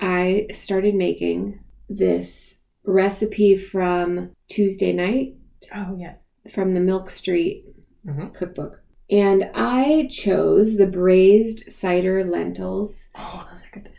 I 0.00 0.46
started 0.52 0.94
making 0.94 1.60
this 1.90 2.62
recipe 2.84 3.54
from 3.56 4.30
Tuesday 4.48 4.92
night 4.94 5.34
Oh 5.74 5.94
yes. 5.98 6.30
from 6.50 6.72
the 6.72 6.80
Milk 6.80 7.10
Street 7.10 7.66
Mhm. 8.06 8.32
cookbook. 8.32 8.82
And 9.10 9.50
I 9.54 10.08
chose 10.10 10.76
the 10.76 10.86
braised 10.86 11.70
cider 11.70 12.24
lentils. 12.24 13.08
Oh, 13.16 13.46
those 13.50 13.62
are 13.64 13.70
good. 13.80 13.90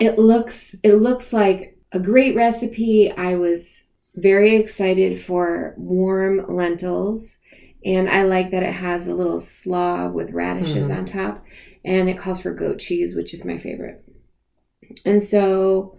It 0.00 0.18
looks 0.18 0.74
it 0.82 0.94
looks 0.94 1.32
like 1.32 1.76
a 1.92 2.00
great 2.00 2.34
recipe. 2.34 3.12
I 3.12 3.34
was 3.36 3.84
very 4.16 4.56
excited 4.56 5.20
for 5.20 5.74
warm 5.76 6.44
lentils 6.48 7.38
and 7.84 8.08
I 8.08 8.24
like 8.24 8.50
that 8.50 8.62
it 8.62 8.72
has 8.74 9.06
a 9.06 9.14
little 9.14 9.40
slaw 9.40 10.10
with 10.10 10.32
radishes 10.32 10.88
Mhm. 10.88 10.96
on 10.98 11.04
top 11.04 11.44
and 11.84 12.08
it 12.10 12.18
calls 12.18 12.40
for 12.40 12.52
goat 12.52 12.78
cheese, 12.80 13.14
which 13.14 13.32
is 13.32 13.44
my 13.44 13.56
favorite. 13.56 14.02
And 15.04 15.22
so 15.22 15.96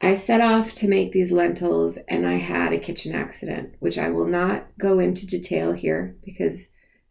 I 0.00 0.14
set 0.14 0.40
off 0.40 0.72
to 0.74 0.88
make 0.88 1.10
these 1.12 1.32
lentils 1.32 1.98
and 2.08 2.26
I 2.26 2.34
had 2.36 2.72
a 2.72 2.78
kitchen 2.78 3.12
accident, 3.14 3.70
which 3.80 3.98
I 3.98 4.10
will 4.10 4.26
not 4.26 4.68
go 4.78 5.00
into 5.00 5.26
detail 5.26 5.72
here 5.72 6.16
because 6.24 6.68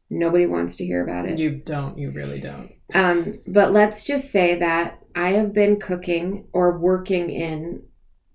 nobody 0.10 0.46
wants 0.46 0.76
to 0.78 0.86
hear 0.86 1.04
about 1.04 1.28
it. 1.28 1.38
You 1.38 1.52
don't. 1.52 1.98
You 1.98 2.12
really 2.12 2.40
don't. 2.40 2.72
Um, 2.94 3.36
but 3.46 3.72
let's 3.72 4.04
just 4.04 4.32
say 4.32 4.56
that 4.56 5.00
I 5.16 5.30
have 5.30 5.54
been 5.54 5.80
cooking 5.80 6.48
or 6.54 6.78
working 6.78 7.30
in 7.30 7.84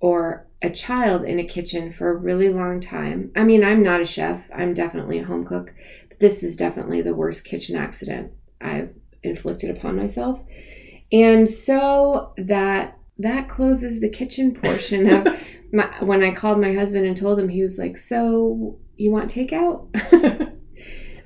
or 0.01 0.49
a 0.61 0.71
child 0.71 1.25
in 1.25 1.39
a 1.39 1.45
kitchen 1.45 1.93
for 1.93 2.11
a 2.11 2.17
really 2.17 2.49
long 2.49 2.81
time. 2.81 3.33
I 3.35 3.45
mean, 3.45 3.65
I'm 3.65 3.83
not 3.83 4.01
a 4.01 4.07
chef, 4.07 4.49
I'm 4.55 4.75
definitely 4.75 5.19
a 5.19 5.25
home 5.25 5.45
cook, 5.45 5.75
but 6.09 6.21
this 6.21 6.43
is 6.43 6.57
definitely 6.57 7.03
the 7.03 7.15
worst 7.15 7.45
kitchen 7.45 7.77
accident 7.77 8.33
I've 8.61 8.95
inflicted 9.23 9.71
upon 9.71 9.97
myself. 9.97 10.43
And 11.11 11.49
so 11.49 12.33
that 12.37 12.99
that 13.19 13.49
closes 13.49 14.01
the 14.01 14.09
kitchen 14.09 14.55
portion 14.55 15.09
of 15.09 15.29
my, 15.73 15.87
when 16.01 16.23
I 16.23 16.33
called 16.33 16.61
my 16.61 16.75
husband 16.75 17.07
and 17.07 17.17
told 17.17 17.39
him 17.39 17.49
he 17.49 17.63
was 17.63 17.79
like, 17.79 17.99
"So, 17.99 18.79
you 18.97 19.11
want 19.11 19.33
takeout?" 19.33 19.89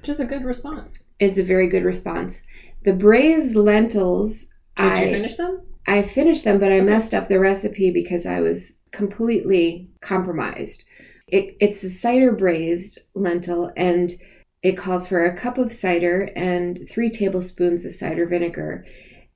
Which 0.07 0.15
is 0.15 0.21
a 0.21 0.25
good 0.25 0.45
response. 0.45 1.03
it's 1.19 1.37
a 1.37 1.43
very 1.43 1.67
good 1.67 1.83
response. 1.83 2.45
The 2.85 2.93
braised 2.93 3.57
lentils 3.57 4.45
Did 4.77 4.87
I 4.87 5.05
you 5.05 5.11
finish 5.11 5.35
them? 5.35 5.63
I 5.85 6.03
finished 6.03 6.45
them, 6.45 6.61
but 6.61 6.71
I 6.71 6.81
messed 6.81 7.13
up 7.13 7.27
the 7.27 7.41
recipe 7.41 7.91
because 7.91 8.25
I 8.25 8.41
was 8.41 8.79
completely 8.93 9.91
compromised. 10.01 10.85
It, 11.27 11.57
it's 11.59 11.83
a 11.83 11.91
cider 11.91 12.31
braised 12.31 13.01
lentil, 13.15 13.73
and 13.77 14.13
it 14.63 14.77
calls 14.77 15.09
for 15.09 15.25
a 15.25 15.37
cup 15.37 15.59
of 15.59 15.73
cider 15.73 16.31
and 16.37 16.89
three 16.89 17.11
tablespoons 17.11 17.85
of 17.85 17.91
cider 17.93 18.27
vinegar. 18.27 18.87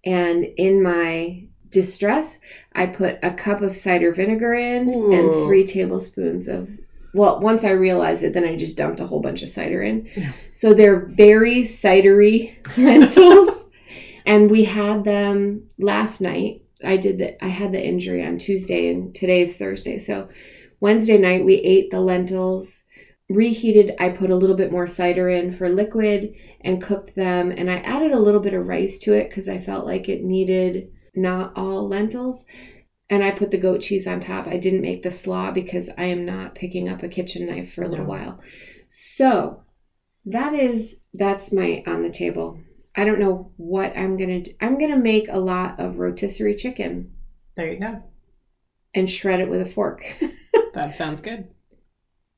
And 0.04 0.44
in 0.56 0.84
my 0.84 1.48
distress, 1.68 2.38
I 2.74 2.86
put 2.86 3.18
a 3.24 3.32
cup 3.32 3.60
of 3.60 3.74
cider 3.74 4.12
vinegar 4.12 4.54
in 4.54 4.88
Ooh. 4.88 5.12
and 5.12 5.46
three 5.46 5.66
tablespoons 5.66 6.46
of. 6.46 6.70
Well, 7.12 7.40
once 7.40 7.64
I 7.64 7.70
realized 7.70 8.22
it, 8.22 8.32
then 8.34 8.44
I 8.44 8.56
just 8.56 8.76
dumped 8.76 9.00
a 9.00 9.06
whole 9.06 9.20
bunch 9.20 9.42
of 9.42 9.48
cider 9.48 9.82
in. 9.82 10.08
Yeah. 10.16 10.32
So 10.52 10.74
they're 10.74 11.06
very 11.06 11.62
cidery 11.62 12.56
lentils. 12.76 13.64
and 14.24 14.50
we 14.50 14.64
had 14.64 15.04
them 15.04 15.68
last 15.78 16.20
night. 16.20 16.62
I 16.84 16.96
did 16.96 17.18
the 17.18 17.44
I 17.44 17.48
had 17.48 17.72
the 17.72 17.84
injury 17.84 18.24
on 18.24 18.38
Tuesday 18.38 18.90
and 18.90 19.14
today's 19.14 19.56
Thursday. 19.56 19.98
So 19.98 20.28
Wednesday 20.80 21.18
night 21.18 21.44
we 21.44 21.56
ate 21.56 21.90
the 21.90 22.00
lentils 22.00 22.86
reheated 23.30 23.94
i 24.00 24.08
put 24.08 24.28
a 24.28 24.34
little 24.34 24.56
bit 24.56 24.72
more 24.72 24.88
cider 24.88 25.28
in 25.28 25.52
for 25.52 25.68
liquid 25.68 26.34
and 26.62 26.82
cooked 26.82 27.14
them 27.14 27.52
and 27.52 27.70
i 27.70 27.76
added 27.76 28.10
a 28.10 28.18
little 28.18 28.40
bit 28.40 28.54
of 28.54 28.66
rice 28.66 28.98
to 28.98 29.14
it 29.14 29.28
because 29.28 29.48
i 29.48 29.56
felt 29.56 29.86
like 29.86 30.08
it 30.08 30.24
needed 30.24 30.90
not 31.14 31.52
all 31.54 31.86
lentils 31.86 32.44
and 33.10 33.22
i 33.24 33.30
put 33.30 33.50
the 33.50 33.58
goat 33.58 33.80
cheese 33.82 34.06
on 34.06 34.20
top 34.20 34.46
i 34.46 34.56
didn't 34.56 34.80
make 34.80 35.02
the 35.02 35.10
slaw 35.10 35.50
because 35.50 35.90
i 35.98 36.04
am 36.04 36.24
not 36.24 36.54
picking 36.54 36.88
up 36.88 37.02
a 37.02 37.08
kitchen 37.08 37.46
knife 37.46 37.74
for 37.74 37.82
a 37.82 37.88
little 37.88 38.06
No. 38.06 38.10
while 38.10 38.40
so 38.88 39.62
that 40.24 40.54
is 40.54 41.02
that's 41.12 41.52
my 41.52 41.82
on 41.86 42.02
the 42.02 42.10
table 42.10 42.60
i 42.96 43.04
don't 43.04 43.18
know 43.20 43.52
what 43.56 43.96
i'm 43.96 44.16
gonna 44.16 44.40
do 44.42 44.52
i'm 44.60 44.78
gonna 44.78 44.96
make 44.96 45.26
a 45.28 45.38
lot 45.40 45.78
of 45.80 45.98
rotisserie 45.98 46.54
chicken 46.56 47.12
There 47.56 47.70
you 47.72 47.78
go. 47.80 48.02
and 48.94 49.10
shred 49.10 49.40
it 49.40 49.50
with 49.50 49.60
a 49.60 49.66
fork 49.66 50.02
That 50.74 50.94
sounds 50.94 51.20
good. 51.20 51.48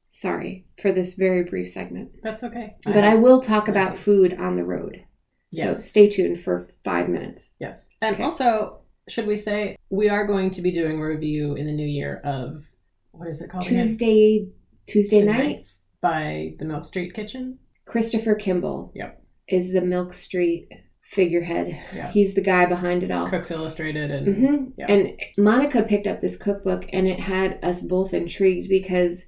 sorry 0.08 0.66
for 0.80 0.92
this 0.92 1.14
very 1.14 1.42
brief 1.44 1.68
segment 1.68 2.10
That's 2.22 2.42
okay. 2.42 2.76
But 2.84 3.04
I 3.04 3.14
will 3.14 3.40
talk 3.40 3.68
about 3.68 3.96
food 3.98 4.34
on 4.34 4.56
the 4.56 4.64
road. 4.64 5.04
So 5.52 5.64
Yes. 5.70 5.88
stay 5.88 6.08
tuned 6.08 6.40
for 6.42 6.68
five 6.82 7.08
minutes. 7.10 7.52
Yes. 7.60 7.88
And 8.00 8.14
Okay. 8.14 8.22
also, 8.24 8.80
should 9.08 9.26
we 9.26 9.36
say 9.36 9.76
we 9.90 10.08
are 10.08 10.26
going 10.26 10.50
to 10.50 10.62
be 10.62 10.70
doing 10.70 10.98
a 10.98 11.04
review 11.06 11.54
in 11.54 11.66
the 11.66 11.72
new 11.72 11.86
year 11.86 12.20
of 12.24 12.68
what 13.10 13.28
is 13.28 13.40
it 13.42 13.50
called? 13.50 13.66
again? 13.66 13.84
Tuesday, 13.84 14.48
Tuesday 14.86 15.22
night, 15.22 15.38
Nights 15.56 15.82
by 16.00 16.54
the 16.58 16.64
Milk 16.64 16.84
Street 16.84 17.14
Kitchen. 17.14 17.58
Christopher 17.84 18.34
Kimball 18.34 18.92
Yep. 18.94 19.22
is 19.48 19.72
the 19.72 19.80
Milk 19.82 20.12
Street 20.14 20.68
figurehead. 21.02 21.68
Yeah. 21.94 22.10
He's 22.10 22.34
the 22.34 22.40
guy 22.40 22.64
behind 22.66 23.02
it 23.02 23.10
all. 23.10 23.28
Cooks 23.28 23.50
Illustrated 23.50 24.10
and 24.10 24.36
hmm 24.36 24.64
Yeah. 24.78 24.86
And 24.90 25.20
Monica 25.36 25.82
picked 25.82 26.06
up 26.06 26.20
this 26.20 26.36
cookbook, 26.38 26.86
and 26.92 27.06
it 27.06 27.20
had 27.20 27.58
us 27.62 27.82
both 27.82 28.14
intrigued 28.14 28.68
because 28.68 29.26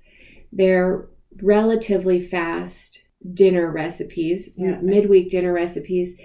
they're 0.52 1.08
relatively 1.42 2.20
fast 2.20 3.04
dinner 3.34 3.70
recipes, 3.70 4.54
Yeah. 4.56 4.78
midweek 4.80 5.30
dinner 5.30 5.52
recipes, 5.52 6.16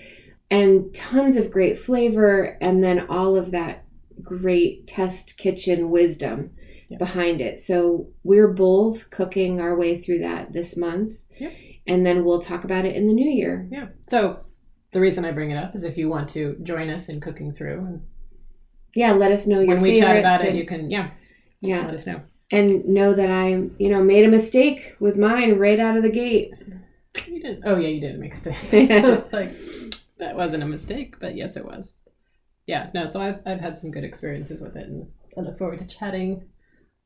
and 0.51 0.93
tons 0.93 1.35
of 1.35 1.51
great 1.51 1.77
flavor, 1.77 2.57
and 2.61 2.83
then 2.83 3.05
all 3.09 3.35
of 3.35 3.51
that 3.51 3.85
great 4.21 4.87
test 4.87 5.37
kitchen 5.37 5.89
wisdom 5.91 6.51
Yeah. 6.89 6.97
behind 6.97 7.39
it. 7.41 7.59
So 7.59 8.09
we're 8.23 8.47
both 8.53 9.09
cooking 9.09 9.61
our 9.61 9.77
way 9.77 9.99
through 9.99 10.19
that 10.19 10.51
this 10.53 10.75
month. 10.75 11.17
Yep. 11.39 11.51
And 11.87 12.05
then 12.05 12.23
we'll 12.25 12.39
talk 12.39 12.63
about 12.63 12.85
it 12.85 12.95
in 12.95 13.07
the 13.07 13.13
new 13.13 13.29
year. 13.29 13.67
yeah. 13.71 13.87
So 14.07 14.39
the 14.91 14.99
reason 14.99 15.23
I 15.25 15.31
bring 15.31 15.51
it 15.51 15.57
up 15.57 15.75
is 15.75 15.83
if 15.83 15.97
you 15.97 16.09
want 16.09 16.29
to 16.29 16.57
join 16.63 16.89
us 16.89 17.09
in 17.09 17.21
cooking 17.21 17.51
through, 17.53 17.77
and 17.85 18.01
Yeah, 18.95 19.11
let 19.13 19.31
us 19.31 19.45
know 19.47 19.59
your 19.59 19.75
when 19.75 19.81
we 19.81 19.99
chat 19.99 20.17
about 20.17 20.41
it, 20.43 20.49
and- 20.49 20.57
you 20.57 20.65
can 20.65 20.89
yeah 20.89 21.11
yeah. 21.61 21.85
let 21.85 21.93
us 21.93 22.07
know. 22.07 22.21
and 22.51 22.85
know 22.87 23.13
that 23.13 23.29
I, 23.29 23.49
you 23.77 23.89
know, 23.89 24.03
made 24.03 24.25
a 24.25 24.27
mistake 24.29 24.95
with 24.99 25.15
mine 25.17 25.57
right 25.59 25.79
out 25.79 25.95
of 25.95 26.01
the 26.03 26.09
gate. 26.09 26.51
You 27.27 27.39
didn't. 27.41 27.63
Oh 27.65 27.75
yeah, 27.77 27.87
you 27.89 28.01
did 28.01 28.19
make 28.19 28.31
a 28.31 28.35
mistake. 28.35 28.89
Like 29.31 29.51
that 30.19 30.35
wasn't 30.35 30.63
a 30.63 30.67
mistake, 30.67 31.15
but 31.19 31.35
yes, 31.35 31.57
it 31.57 31.65
was. 31.65 31.95
Yeah. 32.67 32.89
No. 32.93 33.05
So 33.05 33.21
I've 33.21 33.39
I've 33.45 33.59
had 33.59 33.77
some 33.77 33.91
good 33.91 34.03
experiences 34.03 34.61
with 34.61 34.75
it, 34.75 34.87
and 34.87 35.07
I 35.37 35.41
look 35.41 35.57
forward 35.57 35.79
to 35.79 35.87
chatting 35.87 36.47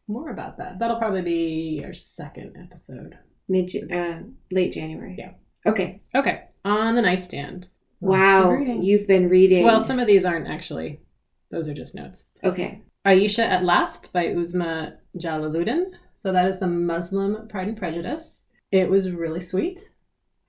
more 0.08 0.32
about 0.32 0.58
that. 0.58 0.80
That'll 0.80 0.98
probably 0.98 1.22
be 1.22 1.84
our 1.86 1.94
second 1.94 2.56
episode. 2.62 3.18
Mid, 3.48 3.72
uh, 3.92 4.20
late 4.52 4.74
January. 4.74 5.16
Yeah. 5.18 5.32
Okay. 5.66 6.02
Okay. 6.16 6.44
On 6.66 6.96
the 6.96 7.02
nightstand. 7.02 7.70
Wow, 8.00 8.58
you've 8.60 9.08
been 9.08 9.30
reading. 9.30 9.64
Well, 9.64 9.80
some 9.80 9.98
of 9.98 10.08
these 10.08 10.26
aren't 10.26 10.50
actually. 10.50 11.00
Those 11.52 11.70
are 11.70 11.74
just 11.74 11.96
notes. 11.96 12.26
Okay. 12.44 12.82
Ayesha 13.06 13.46
at 13.46 13.64
Last 13.64 14.12
by 14.12 14.26
Uzma 14.26 14.98
Jalaluddin. 15.18 15.92
So 16.14 16.34
that 16.34 16.48
is 16.48 16.60
the 16.60 16.68
Muslim 16.68 17.48
Pride 17.48 17.70
and 17.70 17.78
Prejudice. 17.78 18.44
It 18.72 18.90
was 18.90 19.12
really 19.12 19.40
sweet. 19.40 19.90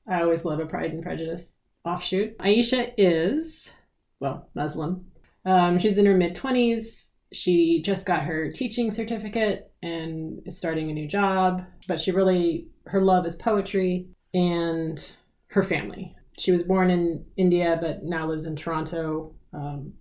I 0.08 0.22
always 0.22 0.44
love 0.44 0.58
a 0.58 0.66
Pride 0.66 0.92
and 0.92 1.02
Prejudice 1.02 1.58
offshoot. 1.84 2.36
Ayesha 2.40 2.88
is, 3.00 3.72
well, 4.20 4.48
Muslim. 4.54 5.06
Um, 5.44 5.78
she's 5.78 5.98
in 5.98 6.06
her 6.06 6.16
mid 6.16 6.34
20s. 6.34 7.08
She 7.32 7.82
just 7.82 8.06
got 8.06 8.22
her 8.22 8.50
teaching 8.50 8.90
certificate 8.90 9.72
and 9.82 10.40
is 10.46 10.56
starting 10.56 10.90
a 10.90 10.94
new 10.94 11.08
job, 11.08 11.64
but 11.88 12.00
she 12.00 12.12
really, 12.12 12.68
her 12.86 13.02
love 13.02 13.26
is 13.26 13.36
poetry 13.36 14.08
and 14.32 15.12
her 15.48 15.62
family. 15.62 16.14
She 16.38 16.52
was 16.52 16.62
born 16.62 16.90
in 16.90 17.24
India, 17.36 17.78
but 17.80 18.04
now 18.04 18.28
lives 18.28 18.46
in 18.46 18.56
Toronto. 18.56 19.34
Um, 19.52 19.92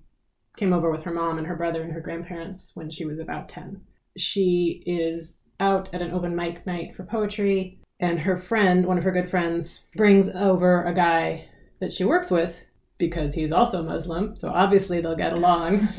came 0.57 0.73
over 0.73 0.91
with 0.91 1.03
her 1.03 1.13
mom 1.13 1.37
and 1.37 1.47
her 1.47 1.55
brother 1.55 1.81
and 1.81 1.91
her 1.91 2.01
grandparents 2.01 2.71
when 2.75 2.89
she 2.89 3.05
was 3.05 3.19
about 3.19 3.49
10. 3.49 3.81
She 4.17 4.83
is 4.85 5.37
out 5.59 5.89
at 5.93 6.01
an 6.01 6.11
open 6.11 6.35
mic 6.35 6.65
night 6.65 6.95
for 6.95 7.03
poetry, 7.03 7.79
and 7.99 8.19
her 8.19 8.37
friend, 8.37 8.85
one 8.85 8.97
of 8.97 9.03
her 9.03 9.11
good 9.11 9.29
friends, 9.29 9.87
brings 9.95 10.29
over 10.29 10.83
a 10.83 10.93
guy 10.93 11.47
that 11.79 11.93
she 11.93 12.03
works 12.03 12.31
with 12.31 12.61
because 12.97 13.33
he's 13.33 13.51
also 13.51 13.83
Muslim, 13.83 14.35
so 14.35 14.49
obviously 14.49 15.01
they'll 15.01 15.15
get 15.15 15.33
along. 15.33 15.89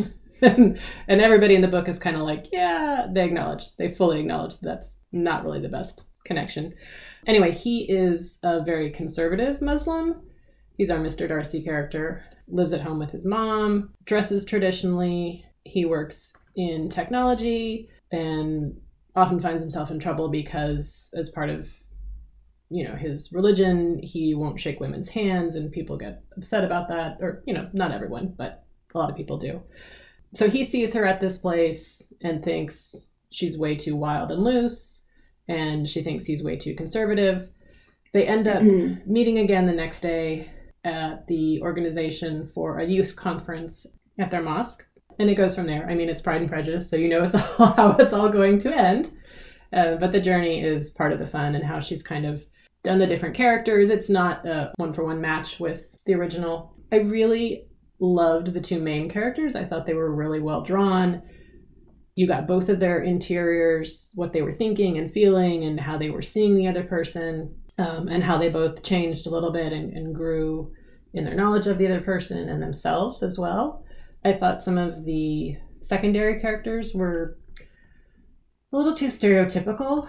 and, 0.43 0.79
and 1.09 1.21
everybody 1.21 1.55
in 1.55 1.61
the 1.61 1.69
book 1.69 1.89
is 1.89 1.99
kind 1.99 2.17
of 2.17 2.23
like, 2.23 2.47
yeah, 2.53 3.07
they 3.13 3.25
acknowledge, 3.25 3.77
they 3.77 3.95
fully 3.95 4.21
acknowledge 4.21 4.59
that's 4.61 4.99
not 5.13 5.45
really 5.45 5.61
the 5.61 5.69
best 5.69 6.05
connection. 6.25 6.75
Anyway, 7.27 7.53
he 7.53 7.83
is 7.91 8.39
a 8.43 8.63
very 8.63 8.91
conservative 8.91 9.61
Muslim. 9.61 10.23
He's 10.77 10.91
our 10.91 10.99
Mr. 10.99 11.29
Darcy 11.29 11.63
character, 11.63 12.25
lives 12.49 12.73
at 12.73 12.81
home 12.81 12.99
with 12.99 13.11
his 13.11 13.25
mom, 13.25 13.91
dresses 14.05 14.45
traditionally. 14.45 15.45
He 15.65 15.85
works 15.85 16.33
in 16.57 16.89
technology 16.89 17.89
and 18.13 18.81
often 19.17 19.41
finds 19.41 19.63
himself 19.63 19.91
in 19.91 19.99
trouble 19.99 20.29
because, 20.29 21.13
as 21.17 21.31
part 21.31 21.49
of 21.49 21.71
you 22.77 22.83
know 22.87 22.97
his 22.97 23.33
religion, 23.33 24.01
he 24.03 24.35
won't 24.35 24.59
shake 24.61 24.81
women's 24.81 25.09
hands, 25.09 25.55
and 25.55 25.71
people 25.79 25.97
get 25.97 26.23
upset 26.37 26.65
about 26.65 26.89
that. 26.89 27.19
Or 27.21 27.43
you 27.47 27.55
know, 27.55 27.69
not 27.73 27.93
everyone, 27.93 28.35
but 28.37 28.65
a 28.95 28.99
lot 28.99 29.11
of 29.11 29.17
people 29.17 29.37
do. 29.39 29.63
So 30.35 30.49
he 30.51 30.65
sees 30.65 30.93
her 30.95 31.05
at 31.07 31.21
this 31.21 31.37
place 31.39 32.13
and 32.23 32.43
thinks 32.43 32.77
she's 33.31 33.57
way 33.59 33.77
too 33.77 33.97
wild 33.97 34.31
and 34.33 34.43
loose, 34.43 35.05
and 35.49 35.89
she 35.89 36.03
thinks 36.03 36.25
he's 36.25 36.43
way 36.45 36.57
too 36.57 36.75
conservative. 36.75 37.49
They 38.13 38.27
end 38.27 38.47
up 38.49 38.63
Mm. 38.63 39.07
meeting 39.07 39.39
again 39.39 39.67
the 39.67 39.73
next 39.73 40.01
day 40.01 40.51
at 40.85 41.27
the 41.29 41.61
organization 41.63 42.47
for 42.55 42.79
a 42.79 42.87
youth 42.87 43.17
conference 43.17 43.87
at 44.19 44.31
their 44.31 44.43
mosque. 44.43 44.85
And 45.19 45.31
it 45.31 45.37
goes 45.37 45.55
from 45.55 45.67
there. 45.67 45.89
I 45.89 45.95
mean, 45.95 46.09
it's 46.09 46.23
Pride 46.23 46.41
and 46.41 46.51
Prejudice, 46.51 46.91
so 46.91 46.97
you 46.97 47.09
know 47.09 47.23
it's 47.25 47.35
all, 47.59 47.73
how 47.79 47.97
it's 47.99 48.13
all 48.13 48.29
going 48.29 48.59
to 48.61 48.77
end. 48.77 49.13
Uh, 49.73 49.97
but 49.97 50.13
the 50.13 50.21
journey 50.21 50.63
is 50.63 50.91
part 50.91 51.13
of 51.13 51.19
the 51.21 51.27
fun 51.27 51.55
and 51.57 51.65
how 51.65 51.79
she's 51.81 52.03
kind 52.03 52.27
of 52.27 52.45
done 52.85 52.99
the 52.99 53.07
different 53.07 53.35
characters. 53.35 53.91
It's 53.91 54.11
not 54.11 54.47
a 54.47 54.73
one 54.77 54.93
for 54.93 55.05
one 55.05 55.21
match 55.21 55.59
with 55.59 55.87
the 56.07 56.15
original. 56.15 56.77
I 56.93 56.97
really 56.97 57.67
loved 57.99 58.53
the 58.53 58.61
two 58.61 58.79
main 58.79 59.09
characters. 59.09 59.57
I 59.57 59.65
thought 59.65 59.87
they 59.87 59.95
were 59.95 60.15
really 60.15 60.41
well 60.41 60.63
drawn. 60.63 61.23
You 62.15 62.29
got 62.29 62.47
both 62.47 62.69
of 62.69 62.79
their 62.79 63.03
interiors, 63.03 64.11
what 64.15 64.33
they 64.33 64.43
were 64.43 64.53
thinking 64.53 64.99
and 64.99 65.11
feeling, 65.11 65.65
and 65.65 65.81
how 65.81 65.99
they 65.99 66.11
were 66.11 66.23
seeing 66.23 66.55
the 66.55 66.69
other 66.69 66.85
person 66.85 67.57
um, 67.79 68.07
and 68.09 68.23
how 68.23 68.39
they 68.39 68.51
both 68.51 68.85
changed 68.85 69.27
a 69.27 69.31
little 69.31 69.51
bit 69.51 69.73
and, 69.73 69.93
and 69.97 70.15
grew 70.15 70.73
in 71.13 71.25
their 71.25 71.35
knowledge 71.35 71.67
of 71.67 71.79
the 71.79 71.87
other 71.87 72.01
person 72.01 72.49
and 72.49 72.63
themselves 72.63 73.23
as 73.23 73.39
well. 73.39 73.85
I 74.25 74.35
thought 74.35 74.63
some 74.63 74.79
of 74.79 75.05
the 75.05 75.57
secondary 75.81 76.41
characters 76.41 76.95
were 76.95 77.39
a 78.73 78.77
little 78.77 78.95
too 78.95 79.07
stereotypical. 79.07 80.09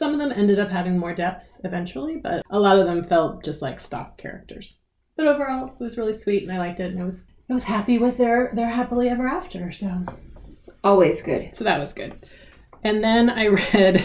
Some 0.00 0.14
of 0.14 0.18
them 0.18 0.32
ended 0.32 0.58
up 0.58 0.70
having 0.70 0.96
more 0.96 1.14
depth 1.14 1.58
eventually, 1.62 2.16
but 2.16 2.42
a 2.48 2.58
lot 2.58 2.78
of 2.78 2.86
them 2.86 3.04
felt 3.04 3.44
just 3.44 3.60
like 3.60 3.78
stock 3.78 4.16
characters. 4.16 4.78
But 5.14 5.26
overall, 5.26 5.74
it 5.78 5.78
was 5.78 5.98
really 5.98 6.14
sweet 6.14 6.42
and 6.42 6.50
I 6.50 6.56
liked 6.56 6.80
it 6.80 6.90
and 6.90 7.02
I 7.02 7.04
was 7.04 7.24
I 7.50 7.52
was 7.52 7.64
happy 7.64 7.98
with 7.98 8.16
their 8.16 8.50
their 8.54 8.70
happily 8.70 9.10
ever 9.10 9.28
after. 9.28 9.70
So 9.72 10.06
Always 10.82 11.20
good. 11.20 11.54
so 11.54 11.64
that 11.64 11.78
was 11.78 11.92
good. 11.92 12.26
And 12.82 13.04
then 13.04 13.28
I 13.28 13.48
read 13.74 14.02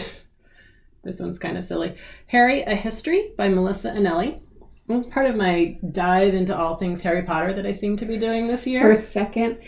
this 1.02 1.18
one's 1.18 1.38
kind 1.38 1.56
of 1.56 1.64
silly. 1.64 1.96
Harry, 2.26 2.60
A 2.60 2.74
History 2.74 3.32
by 3.38 3.48
Melissa 3.48 3.90
Anelli. 3.92 4.34
It 4.36 4.92
was 4.92 5.06
part 5.06 5.24
of 5.24 5.34
my 5.34 5.78
dive 5.92 6.34
into 6.34 6.54
all 6.54 6.76
things 6.76 7.00
Harry 7.00 7.22
Potter 7.22 7.54
that 7.54 7.64
I 7.64 7.72
seem 7.72 7.96
to 7.96 8.04
be 8.04 8.18
doing 8.18 8.48
this 8.48 8.66
year. 8.66 8.82
For 8.82 8.98
a 8.98 9.00
second, 9.00 9.60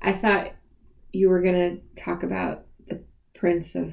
I 0.00 0.14
thought 0.14 0.52
you 1.12 1.28
were 1.28 1.42
going 1.42 1.76
to 1.76 2.02
talk 2.02 2.22
about 2.22 2.64
the 2.88 3.04
Prince 3.34 3.74
of. 3.74 3.92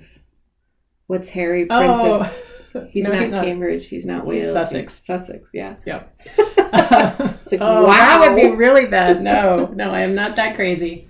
What's 1.11 1.27
Harry? 1.31 1.65
Prince 1.65 2.01
of. 2.03 2.33
oh, 2.73 2.87
He's, 2.89 3.03
No, 3.03 3.11
not 3.11 3.21
he's 3.21 3.31
not. 3.33 3.43
Cambridge. 3.43 3.89
He's 3.89 4.05
not 4.05 4.25
Wales. 4.25 4.53
Sussex. 4.53 4.97
He's 4.97 5.05
Sussex, 5.05 5.51
yeah. 5.53 5.75
Yeah. 5.85 6.03
It's 6.37 7.51
like, 7.51 7.59
oh, 7.61 7.85
wow. 7.85 7.89
that 7.89 8.31
would 8.31 8.41
be 8.41 8.49
really 8.49 8.85
bad. 8.85 9.21
No, 9.21 9.65
no, 9.75 9.91
I 9.91 9.99
am 10.01 10.15
not 10.15 10.37
that 10.37 10.55
crazy. 10.55 11.09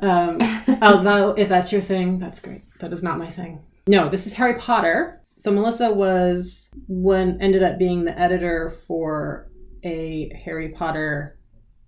Um, 0.00 0.38
although, 0.80 1.32
if 1.32 1.50
that's 1.50 1.72
your 1.72 1.82
thing, 1.82 2.18
that's 2.18 2.40
great. 2.40 2.62
That 2.78 2.90
is 2.90 3.02
not 3.02 3.18
my 3.18 3.30
thing. 3.30 3.60
No, 3.86 4.08
this 4.08 4.26
is 4.26 4.32
Harry 4.32 4.54
Potter. 4.54 5.20
So 5.36 5.52
Melissa 5.52 5.92
was 5.92 6.70
when 6.88 7.42
ended 7.42 7.62
up 7.62 7.78
being 7.78 8.04
the 8.04 8.18
editor 8.18 8.74
for 8.86 9.50
a 9.84 10.32
Harry 10.42 10.70
Potter 10.70 11.35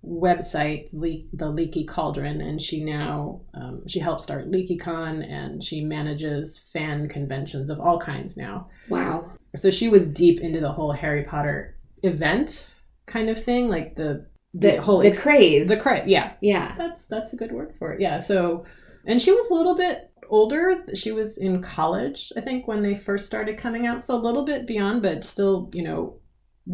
website, 0.05 0.89
Le- 0.93 1.25
the 1.33 1.49
Leaky 1.49 1.85
Cauldron, 1.85 2.41
and 2.41 2.61
she 2.61 2.83
now 2.83 3.41
um, 3.53 3.81
she 3.87 3.99
helped 3.99 4.21
start 4.21 4.49
LeakyCon 4.51 5.23
and 5.29 5.63
she 5.63 5.81
manages 5.83 6.59
fan 6.73 7.09
conventions 7.09 7.69
of 7.69 7.79
all 7.79 7.99
kinds 7.99 8.37
now 8.37 8.67
Wow. 8.89 9.31
so 9.55 9.69
she 9.69 9.89
was 9.89 10.07
deep 10.07 10.39
into 10.39 10.59
the 10.59 10.71
whole 10.71 10.91
Harry 10.93 11.23
Potter 11.23 11.75
event 12.03 12.67
kind 13.07 13.29
of 13.29 13.43
thing, 13.43 13.67
like 13.67 13.95
the 13.95 14.25
The, 14.53 14.81
whole 14.81 14.99
the 14.99 15.09
ex- 15.09 15.21
craze. 15.21 15.67
the 15.67 15.77
craze 15.77 16.03
Yeah, 16.07 16.33
yeah. 16.41 16.75
that's 16.77 17.05
that's 17.05 17.33
a 17.33 17.35
good 17.35 17.51
word 17.51 17.73
for 17.77 17.93
it. 17.93 18.01
Yeah. 18.01 18.19
So, 18.19 18.65
and 19.05 19.21
she 19.21 19.31
was 19.31 19.49
a 19.49 19.53
little 19.53 19.75
bit 19.75 20.11
older. 20.29 20.85
She 20.93 21.11
was 21.11 21.37
in 21.37 21.61
college, 21.61 22.31
I 22.37 22.41
think, 22.41 22.67
when 22.67 22.81
they 22.83 22.95
first 22.95 23.25
started 23.25 23.57
coming 23.57 23.85
out. 23.87 24.05
So 24.05 24.15
a 24.15 24.21
little 24.21 24.43
bit 24.45 24.65
beyond, 24.67 25.01
but 25.01 25.25
still, 25.25 25.69
you 25.73 25.83
know, 25.83 26.15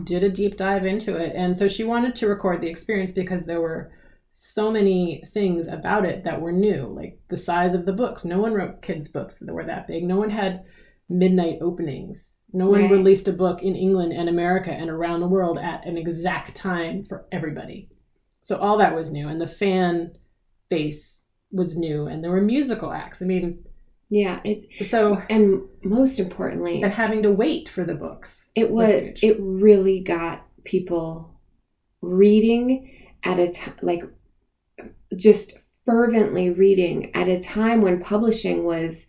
did 0.04 0.24
a 0.24 0.30
deep 0.30 0.58
dive 0.58 0.86
into 0.86 1.16
it. 1.16 1.34
And 1.36 1.56
so 1.56 1.68
she 1.68 1.84
wanted 1.84 2.16
to 2.16 2.28
record 2.28 2.62
the 2.62 2.68
experience 2.70 3.12
because 3.12 3.46
there 3.46 3.62
were 3.62 3.92
so 4.32 4.70
many 4.70 5.24
things 5.34 5.68
about 5.68 6.06
it 6.06 6.24
that 6.26 6.42
were 6.42 6.52
new, 6.52 6.88
like 6.88 7.20
the 7.30 7.38
size 7.38 7.74
of 7.74 7.86
the 7.86 7.94
books. 7.94 8.26
No 8.26 8.40
one 8.40 8.54
wrote 8.54 8.82
kids' 8.82 9.08
books 9.08 9.38
that 9.38 9.54
were 9.54 9.64
that 9.66 9.88
big. 9.88 10.04
No 10.04 10.18
one 10.18 10.30
had 10.30 10.64
midnight 11.10 11.60
openings. 11.62 12.38
No 12.52 12.70
one 12.70 12.82
Right. 12.82 12.92
released 12.92 13.28
a 13.28 13.34
book 13.34 13.64
in 13.64 13.76
England 13.76 14.12
and 14.14 14.28
America 14.28 14.72
and 14.72 14.90
around 14.90 15.22
the 15.22 15.28
world 15.28 15.58
at 15.58 15.86
an 15.86 15.98
exact 15.98 16.56
time 16.56 17.04
for 17.04 17.26
everybody. 17.32 17.90
So 18.42 18.58
all 18.58 18.78
that 18.78 18.96
was 18.96 19.12
new, 19.12 19.28
and 19.28 19.40
the 19.42 19.48
fan 19.48 20.12
base 20.70 21.26
was 21.52 21.76
new, 21.78 22.06
and 22.08 22.24
there 22.24 22.32
were 22.32 22.42
musical 22.42 22.92
acts. 22.92 23.22
I 23.22 23.26
mean, 23.26 23.64
Yeah. 24.10 24.39
It 24.43 24.86
so 24.88 25.22
and 25.30 25.62
most 25.84 26.20
importantly, 26.20 26.82
and 26.82 26.91
having 26.93 27.24
to 27.24 27.32
wait 27.32 27.70
for 27.70 27.84
the 27.84 27.95
books. 27.95 28.49
it 28.56 28.70
was 28.72 28.88
was 28.88 29.20
it 29.22 29.38
really 29.39 29.99
got 29.99 30.45
people 30.64 31.39
reading 32.01 32.91
at 33.24 33.39
a 33.39 33.49
time 33.51 33.74
like 33.82 34.03
just 35.16 35.53
fervently 35.86 36.49
reading 36.49 37.14
at 37.16 37.28
a 37.28 37.39
time 37.39 37.82
when 37.82 38.01
publishing 38.01 38.64
was 38.64 39.08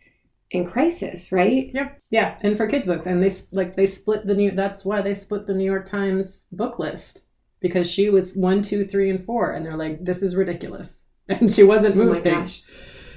in 0.50 0.64
crisis, 0.64 1.32
right? 1.32 1.70
Yeah, 1.74 1.90
yeah, 2.10 2.38
and 2.42 2.56
for 2.56 2.66
kids 2.68 2.86
books, 2.86 3.06
and 3.06 3.22
they 3.22 3.34
like 3.52 3.76
they 3.76 3.86
split 3.86 4.26
the 4.26 4.34
new. 4.34 4.50
That's 4.52 4.84
why 4.84 5.02
they 5.02 5.14
split 5.14 5.46
the 5.46 5.54
New 5.54 5.64
York 5.64 5.86
Times 5.86 6.46
book 6.52 6.78
list 6.78 7.22
because 7.60 7.90
she 7.90 8.10
was 8.10 8.34
one, 8.34 8.62
two, 8.62 8.86
three, 8.86 9.10
and 9.10 9.24
four, 9.24 9.52
and 9.52 9.64
they're 9.66 9.76
like, 9.76 10.04
this 10.04 10.22
is 10.22 10.36
ridiculous, 10.36 11.04
and 11.28 11.50
she 11.50 11.64
wasn't 11.64 11.96
Oh 11.96 11.98
my 11.98 12.04
moving. 12.04 12.32
gosh. 12.34 12.62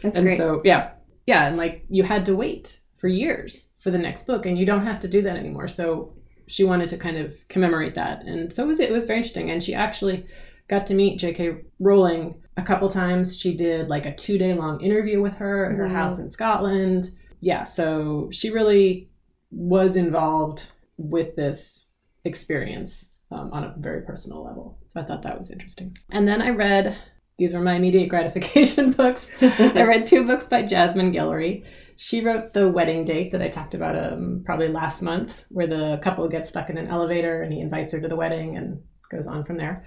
That's 0.02 0.18
and 0.18 0.28
great. 0.28 0.38
so 0.38 0.62
yeah, 0.66 0.92
yeah, 1.30 1.46
and 1.48 1.58
like 1.58 1.86
you 1.90 2.04
had 2.04 2.26
to 2.26 2.36
wait 2.36 2.80
for 2.98 3.08
years 3.08 3.70
for 3.78 3.92
the 3.92 3.98
next 4.00 4.26
book, 4.26 4.48
and 4.48 4.58
you 4.58 4.66
don't 4.66 4.86
have 4.86 5.00
to 5.02 5.08
do 5.08 5.22
that 5.22 5.38
anymore. 5.38 5.68
So 5.68 6.14
she 6.48 6.64
wanted 6.64 6.90
to 6.90 6.98
kind 6.98 7.18
of 7.18 7.36
commemorate 7.50 7.94
that, 7.94 8.24
and 8.26 8.52
so 8.52 8.64
it 8.64 8.68
was 8.68 8.80
it 8.80 8.92
was 8.92 9.06
very 9.06 9.20
interesting. 9.20 9.52
And 9.52 9.62
she 9.64 9.76
actually 9.76 10.26
got 10.68 10.88
to 10.88 10.96
meet 10.96 11.20
J.K. 11.20 11.42
Rowling 11.80 12.42
a 12.58 12.64
couple 12.64 12.90
times. 12.90 13.38
She 13.38 13.56
did 13.56 13.90
like 13.90 14.08
a 14.08 14.16
two 14.16 14.40
day 14.40 14.56
long 14.56 14.82
interview 14.82 15.22
with 15.22 15.36
her 15.36 15.70
at 15.70 15.78
her 15.78 15.86
Wow. 15.88 15.94
house 15.94 16.18
in 16.18 16.32
Scotland. 16.32 17.12
Yeah, 17.42 17.64
so 17.64 18.30
she 18.32 18.50
really 18.50 19.10
was 19.52 19.96
involved 19.96 20.72
with 20.98 21.36
this 21.36 21.88
experience 22.26 23.12
um, 23.32 23.52
on 23.54 23.64
a 23.64 23.74
very 23.78 24.02
personal 24.02 24.44
level. 24.44 24.80
So 24.88 25.00
I 25.00 25.04
thought 25.06 25.22
that 25.22 25.38
was 25.38 25.52
interesting. 25.52 25.96
And 26.10 26.28
then 26.28 26.42
I 26.42 26.50
read. 26.50 26.98
These 27.40 27.54
were 27.54 27.62
my 27.62 27.76
immediate 27.76 28.10
gratification 28.10 28.92
books. 28.98 29.32
I 29.42 29.84
read 29.84 30.06
two 30.06 30.28
books 30.28 30.46
by 30.46 30.62
Jasmine 30.62 31.14
Guillory. 31.14 31.64
She 31.96 32.20
wrote 32.22 32.54
The 32.54 32.68
Wedding 32.68 33.06
Date 33.06 33.32
that 33.32 33.42
I 33.42 33.48
talked 33.48 33.74
about 33.74 33.98
um, 33.98 34.44
probably 34.46 34.68
last 34.68 35.02
month, 35.02 35.46
where 35.48 35.66
the 35.66 36.02
couple 36.04 36.28
gets 36.28 36.50
stuck 36.50 36.70
in 36.70 36.78
an 36.78 36.88
elevator 36.88 37.42
and 37.42 37.54
he 37.54 37.62
invites 37.62 37.94
her 37.94 38.02
to 38.02 38.10
the 38.10 38.16
wedding 38.18 38.58
and 38.58 38.82
goes 39.10 39.26
on 39.26 39.46
from 39.46 39.56
there. 39.56 39.86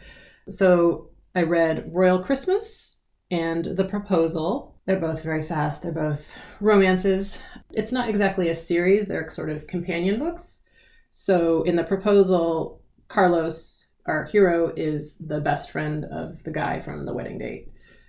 So 0.49 1.11
I 1.35 1.43
read 1.43 1.91
Royal 1.93 2.25
Christmas 2.25 2.97
and 3.31 3.65
The 3.65 3.85
Proposal. 3.85 4.79
They're 4.87 4.99
both 4.99 5.23
very 5.23 5.43
fast, 5.43 5.83
they're 5.83 5.93
both 5.93 6.35
romances. 6.59 7.39
It's 7.73 7.93
not 7.93 8.09
exactly 8.09 8.49
a 8.49 8.55
series, 8.55 9.09
they're 9.09 9.29
sort 9.29 9.51
of 9.51 9.67
companion 9.67 10.19
books. 10.19 10.63
So 11.11 11.65
in 11.65 11.77
The 11.77 11.85
Proposal, 11.85 12.83
Carlos, 13.09 13.82
our 14.07 14.25
hero, 14.25 14.73
is 14.77 15.17
the 15.19 15.41
best 15.41 15.71
friend 15.71 16.05
of 16.07 16.43
the 16.45 16.51
guy 16.51 16.81
from 16.81 17.05
The 17.05 17.15
Wedding 17.15 17.39
Date. 17.39 17.69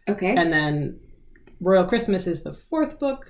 okay. 0.09 0.35
And 0.35 0.51
then 0.51 0.99
Royal 1.59 1.85
Christmas 1.85 2.27
is 2.27 2.43
the 2.43 2.53
fourth 2.53 2.99
book. 2.99 3.27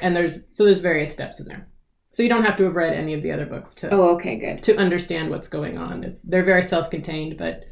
And 0.00 0.14
there's 0.14 0.44
so 0.52 0.64
there's 0.64 0.80
various 0.80 1.12
steps 1.12 1.40
in 1.40 1.46
there. 1.46 1.68
So 2.12 2.22
you 2.22 2.28
don't 2.28 2.44
have 2.44 2.56
to 2.58 2.64
have 2.64 2.76
read 2.76 2.92
any 2.92 3.12
of 3.12 3.22
the 3.22 3.32
other 3.32 3.44
books 3.44 3.74
to 3.74 3.92
oh, 3.92 4.14
okay, 4.14 4.36
good. 4.36 4.62
to 4.62 4.76
understand 4.76 5.30
what's 5.30 5.48
going 5.48 5.76
on. 5.76 6.04
It's 6.04 6.22
they're 6.22 6.44
very 6.44 6.62
self-contained, 6.62 7.36
but 7.36 7.64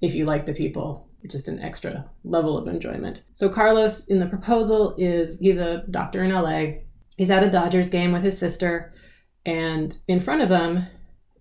if 0.00 0.14
you 0.14 0.24
like 0.24 0.46
the 0.46 0.54
people, 0.54 1.10
it's 1.22 1.34
just 1.34 1.48
an 1.48 1.60
extra 1.60 2.08
level 2.24 2.56
of 2.56 2.68
enjoyment. 2.68 3.22
So 3.34 3.50
Carlos 3.50 4.06
in 4.06 4.18
the 4.18 4.26
proposal 4.26 4.94
is 4.96 5.38
he's 5.38 5.58
a 5.58 5.84
doctor 5.90 6.24
in 6.24 6.32
LA. 6.32 6.78
He's 7.18 7.30
at 7.30 7.44
a 7.44 7.50
Dodgers 7.50 7.90
game 7.90 8.12
with 8.12 8.22
his 8.22 8.38
sister, 8.38 8.94
and 9.44 9.96
in 10.08 10.20
front 10.20 10.40
of 10.40 10.48
them 10.48 10.86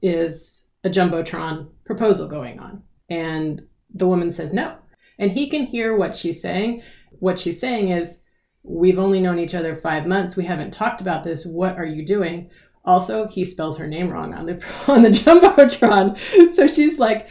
is 0.02 0.61
a 0.84 0.90
jumbotron 0.90 1.70
proposal 1.86 2.28
going 2.28 2.60
on. 2.60 2.84
And 3.10 3.62
the 3.94 4.08
woman 4.08 4.32
says 4.32 4.54
no. 4.54 4.78
And 5.20 5.32
he 5.32 5.50
can 5.50 5.66
hear 5.66 5.96
what 5.96 6.16
she's 6.16 6.42
saying. 6.42 6.84
What 7.20 7.40
she's 7.40 7.60
saying 7.60 7.90
is, 7.90 8.18
We've 8.64 9.00
only 9.00 9.20
known 9.20 9.40
each 9.40 9.56
other 9.56 9.76
five 9.76 10.06
months. 10.06 10.36
We 10.36 10.46
haven't 10.46 10.72
talked 10.72 11.02
about 11.02 11.24
this. 11.24 11.46
What 11.46 11.78
are 11.78 11.86
you 11.86 12.06
doing? 12.06 12.50
Also, 12.86 13.28
he 13.28 13.44
spells 13.44 13.78
her 13.78 13.88
name 13.88 14.10
wrong 14.10 14.34
on 14.34 14.46
the 14.46 14.64
on 14.88 15.04
the 15.04 15.10
jumbotron, 15.10 16.54
so 16.54 16.68
she's 16.68 17.00
like 17.00 17.30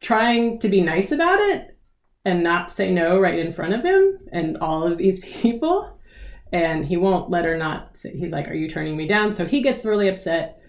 trying 0.00 0.58
to 0.60 0.68
be 0.68 0.80
nice 0.80 1.12
about 1.12 1.38
it 1.40 1.76
and 2.24 2.42
not 2.42 2.70
say 2.70 2.90
no 2.90 3.18
right 3.18 3.38
in 3.38 3.52
front 3.52 3.74
of 3.74 3.82
him 3.82 4.18
and 4.32 4.56
all 4.58 4.82
of 4.84 4.98
these 4.98 5.20
people, 5.24 5.98
and 6.52 6.84
he 6.84 6.96
won't 6.96 7.30
let 7.30 7.44
her 7.44 7.56
not. 7.56 7.96
Say, 7.96 8.16
he's 8.16 8.32
like, 8.32 8.48
"Are 8.48 8.54
you 8.54 8.68
turning 8.68 8.96
me 8.96 9.06
down?" 9.06 9.32
So 9.32 9.44
he 9.44 9.60
gets 9.60 9.84
really 9.84 10.08
upset, 10.08 10.59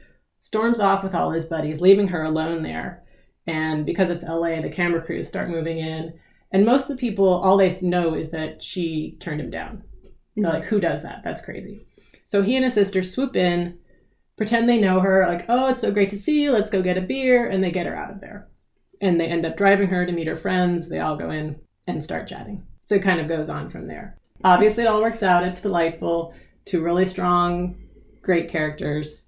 storms 0.41 0.79
off 0.79 1.03
with 1.03 1.15
all 1.15 1.31
his 1.31 1.45
buddies, 1.45 1.79
leaving 1.79 2.09
her 2.09 2.23
alone 2.23 2.63
there. 2.63 3.03
And 3.47 3.85
because 3.85 4.09
it's 4.09 4.23
LA, 4.23 4.59
the 4.59 4.69
camera 4.69 5.01
crews 5.01 5.27
start 5.27 5.49
moving 5.49 5.77
in, 5.77 6.13
and 6.51 6.65
most 6.65 6.83
of 6.83 6.89
the 6.89 6.95
people, 6.97 7.27
all 7.27 7.57
they 7.57 7.73
know 7.81 8.13
is 8.13 8.29
that 8.31 8.61
she 8.61 9.17
turned 9.19 9.39
him 9.39 9.49
down. 9.49 9.83
They're 10.35 10.45
mm-hmm. 10.45 10.55
like, 10.55 10.65
who 10.65 10.79
does 10.79 11.01
that? 11.03 11.21
That's 11.23 11.41
crazy. 11.41 11.85
So 12.25 12.41
he 12.41 12.55
and 12.55 12.65
his 12.65 12.73
sister 12.73 13.03
swoop 13.03 13.35
in, 13.35 13.77
pretend 14.35 14.67
they 14.67 14.79
know 14.79 14.99
her, 14.99 15.25
like, 15.27 15.45
oh, 15.47 15.67
it's 15.67 15.81
so 15.81 15.91
great 15.91 16.09
to 16.09 16.17
see 16.17 16.41
you. 16.41 16.51
Let's 16.51 16.71
go 16.71 16.81
get 16.81 16.97
a 16.97 17.01
beer. 17.01 17.49
And 17.49 17.63
they 17.63 17.71
get 17.71 17.85
her 17.85 17.95
out 17.95 18.11
of 18.11 18.19
there. 18.19 18.49
And 19.01 19.19
they 19.19 19.27
end 19.27 19.45
up 19.45 19.57
driving 19.57 19.87
her 19.89 20.05
to 20.05 20.11
meet 20.11 20.27
her 20.27 20.35
friends. 20.35 20.89
They 20.89 20.99
all 20.99 21.15
go 21.15 21.29
in 21.29 21.59
and 21.87 22.03
start 22.03 22.27
chatting. 22.27 22.65
So 22.85 22.95
it 22.95 23.03
kind 23.03 23.21
of 23.21 23.27
goes 23.27 23.49
on 23.49 23.69
from 23.69 23.87
there. 23.87 24.17
Obviously, 24.43 24.83
it 24.83 24.87
all 24.87 25.01
works 25.01 25.23
out. 25.23 25.43
It's 25.43 25.61
delightful. 25.61 26.33
Two 26.65 26.81
really 26.81 27.05
strong, 27.05 27.75
great 28.21 28.49
characters. 28.49 29.25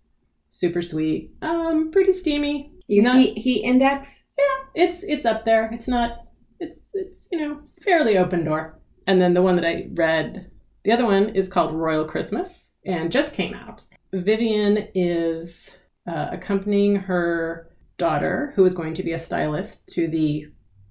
Super 0.55 0.83
sweet. 0.83 1.31
Um, 1.41 1.89
pretty 1.91 2.13
steamy. 2.13 2.71
Your 2.87 3.03
Not- 3.05 3.17
heat, 3.17 3.37
heat 3.39 3.63
index? 3.63 4.25
Yeah, 4.37 4.83
it's 4.85 5.03
it's 5.03 5.25
up 5.25 5.45
there. 5.45 5.69
It's 5.73 5.87
not 5.87 6.25
it's 6.59 6.79
it's 6.93 7.27
you 7.31 7.39
know 7.39 7.61
fairly 7.83 8.17
open 8.17 8.45
door. 8.45 8.79
And 9.07 9.19
then 9.19 9.33
the 9.33 9.41
one 9.41 9.55
that 9.55 9.65
I 9.65 9.87
read, 9.93 10.51
the 10.83 10.91
other 10.91 11.05
one 11.05 11.29
is 11.29 11.49
called 11.49 11.73
Royal 11.73 12.05
Christmas 12.05 12.69
and 12.85 13.11
just 13.11 13.33
came 13.33 13.53
out. 13.55 13.83
Vivian 14.13 14.87
is 14.93 15.75
uh, 16.07 16.27
accompanying 16.31 16.95
her 16.97 17.69
daughter, 17.97 18.53
who 18.55 18.63
is 18.63 18.75
going 18.75 18.93
to 18.93 19.03
be 19.03 19.11
a 19.13 19.17
stylist, 19.17 19.87
to 19.95 20.07
the 20.07 20.45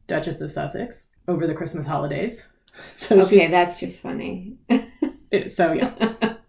Duchess 0.09 0.41
of 0.41 0.51
Sussex 0.51 1.09
over 1.29 1.47
the 1.47 1.55
Christmas 1.55 1.87
holidays. 1.87 2.45
So 2.97 3.21
Okay, 3.21 3.49
that's 3.49 3.79
just 3.79 4.01
funny. 4.01 4.57
it- 5.31 5.53
so 5.53 5.73
yeah, 5.73 6.35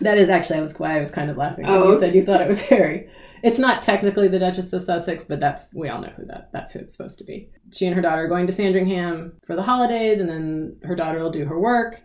that 0.00 0.18
is 0.18 0.28
actually 0.28 0.58
I 0.58 0.62
was 0.62 0.78
why 0.78 0.96
I 0.96 1.00
was 1.00 1.10
kind 1.10 1.30
of 1.30 1.36
laughing. 1.36 1.66
when 1.66 1.74
Oh. 1.74 1.92
you 1.92 1.98
said 2.00 2.14
you 2.14 2.24
thought 2.24 2.40
it 2.40 2.48
was 2.48 2.60
Harry. 2.72 3.08
It's 3.42 3.58
not 3.58 3.82
technically 3.82 4.26
the 4.26 4.38
Duchess 4.40 4.72
of 4.72 4.82
Sussex, 4.82 5.24
but 5.24 5.38
that's 5.38 5.72
we 5.74 5.88
all 5.88 6.00
know 6.00 6.12
who 6.16 6.24
that 6.26 6.50
that's 6.52 6.72
who 6.72 6.80
it's 6.80 6.96
supposed 6.96 7.18
to 7.18 7.24
be. 7.24 7.50
She 7.72 7.86
and 7.86 7.94
her 7.94 8.02
daughter 8.02 8.24
are 8.24 8.28
going 8.28 8.46
to 8.48 8.52
Sandringham 8.52 9.34
for 9.46 9.54
the 9.54 9.62
holidays, 9.62 10.18
and 10.20 10.28
then 10.28 10.76
her 10.82 10.96
daughter 10.96 11.20
will 11.22 11.30
do 11.30 11.44
her 11.44 11.58
work, 11.60 12.02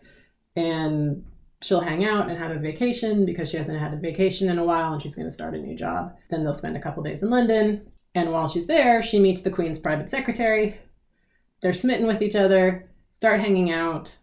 and 0.55 1.23
she'll 1.63 1.79
hang 1.81 2.05
out 2.05 2.29
and 2.29 2.37
have 2.37 2.51
a 2.51 2.59
vacation 2.59 3.25
because 3.25 3.49
she 3.49 3.57
hasn't 3.57 3.79
had 3.79 3.93
a 3.93 3.97
vacation 3.97 4.49
in 4.49 4.59
a 4.59 4.63
while, 4.63 4.93
and 4.93 5.01
she's 5.01 5.15
going 5.15 5.27
to 5.27 5.33
start 5.33 5.55
a 5.55 5.57
new 5.57 5.75
job. 5.75 6.13
Then 6.29 6.43
they'll 6.43 6.53
spend 6.53 6.77
a 6.77 6.81
couple 6.81 7.01
days 7.03 7.23
in 7.23 7.29
London, 7.29 7.89
And 8.15 8.31
while 8.31 8.47
she's 8.47 8.67
there, 8.67 9.01
she 9.01 9.19
meets 9.19 9.41
the 9.41 9.49
queen's 9.49 9.79
private 9.79 10.09
secretary. 10.09 10.77
They're 11.61 11.73
smitten 11.73 12.05
with 12.05 12.21
each 12.21 12.35
other, 12.35 12.89
start 13.13 13.39
hanging 13.39 13.71
out, 13.71 14.15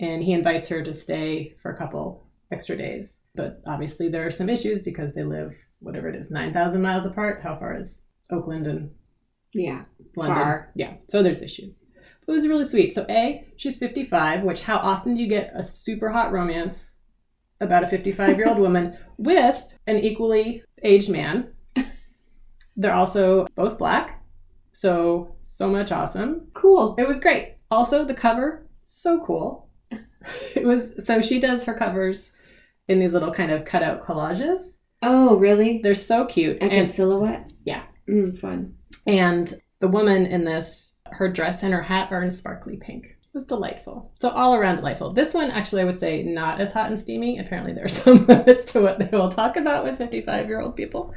and 0.00 0.22
he 0.22 0.32
invites 0.32 0.68
her 0.68 0.82
to 0.82 0.94
stay 0.94 1.54
for 1.60 1.70
a 1.72 1.76
couple 1.76 2.23
extra 2.54 2.76
days. 2.76 3.22
But 3.34 3.60
obviously, 3.66 4.08
there 4.08 4.26
are 4.26 4.30
some 4.30 4.48
issues 4.48 4.80
because 4.80 5.14
they 5.14 5.24
live, 5.24 5.54
whatever 5.80 6.08
it 6.08 6.16
is, 6.16 6.30
9,000 6.30 6.80
miles 6.80 7.04
apart. 7.06 7.42
How 7.42 7.56
far 7.58 7.76
is 7.78 8.02
Oakland 8.30 8.66
and 8.66 8.90
Yeah. 9.52 9.84
London? 10.16 10.36
Far. 10.36 10.72
Yeah, 10.74 10.94
so 11.08 11.22
there's 11.22 11.42
issues. 11.42 11.80
But 12.26 12.32
it 12.32 12.36
was 12.36 12.48
really 12.48 12.64
sweet. 12.64 12.94
So, 12.94 13.04
A, 13.10 13.46
she's 13.56 13.76
55, 13.76 14.42
which 14.44 14.62
how 14.62 14.76
often 14.78 15.14
do 15.14 15.20
you 15.22 15.28
get 15.28 15.52
a 15.54 15.62
super 15.62 16.10
hot 16.10 16.32
romance 16.32 16.94
about 17.60 17.84
a 17.84 17.88
55 17.88 18.36
year 18.38 18.48
old 18.48 18.58
woman 18.66 18.96
with 19.18 19.62
an 19.86 19.96
equally 19.98 20.62
aged 20.82 21.10
man? 21.10 21.52
They're 22.76 22.94
also 22.94 23.46
both 23.54 23.78
black. 23.78 24.22
So, 24.72 25.36
so 25.42 25.68
much 25.70 25.92
awesome. 25.92 26.48
Cool. 26.54 26.96
It 26.98 27.06
was 27.06 27.20
great. 27.20 27.56
Also, 27.70 28.04
the 28.04 28.14
cover, 28.14 28.66
so 28.84 29.20
cool. 29.24 29.68
It 30.56 30.64
was 30.64 31.04
so 31.04 31.20
she 31.20 31.38
does 31.38 31.64
her 31.64 31.74
covers 31.74 32.32
in 32.88 32.98
these 33.00 33.12
little 33.14 33.32
kind 33.32 33.50
of 33.50 33.64
cutout 33.64 34.02
collages. 34.02 34.78
Oh, 35.02 35.36
really? 35.38 35.80
They're 35.82 35.94
so 35.94 36.24
cute. 36.26 36.60
Like 36.62 36.72
a 36.72 36.76
And, 36.76 36.88
silhouette? 36.88 37.52
Yeah. 37.64 37.82
Mm, 38.08 38.38
fun. 38.38 38.74
and 39.06 39.54
the 39.80 39.88
woman 39.88 40.24
in 40.26 40.44
this, 40.44 40.94
her 41.06 41.28
dress 41.28 41.62
and 41.62 41.74
her 41.74 41.82
hat 41.82 42.10
are 42.12 42.22
in 42.22 42.30
sparkly 42.30 42.76
pink. 42.76 43.16
It's 43.34 43.44
delightful. 43.46 44.12
So 44.20 44.30
all 44.30 44.54
around 44.54 44.76
delightful. 44.76 45.12
This 45.12 45.34
one 45.34 45.50
actually 45.50 45.82
I 45.82 45.84
would 45.86 45.98
say 45.98 46.22
not 46.22 46.60
as 46.60 46.72
hot 46.72 46.88
and 46.88 46.98
steamy. 47.00 47.38
Apparently 47.38 47.72
there 47.72 47.84
are 47.84 47.88
some 48.04 48.26
limits 48.26 48.64
to 48.72 48.80
what 48.80 48.98
they 48.98 49.08
will 49.12 49.28
talk 49.30 49.56
about 49.56 49.84
with 49.84 49.98
55 49.98 50.46
year 50.46 50.60
old 50.60 50.76
people. 50.76 51.12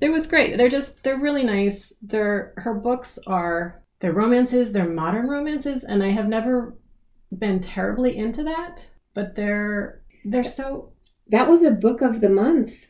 It 0.00 0.10
was 0.10 0.26
great. 0.26 0.56
They're 0.56 0.68
just 0.70 1.02
they're 1.02 1.18
really 1.20 1.42
nice. 1.44 1.92
They're 2.02 2.54
her 2.56 2.74
books 2.74 3.18
are 3.26 3.78
they're 4.00 4.12
romances, 4.12 4.72
they're 4.72 4.88
modern 4.88 5.28
romances, 5.28 5.84
and 5.84 6.02
I 6.02 6.08
have 6.10 6.28
never 6.28 6.76
been 7.36 7.60
terribly 7.60 8.16
into 8.16 8.42
that. 8.44 8.86
But 9.14 9.34
they're 9.36 10.02
they're 10.30 10.44
so 10.44 10.92
That 11.28 11.48
was 11.48 11.62
a 11.62 11.70
book 11.70 12.02
of 12.02 12.20
the 12.20 12.28
month 12.28 12.86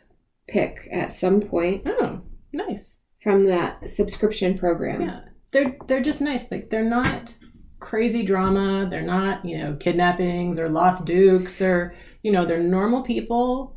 pick 0.48 0.88
at 0.92 1.12
some 1.12 1.40
point 1.40 1.82
oh 1.86 2.22
nice. 2.52 3.02
from 3.22 3.46
that 3.46 3.88
subscription 3.88 4.56
program. 4.58 5.00
Yeah, 5.02 5.20
they're 5.52 5.76
they're 5.86 6.02
just 6.02 6.20
nice. 6.20 6.44
Like 6.50 6.70
they're 6.70 6.84
not 6.84 7.36
crazy 7.80 8.24
drama. 8.24 8.88
They're 8.90 9.02
not 9.02 9.44
you 9.44 9.58
know 9.58 9.76
kidnappings 9.76 10.58
or 10.58 10.68
lost 10.68 11.04
dukes 11.04 11.60
or 11.60 11.94
you 12.22 12.32
know 12.32 12.44
they're 12.46 12.62
normal 12.62 13.02
people 13.02 13.76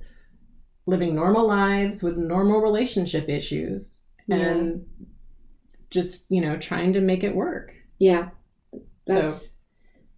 living 0.85 1.13
normal 1.15 1.45
lives 1.47 2.01
with 2.01 2.17
normal 2.17 2.61
relationship 2.61 3.29
issues 3.29 3.99
and 4.29 4.85
just 5.89 6.25
you 6.29 6.41
know 6.41 6.55
trying 6.57 6.93
to 6.93 7.01
make 7.01 7.23
it 7.23 7.35
work. 7.35 7.73
Yeah. 7.97 8.29
So- 8.73 8.81
That's 9.07 9.55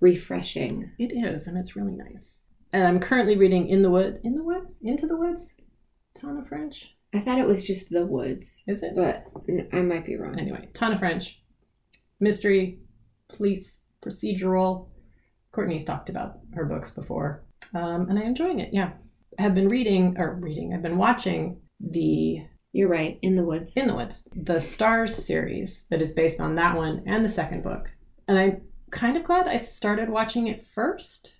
refreshing. 0.02 0.92
It 1.00 1.14
is, 1.14 1.48
and 1.48 1.58
it's 1.58 1.76
really 1.78 1.96
nice. 1.96 2.41
And 2.74 2.84
I'm 2.84 2.99
currently 2.99 3.38
reading 3.38 3.67
In 3.67 3.82
the 3.82 3.89
Wood, 3.89 4.22
In 4.24 4.36
the 4.36 4.43
Woods, 4.43 4.80
Into 4.82 5.07
the 5.07 5.17
Woods, 5.17 5.55
Tana 6.15 6.45
French. 6.45 6.95
I 7.13 7.19
thought 7.19 7.39
it 7.39 7.47
was 7.47 7.67
just 7.67 7.89
the 7.89 8.05
woods, 8.05 8.63
Is 8.67 8.84
it? 8.84 8.93
but 8.95 9.26
I 9.74 9.82
might 9.82 10.05
be 10.05 10.15
wrong. 10.15 10.39
Anyway, 10.39 10.69
Tana 10.74 10.97
French, 10.97 11.41
mystery, 12.22 12.80
police, 13.28 13.82
procedural. 14.01 14.88
Courtney's 15.51 15.84
talked 15.84 16.09
about 16.09 16.39
her 16.53 16.63
books 16.63 16.91
before, 16.91 17.43
um, 17.74 18.09
and 18.09 18.17
I'm 18.17 18.26
enjoying 18.28 18.59
it. 18.59 18.74
Yeah, 18.74 18.91
I 19.38 19.41
have 19.41 19.53
been 19.53 19.67
reading 19.67 20.15
or 20.17 20.36
reading. 20.36 20.74
I've 20.74 20.82
been 20.82 20.97
watching 20.97 21.59
the 21.82 22.45
You're 22.72 22.88
right. 22.88 23.19
In 23.22 23.36
the 23.36 23.43
woods. 23.43 23.76
In 23.76 23.88
the 23.88 23.95
Woods, 23.95 24.30
the 24.34 24.55
Starz 24.55 25.09
series 25.11 25.88
that 25.89 26.01
is 26.01 26.13
based 26.13 26.39
on 26.39 26.55
that 26.55 26.78
one 26.78 27.03
and 27.05 27.26
the 27.26 27.30
second 27.30 27.63
book, 27.63 27.91
and 28.30 28.39
I'm 28.39 28.61
kind 28.91 29.17
of 29.17 29.26
glad 29.26 29.47
I 29.47 29.57
started 29.57 30.09
watching 30.09 30.47
it 30.47 30.63
first. 30.63 31.36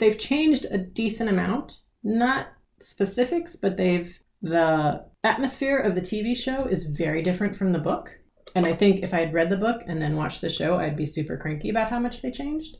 They've 0.00 0.18
changed 0.18 0.64
a 0.70 0.78
decent 0.78 1.28
amount, 1.28 1.78
not 2.02 2.48
specifics, 2.80 3.54
but 3.54 3.76
they've 3.76 4.18
the 4.42 5.04
atmosphere 5.22 5.78
of 5.78 5.94
the 5.94 6.00
TV 6.00 6.34
show 6.34 6.64
is 6.64 6.86
very 6.86 7.22
different 7.22 7.54
from 7.54 7.72
the 7.72 7.78
book. 7.78 8.10
And 8.54 8.64
I 8.64 8.72
think 8.72 9.04
if 9.04 9.12
I 9.12 9.20
had 9.20 9.34
read 9.34 9.50
the 9.50 9.56
book 9.58 9.82
and 9.86 10.00
then 10.00 10.16
watched 10.16 10.40
the 10.40 10.48
show, 10.48 10.76
I'd 10.76 10.96
be 10.96 11.04
super 11.04 11.36
cranky 11.36 11.68
about 11.68 11.90
how 11.90 11.98
much 11.98 12.22
they 12.22 12.30
changed. 12.30 12.78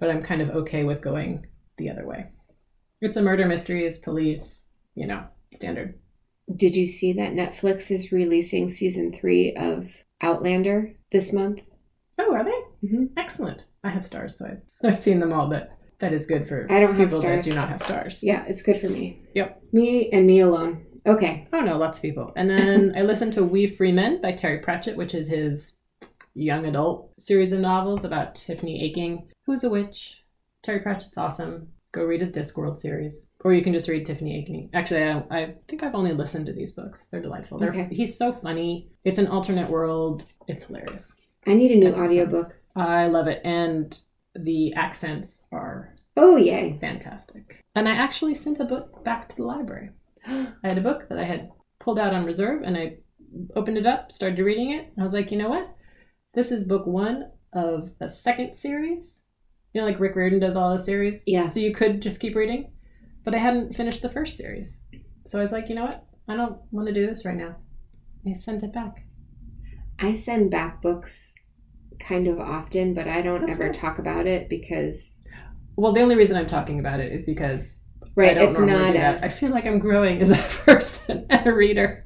But 0.00 0.08
I'm 0.08 0.22
kind 0.22 0.40
of 0.40 0.48
okay 0.50 0.84
with 0.84 1.02
going 1.02 1.46
the 1.76 1.90
other 1.90 2.06
way. 2.06 2.30
It's 3.02 3.18
a 3.18 3.22
murder 3.22 3.46
mysteries, 3.46 3.98
police, 3.98 4.66
you 4.94 5.06
know, 5.06 5.24
standard. 5.54 5.98
Did 6.56 6.74
you 6.74 6.86
see 6.86 7.12
that 7.12 7.34
Netflix 7.34 7.90
is 7.90 8.10
releasing 8.10 8.70
season 8.70 9.12
three 9.12 9.54
of 9.54 9.88
Outlander 10.22 10.94
this 11.12 11.32
month? 11.32 11.60
Oh, 12.18 12.34
are 12.34 12.44
they? 12.44 12.88
Mhm. 12.88 13.10
Excellent. 13.18 13.66
I 13.84 13.90
have 13.90 14.04
Starz, 14.04 14.32
so 14.32 14.46
I've, 14.46 14.62
I've 14.82 14.98
seen 14.98 15.20
them 15.20 15.32
all, 15.32 15.48
but 15.48 15.70
that 16.02 16.12
is 16.12 16.26
good 16.26 16.46
for 16.46 16.66
I 16.70 16.78
don't 16.80 16.94
have 16.94 17.08
people 17.08 17.20
Starz. 17.22 17.36
that 17.36 17.44
do 17.44 17.54
not 17.54 17.68
have 17.70 17.80
Starz. 17.80 18.18
Yeah, 18.22 18.44
it's 18.46 18.60
good 18.60 18.76
for 18.76 18.88
me. 18.88 19.22
Yep. 19.34 19.62
Me 19.72 20.10
and 20.10 20.26
me 20.26 20.40
alone. 20.40 20.84
Okay. 21.06 21.48
Oh 21.52 21.60
no, 21.60 21.78
lots 21.78 21.98
of 21.98 22.02
people. 22.02 22.32
And 22.36 22.50
then 22.50 22.92
I 22.96 23.02
listened 23.02 23.32
to 23.34 23.44
Wee 23.44 23.66
Free 23.68 23.92
Men 23.92 24.20
by 24.20 24.32
Terry 24.32 24.58
Pratchett, 24.58 24.96
which 24.96 25.14
is 25.14 25.28
his 25.28 25.74
young 26.34 26.66
adult 26.66 27.12
series 27.18 27.52
of 27.52 27.60
novels 27.60 28.04
about 28.04 28.34
Tiffany 28.34 28.82
Aching, 28.84 29.28
who's 29.46 29.64
a 29.64 29.70
witch. 29.70 30.22
Terry 30.62 30.80
Pratchett's 30.80 31.16
awesome. 31.16 31.68
Go 31.92 32.04
read 32.04 32.20
his 32.22 32.32
Discworld 32.32 32.78
series, 32.78 33.28
or 33.44 33.52
you 33.52 33.62
can 33.62 33.74
just 33.74 33.86
read 33.88 34.06
Tiffany 34.06 34.38
Aching. 34.40 34.70
Actually, 34.72 35.02
I, 35.04 35.18
I 35.30 35.54
think 35.68 35.82
I've 35.82 35.94
only 35.94 36.12
listened 36.14 36.46
to 36.46 36.52
these 36.54 36.72
books. 36.72 37.06
They're 37.10 37.20
delightful. 37.20 37.58
They're, 37.58 37.68
Okay. 37.68 37.88
He's 37.92 38.16
so 38.16 38.32
funny. 38.32 38.88
It's 39.04 39.18
an 39.18 39.26
alternate 39.26 39.68
world. 39.68 40.24
It's 40.48 40.64
hilarious. 40.64 41.16
I 41.46 41.52
need 41.54 41.70
a 41.72 41.76
new 41.76 41.90
Awesome. 41.90 42.04
audiobook. 42.04 42.56
I 42.74 43.08
love 43.08 43.26
it, 43.26 43.42
and 43.44 44.00
the 44.34 44.72
accents 44.74 45.44
are 45.52 45.91
Oh, 46.16 46.36
yay. 46.36 46.78
fantastic. 46.80 47.60
And 47.74 47.88
I 47.88 47.92
actually 47.92 48.34
sent 48.34 48.60
a 48.60 48.64
book 48.64 49.02
back 49.04 49.28
to 49.28 49.36
the 49.36 49.44
library. 49.44 49.90
I 50.26 50.48
had 50.62 50.78
a 50.78 50.82
book 50.82 51.08
that 51.08 51.18
I 51.18 51.24
had 51.24 51.50
pulled 51.80 51.98
out 51.98 52.14
on 52.14 52.24
reserve 52.24 52.62
and 52.62 52.76
I 52.76 52.98
opened 53.56 53.78
it 53.78 53.86
up, 53.86 54.12
started 54.12 54.38
reading 54.44 54.72
it. 54.72 54.92
and 54.94 55.00
I 55.00 55.04
was 55.04 55.12
like, 55.14 55.30
you 55.30 55.38
know 55.38 55.48
what? 55.48 55.74
This 56.34 56.50
is 56.50 56.64
book 56.64 56.86
one 56.86 57.30
of 57.52 57.92
a 58.00 58.08
second 58.08 58.54
series. 58.54 59.22
You 59.72 59.80
know, 59.80 59.86
like 59.86 60.00
Rick 60.00 60.16
Riordan 60.16 60.40
does 60.40 60.56
all 60.56 60.72
his 60.72 60.84
series. 60.84 61.22
Yeah. 61.26 61.48
So 61.48 61.60
you 61.60 61.74
could 61.74 62.02
just 62.02 62.20
keep 62.20 62.36
reading. 62.36 62.72
But 63.24 63.34
I 63.34 63.38
hadn't 63.38 63.76
finished 63.76 64.02
the 64.02 64.08
first 64.08 64.36
series. 64.36 64.82
So 65.26 65.38
I 65.38 65.42
was 65.42 65.52
like, 65.52 65.68
you 65.68 65.74
know 65.74 65.84
what? 65.84 66.06
I 66.28 66.36
don't 66.36 66.58
want 66.70 66.88
to 66.88 66.94
do 66.94 67.06
this 67.06 67.24
right 67.24 67.36
now. 67.36 67.56
I 68.28 68.34
sent 68.34 68.62
it 68.62 68.72
back. 68.72 69.06
I 69.98 70.12
send 70.14 70.50
back 70.50 70.82
books 70.82 71.34
kind 71.98 72.26
of 72.26 72.40
often, 72.40 72.94
but 72.94 73.08
I 73.08 73.22
don't 73.22 73.46
That's 73.46 73.60
ever 73.60 73.72
talk 73.72 73.98
about 73.98 74.26
it 74.26 74.48
because, 74.48 75.14
Well, 75.76 75.92
the 75.92 76.00
only 76.02 76.16
reason 76.16 76.36
I'm 76.36 76.46
talking 76.46 76.78
about 76.80 77.00
it 77.00 77.12
is 77.12 77.24
because 77.24 77.82
I 78.04 78.06
right, 78.14 78.34
don't 78.34 78.48
it's 78.50 78.60
not 78.60 78.94
a. 78.96 79.24
I 79.24 79.28
feel 79.28 79.50
like 79.50 79.64
I'm 79.66 79.78
growing 79.78 80.20
as 80.20 80.30
a 80.30 80.36
person 80.66 81.26
and 81.30 81.46
a 81.46 81.52
reader. 81.52 82.04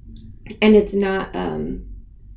and 0.62 0.76
it's 0.76 0.94
not 0.94 1.34
um, 1.34 1.86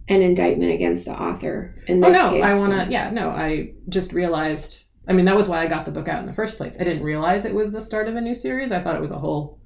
an 0.07 0.21
indictment 0.21 0.71
against 0.71 1.05
the 1.05 1.11
author 1.11 1.75
in 1.87 1.99
this 2.01 2.09
Oh 2.09 2.11
no, 2.11 2.31
case. 2.31 2.43
I 2.43 2.57
want 2.57 2.73
to. 2.73 2.91
Yeah, 2.91 3.11
no, 3.11 3.29
I 3.29 3.73
just 3.89 4.11
realized. 4.13 4.83
I 5.07 5.13
mean, 5.13 5.25
that 5.25 5.35
was 5.35 5.47
why 5.47 5.63
I 5.63 5.67
got 5.67 5.85
the 5.85 5.91
book 5.91 6.07
out 6.07 6.19
in 6.19 6.25
the 6.27 6.33
first 6.33 6.55
place. 6.57 6.79
I 6.79 6.83
didn't 6.83 7.03
realize 7.03 7.45
it 7.45 7.53
was 7.55 7.71
the 7.71 7.81
start 7.81 8.07
of 8.07 8.15
a 8.15 8.21
new 8.21 8.35
series. 8.35 8.71
I 8.71 8.79
thought 8.81 8.95
it 8.95 9.01
was 9.01 9.11
a 9.11 9.17
whole 9.19 9.59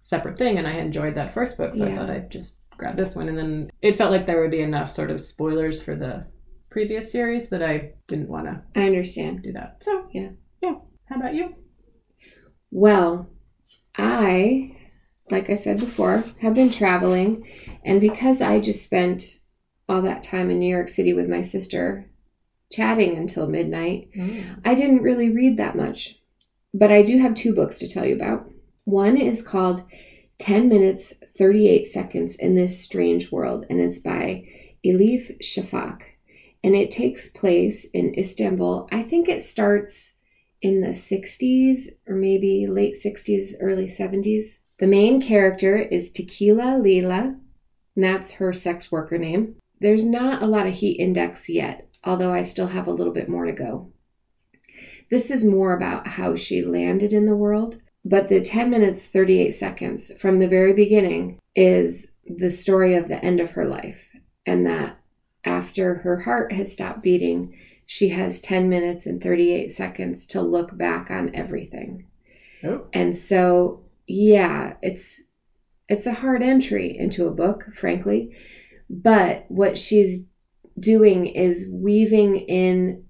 separate 0.00 0.36
thing, 0.38 0.58
and 0.58 0.66
I 0.66 0.72
enjoyed 0.72 1.14
that 1.14 1.32
first 1.34 1.56
book, 1.56 1.74
so 1.74 1.86
I 1.86 1.94
thought 1.94 2.10
I'd 2.10 2.30
just 2.30 2.58
grab 2.76 2.96
this 2.96 3.14
one. 3.16 3.28
And 3.28 3.36
then 3.38 3.70
it 3.82 3.96
felt 3.96 4.10
like 4.10 4.26
there 4.26 4.40
would 4.40 4.50
be 4.50 4.60
enough 4.62 4.90
sort 4.90 5.10
of 5.10 5.20
spoilers 5.20 5.82
for 5.82 5.94
the 5.94 6.26
previous 6.70 7.10
series 7.12 7.48
that 7.50 7.62
I 7.62 7.92
didn't 8.08 8.28
want 8.28 8.46
to 8.46 8.62
I 8.80 8.86
understand. 8.86 9.42
do 9.42 9.52
that. 9.52 9.82
So 9.82 10.06
Yeah. 10.12 10.30
yeah. 10.62 10.74
How 11.10 11.16
about 11.16 11.34
you? 11.34 11.56
Well, 12.70 13.28
I, 13.98 14.76
like 15.28 15.50
I 15.50 15.54
said 15.54 15.80
before, 15.80 16.24
have 16.40 16.54
been 16.54 16.70
traveling, 16.70 17.48
and 17.84 18.00
because 18.00 18.40
I 18.40 18.60
just 18.60 18.84
spent 18.84 19.40
all 19.88 20.02
that 20.02 20.22
time 20.22 20.50
in 20.50 20.60
New 20.60 20.70
York 20.72 20.88
City 20.88 21.12
with 21.12 21.28
my 21.28 21.42
sister 21.42 22.08
chatting 22.70 23.16
until 23.16 23.48
midnight, 23.48 24.10
mm. 24.16 24.60
I 24.64 24.76
didn't 24.76 25.02
really 25.02 25.30
read 25.30 25.56
that 25.56 25.76
much. 25.76 26.20
But 26.72 26.92
I 26.92 27.02
do 27.02 27.18
have 27.18 27.34
two 27.34 27.52
books 27.52 27.80
to 27.80 27.88
tell 27.88 28.06
you 28.06 28.14
about. 28.14 28.48
One 28.84 29.16
is 29.16 29.42
called 29.42 29.82
10 30.38 30.68
Minutes, 30.68 31.12
38 31.36 31.88
Seconds 31.88 32.36
in 32.36 32.54
This 32.54 32.80
Strange 32.80 33.32
World, 33.32 33.66
and 33.68 33.80
it's 33.80 33.98
by 33.98 34.44
Elif 34.86 35.42
Shafak. 35.42 36.02
And 36.62 36.76
it 36.76 36.92
takes 36.92 37.26
place 37.26 37.86
in 37.92 38.16
Istanbul. 38.16 38.88
I 38.92 39.02
think 39.02 39.28
it 39.28 39.42
starts 39.42 40.18
in 40.62 40.80
the 40.80 40.88
60s 40.88 41.88
or 42.06 42.14
maybe 42.14 42.66
late 42.66 42.94
60s, 42.94 43.54
early 43.60 43.86
70s. 43.86 44.60
The 44.78 44.86
main 44.86 45.20
character 45.20 45.76
is 45.76 46.10
Tequila 46.10 46.78
Lila, 46.78 47.36
and 47.96 48.04
that's 48.04 48.32
her 48.32 48.52
sex 48.52 48.90
worker 48.90 49.18
name. 49.18 49.56
There's 49.80 50.04
not 50.04 50.42
a 50.42 50.46
lot 50.46 50.66
of 50.66 50.74
heat 50.74 50.98
index 50.98 51.48
yet, 51.48 51.88
although 52.04 52.32
I 52.32 52.42
still 52.42 52.68
have 52.68 52.86
a 52.86 52.92
little 52.92 53.12
bit 53.12 53.28
more 53.28 53.46
to 53.46 53.52
go. 53.52 53.92
This 55.10 55.30
is 55.30 55.44
more 55.44 55.74
about 55.74 56.06
how 56.06 56.36
she 56.36 56.62
landed 56.62 57.12
in 57.12 57.26
the 57.26 57.36
world, 57.36 57.78
but 58.04 58.28
the 58.28 58.40
10 58.40 58.70
minutes 58.70 59.06
38 59.06 59.50
seconds 59.52 60.12
from 60.20 60.38
the 60.38 60.48
very 60.48 60.72
beginning 60.72 61.38
is 61.54 62.06
the 62.24 62.50
story 62.50 62.94
of 62.94 63.08
the 63.08 63.22
end 63.24 63.40
of 63.40 63.52
her 63.52 63.64
life. 63.64 64.06
and 64.46 64.64
that 64.66 64.98
after 65.44 65.96
her 65.96 66.20
heart 66.20 66.52
has 66.52 66.72
stopped 66.72 67.02
beating, 67.02 67.54
she 67.92 68.10
has 68.10 68.40
10 68.40 68.68
minutes 68.68 69.04
and 69.04 69.20
38 69.20 69.72
seconds 69.72 70.24
to 70.24 70.40
look 70.40 70.78
back 70.78 71.10
on 71.10 71.34
everything. 71.34 72.06
Oh. 72.62 72.86
And 72.92 73.16
so, 73.16 73.82
yeah, 74.06 74.74
it's 74.80 75.22
it's 75.88 76.06
a 76.06 76.14
hard 76.14 76.40
entry 76.40 76.96
into 76.96 77.26
a 77.26 77.32
book, 77.32 77.64
frankly. 77.74 78.32
But 78.88 79.44
what 79.48 79.76
she's 79.76 80.28
doing 80.78 81.26
is 81.26 81.68
weaving 81.74 82.36
in 82.36 83.06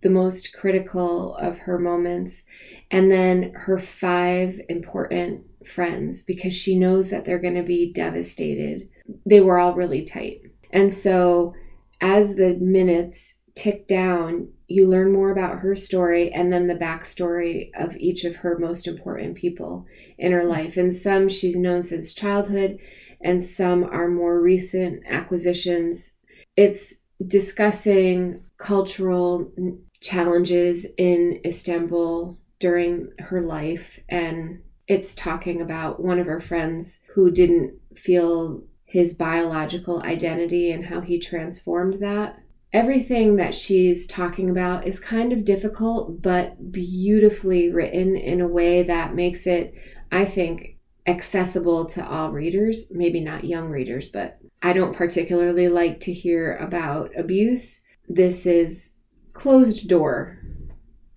the 0.00 0.10
most 0.10 0.54
critical 0.54 1.34
of 1.34 1.58
her 1.58 1.80
moments 1.80 2.46
and 2.88 3.10
then 3.10 3.52
her 3.56 3.80
five 3.80 4.60
important 4.68 5.42
friends 5.66 6.22
because 6.22 6.54
she 6.54 6.78
knows 6.78 7.10
that 7.10 7.24
they're 7.24 7.40
going 7.40 7.56
to 7.56 7.64
be 7.64 7.92
devastated. 7.92 8.88
They 9.26 9.40
were 9.40 9.58
all 9.58 9.74
really 9.74 10.04
tight. 10.04 10.42
And 10.70 10.94
so 10.94 11.52
as 12.00 12.36
the 12.36 12.54
minutes 12.54 13.39
tick 13.54 13.86
down, 13.86 14.48
you 14.68 14.86
learn 14.86 15.12
more 15.12 15.30
about 15.30 15.58
her 15.60 15.74
story 15.74 16.30
and 16.32 16.52
then 16.52 16.66
the 16.66 16.74
backstory 16.74 17.70
of 17.74 17.96
each 17.96 18.24
of 18.24 18.36
her 18.36 18.58
most 18.58 18.86
important 18.86 19.36
people 19.36 19.86
in 20.18 20.32
her 20.32 20.44
life. 20.44 20.76
And 20.76 20.94
some 20.94 21.28
she's 21.28 21.56
known 21.56 21.82
since 21.82 22.14
childhood, 22.14 22.78
and 23.20 23.42
some 23.42 23.84
are 23.84 24.08
more 24.08 24.40
recent 24.40 25.02
acquisitions. 25.06 26.16
It's 26.56 27.00
discussing 27.26 28.44
cultural 28.56 29.52
challenges 30.00 30.86
in 30.96 31.40
Istanbul 31.44 32.38
during 32.58 33.08
her 33.18 33.40
life 33.40 34.00
and 34.08 34.60
it's 34.90 35.14
talking 35.14 35.62
about 35.62 36.02
one 36.02 36.18
of 36.18 36.26
her 36.26 36.40
friends 36.40 37.04
who 37.14 37.30
didn't 37.30 37.74
feel 37.94 38.64
his 38.84 39.14
biological 39.14 40.02
identity 40.02 40.72
and 40.72 40.86
how 40.86 41.00
he 41.00 41.16
transformed 41.20 42.02
that. 42.02 42.42
Everything 42.72 43.36
that 43.36 43.54
she's 43.54 44.06
talking 44.06 44.48
about 44.48 44.86
is 44.86 45.00
kind 45.00 45.32
of 45.32 45.44
difficult, 45.44 46.22
but 46.22 46.70
beautifully 46.70 47.68
written 47.68 48.16
in 48.16 48.40
a 48.40 48.46
way 48.46 48.82
that 48.84 49.14
makes 49.14 49.46
it, 49.46 49.74
I 50.12 50.24
think, 50.24 50.76
accessible 51.06 51.86
to 51.86 52.06
all 52.06 52.30
readers. 52.30 52.92
Maybe 52.94 53.20
not 53.20 53.44
young 53.44 53.70
readers, 53.70 54.06
but 54.08 54.38
I 54.62 54.72
don't 54.72 54.94
particularly 54.94 55.68
like 55.68 55.98
to 56.00 56.12
hear 56.12 56.56
about 56.56 57.10
abuse. 57.16 57.82
This 58.08 58.46
is 58.46 58.94
closed 59.32 59.88
door 59.88 60.38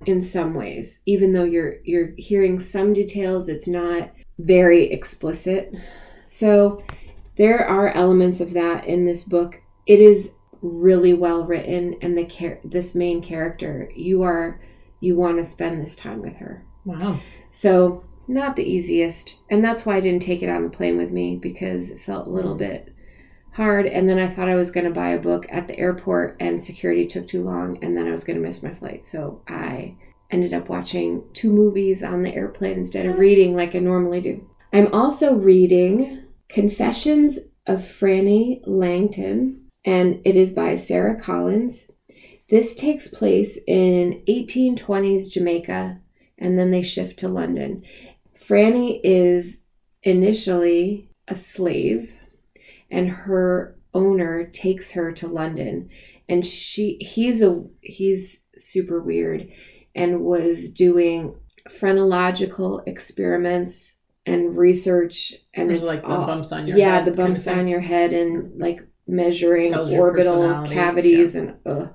in 0.05 0.21
some 0.21 0.53
ways 0.53 1.01
even 1.05 1.33
though 1.33 1.43
you're 1.43 1.75
you're 1.83 2.11
hearing 2.17 2.59
some 2.59 2.93
details 2.93 3.47
it's 3.47 3.67
not 3.67 4.11
very 4.39 4.91
explicit 4.91 5.73
so 6.27 6.83
there 7.37 7.65
are 7.65 7.89
elements 7.89 8.39
of 8.39 8.53
that 8.53 8.85
in 8.85 9.05
this 9.05 9.23
book 9.23 9.55
it 9.85 9.99
is 9.99 10.31
really 10.63 11.13
well 11.13 11.45
written 11.45 11.95
and 12.01 12.17
the 12.17 12.25
char- 12.25 12.59
this 12.63 12.95
main 12.95 13.21
character 13.21 13.89
you 13.95 14.23
are 14.23 14.61
you 15.01 15.15
want 15.15 15.37
to 15.37 15.43
spend 15.43 15.83
this 15.83 15.97
time 15.97 16.21
with 16.21 16.37
her. 16.37 16.65
Wow. 16.85 17.19
so 17.49 18.03
not 18.27 18.55
the 18.55 18.63
easiest 18.63 19.39
and 19.49 19.63
that's 19.63 19.85
why 19.85 19.97
i 19.97 19.99
didn't 19.99 20.21
take 20.21 20.41
it 20.41 20.49
on 20.49 20.63
the 20.63 20.69
plane 20.69 20.97
with 20.97 21.11
me 21.11 21.35
because 21.35 21.91
it 21.91 21.99
felt 21.99 22.27
a 22.27 22.31
little 22.31 22.55
bit 22.55 22.93
hard 23.53 23.85
and 23.85 24.09
then 24.09 24.19
i 24.19 24.27
thought 24.27 24.49
i 24.49 24.55
was 24.55 24.71
going 24.71 24.85
to 24.85 24.91
buy 24.91 25.09
a 25.09 25.19
book 25.19 25.45
at 25.49 25.67
the 25.67 25.77
airport 25.77 26.35
and 26.39 26.61
security 26.61 27.05
took 27.05 27.27
too 27.27 27.43
long 27.43 27.77
and 27.81 27.95
then 27.95 28.07
i 28.07 28.11
was 28.11 28.23
going 28.23 28.35
to 28.35 28.41
miss 28.41 28.63
my 28.63 28.73
flight. 28.73 29.05
So 29.05 29.41
i 29.47 29.95
ended 30.29 30.53
up 30.53 30.67
watching 30.67 31.23
two 31.33 31.51
movies 31.51 32.03
on 32.03 32.21
the 32.21 32.33
airplane 32.33 32.77
instead 32.77 33.05
of 33.05 33.15
oh. 33.15 33.19
reading 33.19 33.55
like 33.55 33.75
i 33.75 33.79
normally 33.79 34.21
do. 34.21 34.49
I'm 34.73 34.91
also 34.93 35.35
reading 35.35 36.23
confessions 36.49 37.39
of 37.67 37.79
Frannie 37.79 38.61
Langton 38.65 39.62
and 39.85 40.21
it 40.25 40.35
is 40.35 40.51
by 40.51 40.75
Sara 40.75 41.19
Collins. 41.19 41.89
This 42.49 42.75
takes 42.75 43.07
place 43.07 43.57
in 43.67 44.21
1820s 44.27 45.31
jamaica 45.31 45.99
and 46.37 46.59
then 46.59 46.71
they 46.71 46.83
shift 46.83 47.17
to 47.19 47.27
london. 47.27 47.83
Frannie 48.37 48.99
is 49.03 49.63
initially 50.03 51.09
a 51.27 51.35
slave 51.35 52.15
and 52.93 53.09
her 53.09 53.75
owner 53.93 54.45
takes 54.45 54.91
her 54.91 55.11
to 55.13 55.27
London. 55.27 55.89
And 56.29 56.45
she 56.45 56.97
he's 57.01 57.41
a 57.41 57.63
he's 57.81 58.45
super 58.55 59.01
weird 59.01 59.49
and 59.93 60.21
was 60.21 60.71
doing 60.71 61.35
phrenological 61.69 62.81
experiments 62.85 63.97
and 64.25 64.57
research 64.57 65.33
and 65.53 65.69
There's 65.69 65.83
it's 65.83 65.91
like 65.91 66.01
the 66.01 66.07
bumps 66.07 66.51
on 66.51 66.65
your 66.65 66.77
yeah 66.77 66.99
head 66.99 67.05
the 67.05 67.11
bumps 67.11 67.47
on 67.47 67.67
your 67.67 67.81
head 67.81 68.13
and 68.13 68.59
like 68.59 68.81
measuring 69.07 69.75
orbital 69.75 70.65
cavities 70.67 71.35
and 71.35 71.55
ugh. 71.65 71.93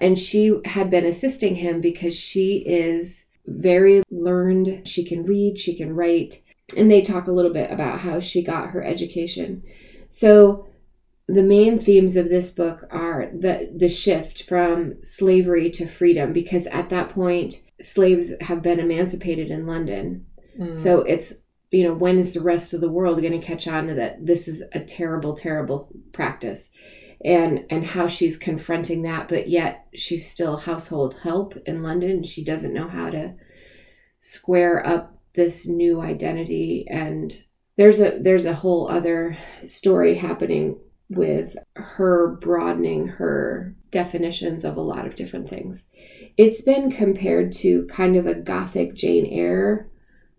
and 0.00 0.18
she 0.18 0.58
had 0.64 0.90
been 0.90 1.06
assisting 1.06 1.56
him 1.56 1.80
because 1.80 2.18
she 2.18 2.58
is 2.66 3.26
very 3.46 4.02
learned. 4.10 4.86
She 4.86 5.04
can 5.04 5.24
read 5.24 5.58
she 5.58 5.74
can 5.74 5.94
write. 5.94 6.42
And 6.76 6.90
they 6.90 7.00
talk 7.00 7.26
a 7.26 7.32
little 7.32 7.52
bit 7.52 7.70
about 7.70 8.00
how 8.00 8.20
she 8.20 8.42
got 8.42 8.70
her 8.70 8.84
education. 8.84 9.62
So 10.10 10.68
the 11.26 11.42
main 11.42 11.78
themes 11.78 12.16
of 12.16 12.28
this 12.28 12.50
book 12.50 12.84
are 12.90 13.30
the 13.32 13.70
the 13.74 13.88
shift 13.88 14.42
from 14.42 15.02
slavery 15.02 15.70
to 15.70 15.86
freedom 15.86 16.32
because 16.32 16.66
at 16.68 16.88
that 16.88 17.10
point 17.10 17.62
slaves 17.80 18.32
have 18.42 18.62
been 18.62 18.80
emancipated 18.80 19.50
in 19.50 19.66
London. 19.66 20.26
Mm. 20.58 20.74
so 20.74 21.02
it's 21.02 21.34
you 21.70 21.84
know 21.84 21.94
when 21.94 22.18
is 22.18 22.34
the 22.34 22.40
rest 22.40 22.72
of 22.72 22.80
the 22.80 22.90
world 22.90 23.20
going 23.20 23.38
to 23.38 23.46
catch 23.46 23.68
on 23.68 23.86
to 23.88 23.94
that? 23.94 24.24
This 24.24 24.48
is 24.48 24.62
a 24.72 24.80
terrible 24.80 25.34
terrible 25.34 25.88
practice. 26.12 26.70
And 27.24 27.64
and 27.68 27.84
how 27.84 28.06
she's 28.06 28.36
confronting 28.36 29.02
that 29.02 29.28
but 29.28 29.48
yet 29.48 29.88
she's 29.94 30.30
still 30.30 30.56
household 30.56 31.18
help 31.22 31.56
in 31.66 31.82
London. 31.82 32.22
She 32.22 32.44
doesn't 32.44 32.74
know 32.74 32.88
how 32.88 33.10
to 33.10 33.34
square 34.20 34.86
up 34.86 35.16
this 35.34 35.66
new 35.66 36.00
identity. 36.00 36.86
And 36.88 37.44
there's 37.76 38.00
a 38.00 38.18
there's 38.20 38.46
a 38.46 38.54
whole 38.54 38.88
other 38.88 39.36
story 39.66 40.16
happening 40.16 40.78
with 41.10 41.56
her 41.74 42.36
broadening 42.36 43.08
her 43.08 43.74
definitions 43.90 44.64
of 44.64 44.76
a 44.76 44.82
lot 44.82 45.06
of 45.06 45.14
different 45.14 45.48
things. 45.48 45.86
It's 46.36 46.60
been 46.60 46.90
compared 46.90 47.52
to 47.54 47.86
kind 47.86 48.16
of 48.16 48.26
a 48.26 48.34
gothic 48.34 48.94
jane 48.94 49.26
eyre 49.26 49.88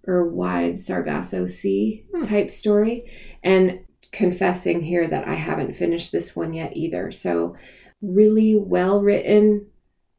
or 0.08 0.28
wide 0.28 0.80
Sargasso 0.80 1.46
Sea 1.46 2.06
Hmm. 2.14 2.24
type 2.24 2.52
story. 2.52 3.06
And 3.44 3.80
confessing 4.12 4.82
here 4.82 5.08
that 5.08 5.28
I 5.28 5.36
haven't 5.36 5.76
finished 5.76 6.12
this 6.12 6.36
one 6.36 6.54
yet 6.54 6.76
either. 6.76 7.12
So, 7.12 7.56
really 8.02 8.56
well 8.56 9.02
written. 9.02 9.68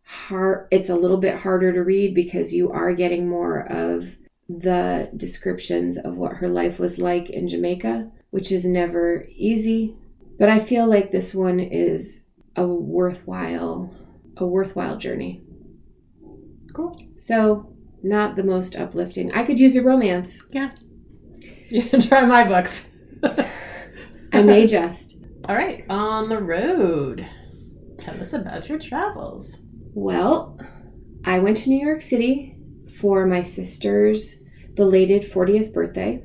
Hard, 0.03 0.67
it's 0.71 0.89
a 0.89 0.97
little 0.97 1.17
bit 1.19 1.37
harder 1.37 1.73
to 1.73 1.83
read 1.83 2.15
because 2.15 2.53
you 2.53 2.71
are 2.71 2.93
getting 2.95 3.29
more 3.29 3.61
of 3.71 4.17
the 4.49 5.11
descriptions 5.17 5.97
of 5.97 6.17
what 6.17 6.35
her 6.35 6.49
life 6.49 6.79
was 6.79 6.99
like 6.99 7.31
in 7.31 7.47
Jamaica, 7.49 8.11
which 8.31 8.51
is 8.51 8.65
never 8.65 9.27
easy. 9.31 9.95
But 10.39 10.49
I 10.49 10.59
feel 10.59 10.87
like 10.87 11.13
this 11.13 11.35
one 11.35 11.61
is 11.61 12.27
a 12.57 12.67
worthwhile, 12.67 13.95
a 14.37 14.47
worthwhile 14.47 14.97
journey. 14.99 15.43
Cool. 16.73 17.01
So, 17.17 17.70
not 18.03 18.37
the 18.37 18.45
most 18.45 18.77
uplifting. 18.77 19.33
I 19.33 19.43
could 19.45 19.59
use 19.61 19.77
a 19.77 19.83
romance. 19.83 20.43
Yeah. 20.51 20.71
You 21.73 21.85
can 21.85 22.01
try 22.01 22.25
my 22.25 22.43
books. 22.43 22.89
I 24.33 24.43
may 24.43 24.67
just. 24.77 25.19
All 25.49 25.55
right. 25.55 25.85
On 25.89 26.29
the 26.29 26.43
road. 26.43 27.25
Tell 27.97 28.21
us 28.21 28.33
about 28.33 28.69
your 28.69 28.77
travels. 28.79 29.61
Well, 29.95 30.59
I 31.25 31.39
went 31.39 31.59
to 31.59 31.69
New 31.71 31.79
York 31.87 32.01
City 32.03 32.57
for 32.99 33.25
my 33.25 33.43
sister's 33.43 34.43
belated 34.75 35.23
40th 35.23 35.73
birthday. 35.73 36.25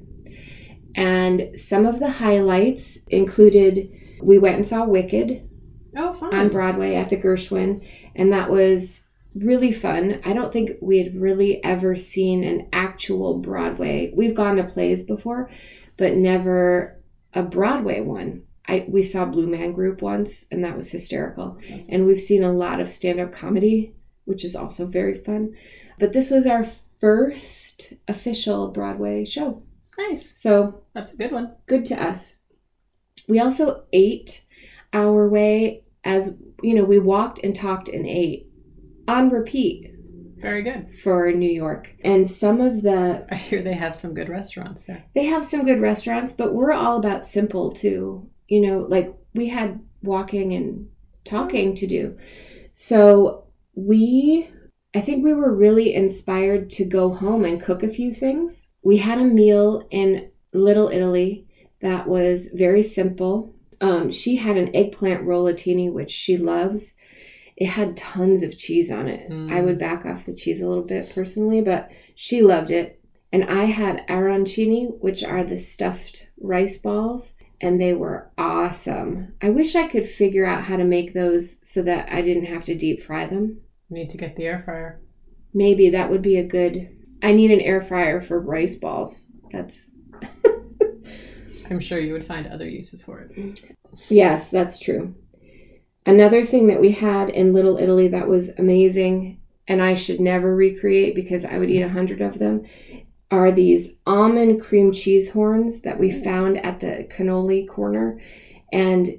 And 0.95 1.51
some 1.59 1.85
of 1.85 1.99
the 1.99 2.09
highlights 2.09 3.03
included 3.09 3.91
we 4.23 4.39
went 4.39 4.55
and 4.55 4.65
saw 4.65 4.83
Wicked 4.85 5.47
Oh, 5.95 6.13
fun. 6.13 6.33
on 6.33 6.49
Broadway 6.49 6.95
at 6.95 7.09
the 7.09 7.17
Gershwin, 7.17 7.87
and 8.15 8.33
that 8.33 8.49
was 8.49 9.04
really 9.35 9.71
fun. 9.71 10.21
I 10.23 10.33
don't 10.33 10.51
think 10.53 10.77
we 10.81 10.99
had 10.99 11.19
really 11.19 11.63
ever 11.63 11.95
seen 11.95 12.43
an 12.43 12.67
actual 12.71 13.37
Broadway. 13.39 14.11
We've 14.15 14.35
gone 14.35 14.55
to 14.55 14.63
plays 14.63 15.03
before, 15.03 15.49
but 15.97 16.13
never 16.15 16.99
a 17.33 17.43
Broadway 17.43 18.01
one. 18.01 18.43
I 18.67 18.85
we 18.87 19.03
saw 19.03 19.25
Blue 19.25 19.47
Man 19.47 19.73
Group 19.73 20.01
once, 20.01 20.45
and 20.51 20.63
that 20.63 20.75
was 20.75 20.91
hysterical. 20.91 21.57
That's 21.69 21.87
And 21.89 22.05
we've 22.05 22.19
seen 22.19 22.43
a 22.43 22.51
lot 22.51 22.79
of 22.79 22.91
stand-up 22.91 23.31
comedy, 23.31 23.93
which 24.23 24.43
is 24.43 24.55
also 24.55 24.87
very 24.87 25.13
fun. 25.13 25.55
But 25.99 26.13
this 26.13 26.31
was 26.31 26.47
our 26.47 26.65
first 26.99 27.93
official 28.07 28.69
Broadway 28.69 29.25
show. 29.25 29.61
nice. 29.97 30.39
So 30.39 30.81
That's 30.93 31.13
a 31.13 31.17
good 31.17 31.31
one. 31.31 31.53
good 31.67 31.85
to 31.85 32.01
us. 32.01 32.37
We 33.27 33.39
also 33.39 33.83
ate 33.93 34.43
our 34.93 35.27
way 35.29 35.83
as 36.05 36.37
you 36.61 36.73
know, 36.73 36.83
we 36.85 36.99
walked 36.99 37.39
and 37.43 37.53
talked 37.55 37.89
and 37.89 38.05
ate 38.05 38.47
on 39.07 39.29
repeat 39.29 39.93
Very 40.37 40.61
good. 40.63 40.95
for 41.03 41.31
New 41.31 41.49
York. 41.51 41.93
And 42.03 42.29
some 42.29 42.61
of 42.61 42.81
the 42.81 43.25
I 43.31 43.35
hear 43.35 43.61
they 43.61 43.73
have 43.73 43.95
some 43.95 44.13
good 44.13 44.29
restaurants 44.29 44.83
there. 44.83 45.05
they 45.13 45.25
have 45.25 45.45
some 45.45 45.65
good 45.65 45.81
restaurants, 45.81 46.33
but 46.33 46.53
we're 46.53 46.71
all 46.73 46.97
about 46.97 47.25
simple 47.25 47.71
too. 47.71 48.29
You 48.47 48.61
know, 48.61 48.79
like 48.87 49.13
we 49.33 49.49
had 49.49 49.79
walking 50.03 50.53
and 50.53 50.87
talking 51.23 51.75
to 51.75 51.87
do. 51.87 52.17
So 52.73 53.45
we, 53.73 54.49
I 54.93 55.01
think 55.01 55.23
we 55.23 55.33
were 55.33 55.53
really 55.53 55.93
inspired 55.93 56.69
to 56.71 56.85
go 56.85 57.13
home 57.13 57.43
and 57.43 57.61
cook 57.61 57.83
a 57.83 57.89
few 57.89 58.13
things. 58.13 58.67
We 58.83 58.97
had 58.97 59.17
a 59.17 59.23
meal 59.23 59.87
in 59.89 60.29
Little 60.53 60.89
Italy 60.89 61.47
that 61.81 62.07
was 62.07 62.49
very 62.53 62.83
simple. 62.83 63.55
Um, 63.81 64.11
she 64.11 64.35
had 64.37 64.57
an 64.57 64.73
eggplant 64.75 65.25
rollatini, 65.25 65.91
which 65.91 66.11
she 66.11 66.37
loves. 66.37 66.95
It 67.57 67.67
had 67.67 67.95
tons 67.95 68.43
of 68.43 68.57
cheese 68.57 68.91
on 68.91 69.07
it. 69.07 69.29
Mm. 69.29 69.51
I 69.51 69.61
would 69.61 69.79
back 69.79 70.05
off 70.05 70.25
the 70.25 70.33
cheese 70.33 70.61
a 70.61 70.67
little 70.67 70.83
bit 70.83 71.13
personally, 71.13 71.61
but 71.61 71.89
she 72.13 72.41
loved 72.41 72.69
it. 72.69 73.01
And 73.31 73.43
I 73.45 73.65
had 73.65 74.05
arancini, 74.07 74.97
which 74.99 75.23
are 75.23 75.43
the 75.43 75.57
stuffed 75.57 76.27
rice 76.39 76.77
balls, 76.77 77.35
and 77.61 77.79
they 77.79 77.93
were 77.93 78.29
awesome. 78.37 79.33
I 79.41 79.49
wish 79.49 79.75
I 79.75 79.87
could 79.87 80.07
figure 80.07 80.45
out 80.45 80.65
how 80.65 80.77
to 80.77 80.83
make 80.83 81.13
those 81.13 81.57
so 81.67 81.81
that 81.83 82.11
I 82.11 82.21
didn't 82.21 82.45
have 82.45 82.63
to 82.65 82.77
deep 82.77 83.03
fry 83.03 83.25
them. 83.25 83.61
We 83.89 83.99
need 83.99 84.09
to 84.11 84.17
get 84.17 84.35
the 84.35 84.45
air 84.45 84.59
fryer. 84.59 85.01
Maybe 85.53 85.89
that 85.89 86.09
would 86.09 86.21
be 86.21 86.37
a 86.37 86.43
good. 86.43 86.89
I 87.23 87.33
need 87.33 87.51
an 87.51 87.61
air 87.61 87.81
fryer 87.81 88.21
for 88.21 88.39
rice 88.39 88.75
balls. 88.75 89.27
That's 89.51 89.91
I'm 91.69 91.79
sure 91.79 91.99
you 91.99 92.13
would 92.13 92.25
find 92.25 92.47
other 92.47 92.67
uses 92.67 93.01
for 93.01 93.21
it. 93.21 93.75
Yes, 94.09 94.49
that's 94.49 94.79
true. 94.79 95.15
Another 96.05 96.45
thing 96.45 96.67
that 96.67 96.81
we 96.81 96.91
had 96.91 97.29
in 97.29 97.53
Little 97.53 97.77
Italy 97.77 98.07
that 98.09 98.27
was 98.27 98.57
amazing, 98.59 99.39
and 99.67 99.81
I 99.81 99.95
should 99.95 100.19
never 100.19 100.55
recreate 100.55 101.15
because 101.15 101.43
I 101.43 101.57
would 101.57 101.71
eat 101.71 101.81
a 101.81 101.89
hundred 101.89 102.21
of 102.21 102.37
them, 102.37 102.63
are 103.31 103.51
these 103.51 103.95
almond 104.05 104.61
cream 104.61 104.91
cheese 104.91 105.31
horns 105.31 105.81
that 105.81 105.99
we 105.99 106.11
found 106.11 106.63
at 106.63 106.79
the 106.79 107.07
cannoli 107.09 107.67
corner, 107.67 108.21
and 108.71 109.09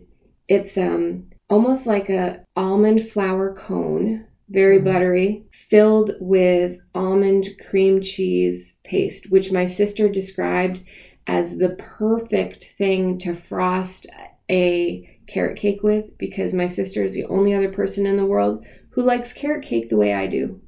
it's 0.48 0.78
um 0.78 1.24
almost 1.50 1.86
like 1.86 2.08
a 2.08 2.44
almond 2.56 3.08
flour 3.08 3.52
cone, 3.52 4.24
very 4.48 4.78
Mhm. 4.78 4.84
buttery, 4.84 5.44
filled 5.50 6.12
with 6.20 6.78
almond 6.94 7.48
cream 7.68 8.00
cheese 8.00 8.78
paste, 8.84 9.30
which 9.30 9.50
my 9.52 9.66
sister 9.66 10.08
described 10.08 10.80
as 11.26 11.58
the 11.58 11.70
perfect 11.70 12.72
thing 12.78 13.18
to 13.18 13.34
frost 13.34 14.06
a 14.48 15.15
carrot 15.26 15.56
cake 15.58 15.82
with 15.82 16.16
because 16.18 16.52
my 16.54 16.66
sister 16.66 17.02
is 17.04 17.14
the 17.14 17.24
only 17.24 17.54
other 17.54 17.70
person 17.70 18.06
in 18.06 18.16
the 18.16 18.26
world 18.26 18.64
who 18.90 19.02
likes 19.02 19.32
carrot 19.32 19.64
cake 19.64 19.88
the 19.90 19.96
way 19.96 20.14
I 20.14 20.26
do. 20.26 20.60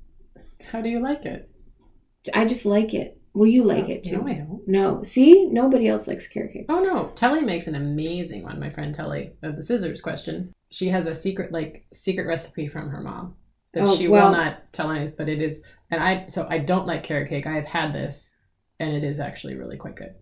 How 0.72 0.80
do 0.80 0.88
you 0.88 1.00
like 1.00 1.24
it? 1.24 1.50
I 2.34 2.44
just 2.44 2.66
like 2.66 2.92
it. 2.94 3.14
Well, 3.34 3.46
you 3.46 3.62
like 3.62 3.88
it 3.88 4.02
too. 4.04 4.18
No, 4.18 4.26
I 4.26 4.34
don't. 4.34 4.62
No. 4.66 5.02
See? 5.02 5.46
Nobody 5.46 5.86
else 5.86 6.09
likes 6.09 6.26
carrot 6.26 6.52
cake. 6.52 6.66
Oh 6.68 6.80
no, 6.82 7.12
Telly 7.14 7.40
makes 7.42 7.66
an 7.68 7.74
amazing 7.76 8.42
one. 8.42 8.59
My 8.59 8.68
friend 8.68 8.94
Telly 8.94 9.32
of 9.42 9.56
the 9.56 9.62
scissors 9.62 10.00
question. 10.00 10.52
She 10.70 10.88
has 10.88 11.06
a 11.06 11.14
secret 11.14 11.52
like 11.52 11.86
secret 11.92 12.26
recipe 12.26 12.66
from 12.66 12.90
her 12.90 13.00
mom 13.00 13.36
that 13.74 13.84
Oh, 13.84 13.96
she 13.96 14.09
well- 14.09 14.26
will 14.30 14.36
not 14.36 14.72
tell 14.72 14.90
us, 14.90 15.14
but 15.14 15.28
it 15.28 15.40
is. 15.40 15.61
And 15.90 16.02
I 16.02 16.26
so 16.28 16.46
I 16.50 16.59
don't 16.59 16.86
like 16.86 17.04
carrot 17.04 17.28
cake. 17.30 17.46
I 17.46 17.54
have 17.54 17.66
had 17.66 17.92
this, 17.94 18.34
and 18.80 18.90
it 18.92 19.04
is 19.04 19.20
actually 19.20 19.54
really 19.54 19.76
quite 19.76 19.96
good. 19.96 20.14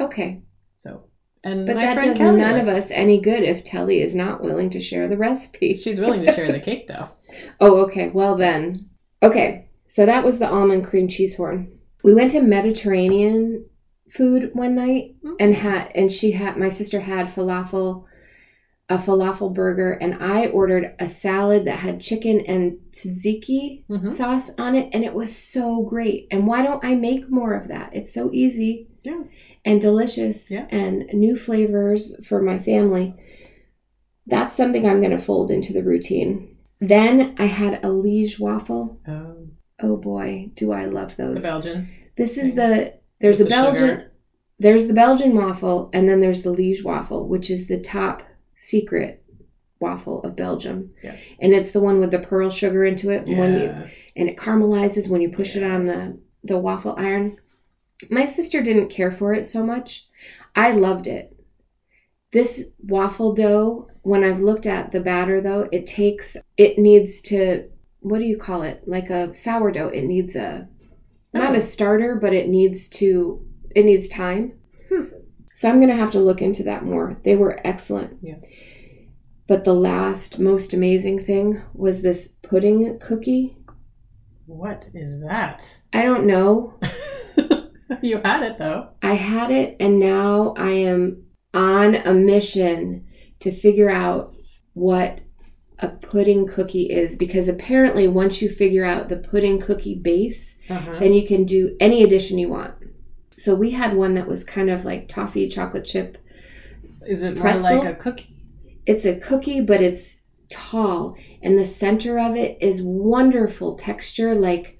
Okay. 0.00 0.42
So 0.74 1.04
and 1.44 1.66
But 1.66 1.74
that 1.76 2.00
does 2.00 2.18
Kelly 2.18 2.40
none 2.40 2.58
of 2.58 2.68
us 2.68 2.90
any 2.90 3.20
good 3.20 3.42
if 3.42 3.62
Telly 3.62 4.00
is 4.00 4.14
not 4.16 4.42
willing 4.42 4.70
to 4.70 4.80
share 4.80 5.06
the 5.08 5.16
recipe. 5.16 5.74
She's 5.82 6.00
willing 6.00 6.24
to 6.26 6.32
share 6.32 6.50
the 6.50 6.60
cake 6.60 6.88
though. 6.88 7.08
Oh, 7.60 7.78
okay. 7.86 8.10
Well, 8.10 8.36
then. 8.36 8.88
Okay. 9.20 9.68
So 9.88 10.06
that 10.06 10.22
was 10.24 10.38
the 10.38 10.48
almond 10.48 10.84
cream 10.84 11.08
cheese 11.08 11.34
horn. 11.36 11.78
We 12.04 12.14
went 12.14 12.30
to 12.30 12.40
Mediterranean 12.40 13.66
food 14.10 14.50
one 14.52 14.74
night 14.76 15.16
and 15.40 15.54
had 15.56 15.90
and 15.96 16.12
she 16.12 16.30
had 16.32 16.56
my 16.56 16.68
sister 16.68 17.00
had 17.00 17.26
falafel 17.26 18.04
a 18.88 18.98
falafel 18.98 19.52
burger 19.52 19.92
and 19.94 20.14
I 20.22 20.46
ordered 20.46 20.94
a 21.00 21.08
salad 21.08 21.64
that 21.64 21.78
had 21.78 22.00
chicken 22.00 22.40
and 22.40 22.78
tzatziki 22.92 23.84
Mhm. 23.88 24.10
sauce 24.10 24.50
on 24.58 24.74
it 24.76 24.90
and 24.92 25.02
it 25.02 25.14
was 25.14 25.34
so 25.34 25.82
great. 25.82 26.28
And 26.30 26.46
why 26.46 26.62
don't 26.62 26.84
I 26.84 26.94
make 26.94 27.30
more 27.30 27.54
of 27.54 27.66
that? 27.68 27.90
It's 27.94 28.12
so 28.14 28.30
easy 28.32 28.88
Yeah. 29.02 29.22
And 29.64 29.80
delicious 29.80 30.50
Yeah. 30.50 30.66
and 30.70 31.06
new 31.12 31.36
flavors 31.36 32.24
for 32.26 32.40
my 32.42 32.58
family. 32.58 33.14
That's 34.26 34.54
something 34.56 34.86
I'm 34.86 35.00
going 35.00 35.10
to 35.16 35.18
fold 35.18 35.50
into 35.50 35.72
the 35.72 35.82
routine. 35.82 36.56
Then 36.80 37.34
I 37.38 37.46
had 37.46 37.84
a 37.84 37.90
Liege 37.92 38.38
waffle. 38.38 39.00
Oh, 39.06 39.48
Oh 39.82 39.96
boy, 39.96 40.50
do 40.54 40.70
I 40.72 40.84
love 40.84 41.16
those. 41.16 41.36
the. 41.36 41.48
Belgian. 41.48 41.88
This 42.16 42.38
is 42.38 42.54
the 42.54 42.94
there's 43.20 43.38
With 43.40 43.48
the 43.48 43.54
the 43.56 43.62
Belgian 43.62 43.88
sugar. 43.88 44.12
there's 44.60 44.86
the 44.86 44.92
Belgian 44.94 45.34
waffle 45.36 45.90
and 45.92 46.08
then 46.08 46.20
there's 46.20 46.42
the 46.42 46.52
Liege 46.52 46.84
waffle, 46.84 47.26
which 47.28 47.50
is 47.50 47.66
the 47.66 47.80
top 47.80 48.22
secret 48.56 49.24
waffle 49.80 50.22
of 50.22 50.36
Belgium. 50.36 50.90
Yes. 51.02 51.20
And 51.40 51.52
it's 51.52 51.72
the 51.72 51.80
one 51.80 51.98
with 51.98 52.12
the 52.12 52.20
pearl 52.20 52.50
sugar 52.50 52.84
into 52.84 53.10
it 53.10 53.26
when 53.26 53.54
you 53.54 53.64
Yes. 53.64 53.90
and 54.14 54.28
it 54.28 54.36
caramelizes 54.36 55.08
when 55.08 55.20
you 55.20 55.28
push 55.30 55.56
it 55.56 55.64
on 55.64 55.84
the 55.86 56.20
the 56.44 56.58
waffle 56.58 56.94
iron. 56.96 57.36
My 58.10 58.26
sister 58.26 58.62
didn't 58.62 58.88
care 58.90 59.10
for 59.10 59.32
it 59.32 59.46
so 59.46 59.64
much. 59.64 60.06
I 60.54 60.72
loved 60.72 61.06
it. 61.06 61.36
This 62.32 62.70
waffle 62.82 63.32
dough, 63.34 63.88
when 64.02 64.24
I've 64.24 64.40
looked 64.40 64.66
at 64.66 64.90
the 64.90 65.00
batter 65.00 65.40
though, 65.40 65.68
it 65.72 65.86
takes 65.86 66.36
it 66.56 66.78
needs 66.78 67.20
to 67.22 67.68
what 68.00 68.18
do 68.18 68.24
you 68.24 68.36
call 68.36 68.62
it? 68.62 68.82
Like 68.86 69.08
a 69.10 69.34
sourdough. 69.34 69.88
It 69.88 70.04
needs 70.04 70.36
a 70.36 70.68
not 71.32 71.52
Oh. 71.54 71.58
a 71.58 71.60
starter, 71.60 72.16
but 72.16 72.32
it 72.32 72.48
needs 72.48 72.88
to 72.90 73.46
it 73.74 73.84
needs 73.84 74.08
time. 74.08 74.52
Hmm. 74.88 75.04
So 75.52 75.68
I'm 75.68 75.80
gonna 75.80 75.96
have 75.96 76.10
to 76.12 76.20
look 76.20 76.42
into 76.42 76.62
that 76.64 76.84
more. 76.84 77.18
They 77.24 77.36
were 77.36 77.60
excellent. 77.64 78.18
Yes. 78.22 78.44
But 79.46 79.64
the 79.64 79.74
last 79.74 80.38
most 80.38 80.72
amazing 80.74 81.22
thing 81.22 81.62
was 81.72 82.02
this 82.02 82.32
pudding 82.42 82.98
cookie. 82.98 83.56
What 84.46 84.88
is 84.94 85.20
that? 85.20 85.78
I 85.92 86.02
don't 86.02 86.26
know. 86.26 86.74
you 88.02 88.18
had 88.18 88.42
it 88.42 88.58
though. 88.58 88.88
I 89.02 89.14
had 89.14 89.50
it, 89.50 89.76
and 89.80 89.98
now 89.98 90.54
I 90.56 90.70
am 90.70 91.24
on 91.52 91.94
a 91.94 92.12
mission 92.14 93.06
to 93.40 93.50
figure 93.52 93.90
out 93.90 94.34
what 94.72 95.20
a 95.78 95.88
pudding 95.88 96.46
cookie 96.46 96.84
is 96.90 97.16
because 97.16 97.48
apparently, 97.48 98.06
once 98.08 98.40
you 98.40 98.48
figure 98.48 98.84
out 98.84 99.08
the 99.08 99.16
pudding 99.16 99.60
cookie 99.60 99.94
base, 99.98 100.58
Uh-huh. 100.70 100.98
then 101.00 101.12
you 101.12 101.26
can 101.26 101.44
do 101.44 101.74
any 101.80 102.02
addition 102.02 102.38
you 102.38 102.48
want. 102.48 102.74
So, 103.36 103.54
we 103.54 103.70
had 103.70 103.96
one 103.96 104.14
that 104.14 104.28
was 104.28 104.44
kind 104.44 104.70
of 104.70 104.84
like 104.84 105.08
toffee 105.08 105.48
chocolate 105.48 105.84
chip. 105.84 106.18
Is 107.06 107.22
it 107.22 107.34
more 107.34 107.42
pretzel? 107.42 107.78
like 107.80 107.88
a 107.88 107.94
cookie? 107.94 108.36
It's 108.86 109.04
a 109.04 109.16
cookie, 109.18 109.60
but 109.60 109.82
it's 109.82 110.20
tall, 110.48 111.16
and 111.42 111.58
the 111.58 111.64
center 111.66 112.18
of 112.18 112.36
it 112.36 112.56
is 112.60 112.82
wonderful 112.82 113.74
texture, 113.74 114.34
like 114.34 114.78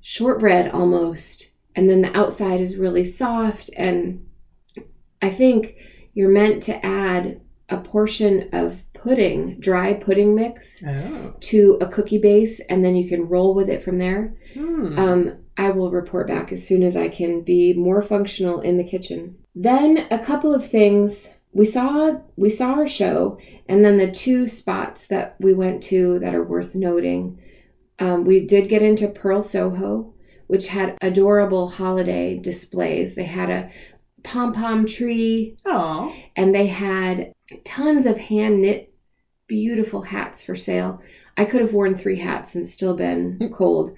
shortbread 0.00 0.70
almost. 0.70 1.50
And 1.76 1.88
then 1.90 2.02
the 2.02 2.16
outside 2.16 2.60
is 2.60 2.76
really 2.76 3.04
soft. 3.04 3.70
And 3.76 4.26
I 5.20 5.30
think 5.30 5.76
you're 6.12 6.30
meant 6.30 6.62
to 6.64 6.84
add 6.84 7.40
a 7.68 7.78
portion 7.78 8.48
of 8.52 8.82
pudding, 8.92 9.58
dry 9.58 9.92
pudding 9.92 10.34
mix, 10.34 10.82
Oh. 10.86 11.34
to 11.40 11.76
a 11.80 11.88
cookie 11.88 12.18
base, 12.18 12.60
and 12.60 12.84
then 12.84 12.96
you 12.96 13.08
can 13.08 13.28
roll 13.28 13.54
with 13.54 13.68
it 13.68 13.82
from 13.82 13.98
there. 13.98 14.34
Hmm. 14.54 14.98
Um, 14.98 15.32
I 15.56 15.70
will 15.70 15.90
report 15.90 16.26
back 16.26 16.52
as 16.52 16.66
soon 16.66 16.82
as 16.82 16.96
I 16.96 17.08
can 17.08 17.42
be 17.42 17.72
more 17.74 18.02
functional 18.02 18.60
in 18.60 18.76
the 18.76 18.84
kitchen. 18.84 19.36
Then 19.54 20.06
a 20.10 20.18
couple 20.18 20.54
of 20.54 20.66
things 20.66 21.30
we 21.52 21.64
saw 21.64 22.16
we 22.36 22.50
saw 22.50 22.72
our 22.74 22.86
show, 22.88 23.38
and 23.68 23.84
then 23.84 23.98
the 23.98 24.10
two 24.10 24.48
spots 24.48 25.06
that 25.08 25.36
we 25.38 25.52
went 25.54 25.82
to 25.84 26.18
that 26.20 26.34
are 26.34 26.42
worth 26.42 26.74
noting. 26.74 27.38
Um, 28.00 28.24
we 28.24 28.40
did 28.40 28.68
get 28.68 28.82
into 28.82 29.06
Pearl 29.06 29.42
Soho, 29.42 30.13
which 30.46 30.68
had 30.68 30.96
adorable 31.00 31.68
holiday 31.68 32.38
displays. 32.38 33.14
They 33.14 33.24
had 33.24 33.50
a 33.50 33.70
pom 34.22 34.52
pom 34.52 34.86
tree, 34.86 35.56
oh. 35.64 36.14
and 36.36 36.54
they 36.54 36.66
had 36.66 37.32
tons 37.64 38.06
of 38.06 38.18
hand 38.18 38.62
knit, 38.62 38.92
beautiful 39.46 40.02
hats 40.02 40.42
for 40.42 40.56
sale. 40.56 41.00
I 41.36 41.44
could 41.44 41.60
have 41.60 41.74
worn 41.74 41.96
three 41.96 42.18
hats 42.18 42.54
and 42.54 42.66
still 42.68 42.94
been 42.94 43.36
hmm. 43.36 43.52
cold. 43.52 43.96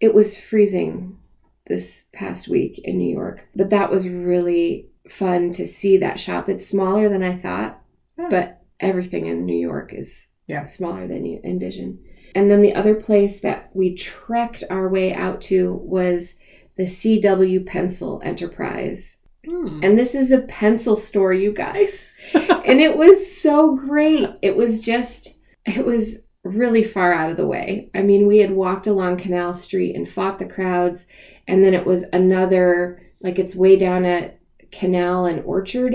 It 0.00 0.14
was 0.14 0.38
freezing 0.38 1.18
this 1.66 2.04
past 2.12 2.48
week 2.48 2.78
in 2.84 2.98
New 2.98 3.12
York, 3.12 3.48
but 3.54 3.70
that 3.70 3.90
was 3.90 4.08
really 4.08 4.88
fun 5.08 5.50
to 5.52 5.66
see 5.66 5.96
that 5.98 6.20
shop. 6.20 6.48
It's 6.48 6.66
smaller 6.66 7.08
than 7.08 7.22
I 7.22 7.34
thought, 7.34 7.80
Yeah. 8.18 8.28
but 8.30 8.62
everything 8.78 9.26
in 9.26 9.46
New 9.46 9.56
York 9.56 9.92
is 9.92 10.28
Yeah. 10.46 10.64
smaller 10.64 11.06
than 11.06 11.24
you 11.24 11.40
envision. 11.42 11.98
And 12.36 12.50
then 12.50 12.60
the 12.60 12.74
other 12.74 12.94
place 12.94 13.40
that 13.40 13.70
we 13.72 13.94
trekked 13.94 14.62
our 14.68 14.88
way 14.90 15.14
out 15.14 15.40
to 15.42 15.72
was 15.72 16.34
the 16.76 16.82
CW 16.84 17.64
Pencil 17.64 18.20
Enterprise. 18.22 19.16
Hmm. 19.48 19.80
And 19.82 19.98
this 19.98 20.14
is 20.14 20.30
a 20.30 20.42
pencil 20.42 20.96
store, 20.96 21.32
you 21.32 21.50
guys. 21.50 22.06
and 22.34 22.78
it 22.78 22.94
was 22.98 23.34
so 23.34 23.74
great. 23.74 24.28
It 24.42 24.54
was 24.54 24.80
just, 24.80 25.38
it 25.64 25.86
was 25.86 26.24
really 26.44 26.82
far 26.84 27.14
out 27.14 27.30
of 27.30 27.38
the 27.38 27.46
way. 27.46 27.90
I 27.94 28.02
mean, 28.02 28.26
we 28.26 28.38
had 28.38 28.50
walked 28.52 28.86
along 28.86 29.16
Canal 29.16 29.54
Street 29.54 29.96
and 29.96 30.06
fought 30.06 30.38
the 30.38 30.44
crowds. 30.44 31.06
And 31.48 31.64
then 31.64 31.72
it 31.72 31.86
was 31.86 32.04
another, 32.12 33.00
like 33.22 33.38
it's 33.38 33.56
way 33.56 33.76
down 33.76 34.04
at 34.04 34.38
Canal 34.72 35.24
and 35.24 35.42
Orchard. 35.46 35.94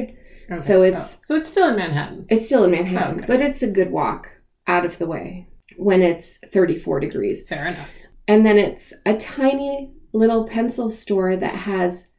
Okay. 0.49 0.57
So 0.57 0.81
it's- 0.81 1.17
Oh. 1.19 1.21
so 1.25 1.35
it's 1.35 1.51
still 1.51 1.69
in 1.69 1.75
Manhattan. 1.75 2.25
It's 2.29 2.47
still 2.47 2.63
in 2.63 2.71
Manhattan, 2.71 3.17
Okay. 3.19 3.27
but 3.27 3.41
it's 3.41 3.61
a 3.61 3.69
good 3.69 3.91
walk 3.91 4.27
out 4.65 4.85
of 4.85 4.97
the 4.97 5.05
way 5.05 5.45
when 5.81 6.01
it's 6.01 6.37
34 6.53 6.99
degrees. 6.99 7.47
Fair 7.47 7.67
enough. 7.67 7.89
And 8.27 8.45
then 8.45 8.57
it's 8.57 8.93
a 9.05 9.17
tiny 9.17 9.91
little 10.13 10.45
pencil 10.47 10.89
store 10.89 11.35
that 11.35 11.55
has 11.55 12.11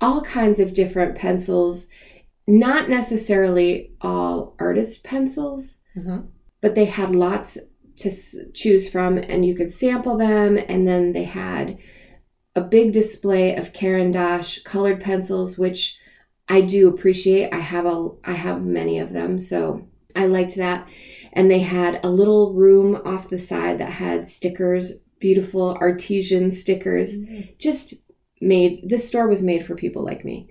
all 0.00 0.20
kinds 0.22 0.60
of 0.60 0.74
different 0.74 1.16
pencils, 1.16 1.88
not 2.46 2.88
necessarily 2.90 3.92
all 4.00 4.54
artist 4.58 5.02
pencils, 5.04 5.80
hmm 5.94 6.18
but 6.62 6.74
they 6.74 6.86
had 6.86 7.14
lots 7.14 7.58
to 7.96 8.08
s- 8.08 8.34
choose 8.54 8.88
from 8.88 9.18
and 9.18 9.44
you 9.46 9.54
could 9.54 9.70
sample 9.70 10.16
them 10.16 10.58
and 10.68 10.88
then 10.88 11.12
they 11.12 11.22
had 11.24 11.78
a 12.56 12.60
big 12.62 12.92
display 12.92 13.54
of 13.54 13.72
Caran 13.74 14.10
d'Ache 14.10 14.64
colored 14.64 15.00
pencils 15.00 15.58
which 15.58 15.98
I 16.48 16.62
do 16.62 16.88
appreciate. 16.88 17.52
I 17.52 17.58
have 17.58 17.86
a 17.86 18.08
I 18.24 18.32
have 18.32 18.64
many 18.64 18.98
of 18.98 19.12
them, 19.12 19.38
so 19.38 19.86
I 20.16 20.26
liked 20.26 20.56
that. 20.56 20.88
And 21.36 21.50
they 21.50 21.60
had 21.60 22.00
a 22.02 22.10
little 22.10 22.54
room 22.54 23.00
off 23.04 23.28
the 23.28 23.38
side 23.38 23.78
that 23.78 23.92
had 23.92 24.26
stickers, 24.26 24.94
beautiful 25.20 25.76
artesian 25.80 26.50
stickers 26.50 27.16
just 27.58 27.94
made 28.40 28.88
this 28.88 29.06
store 29.06 29.28
was 29.28 29.42
made 29.42 29.64
for 29.64 29.76
people 29.76 30.02
like 30.02 30.24
me. 30.24 30.48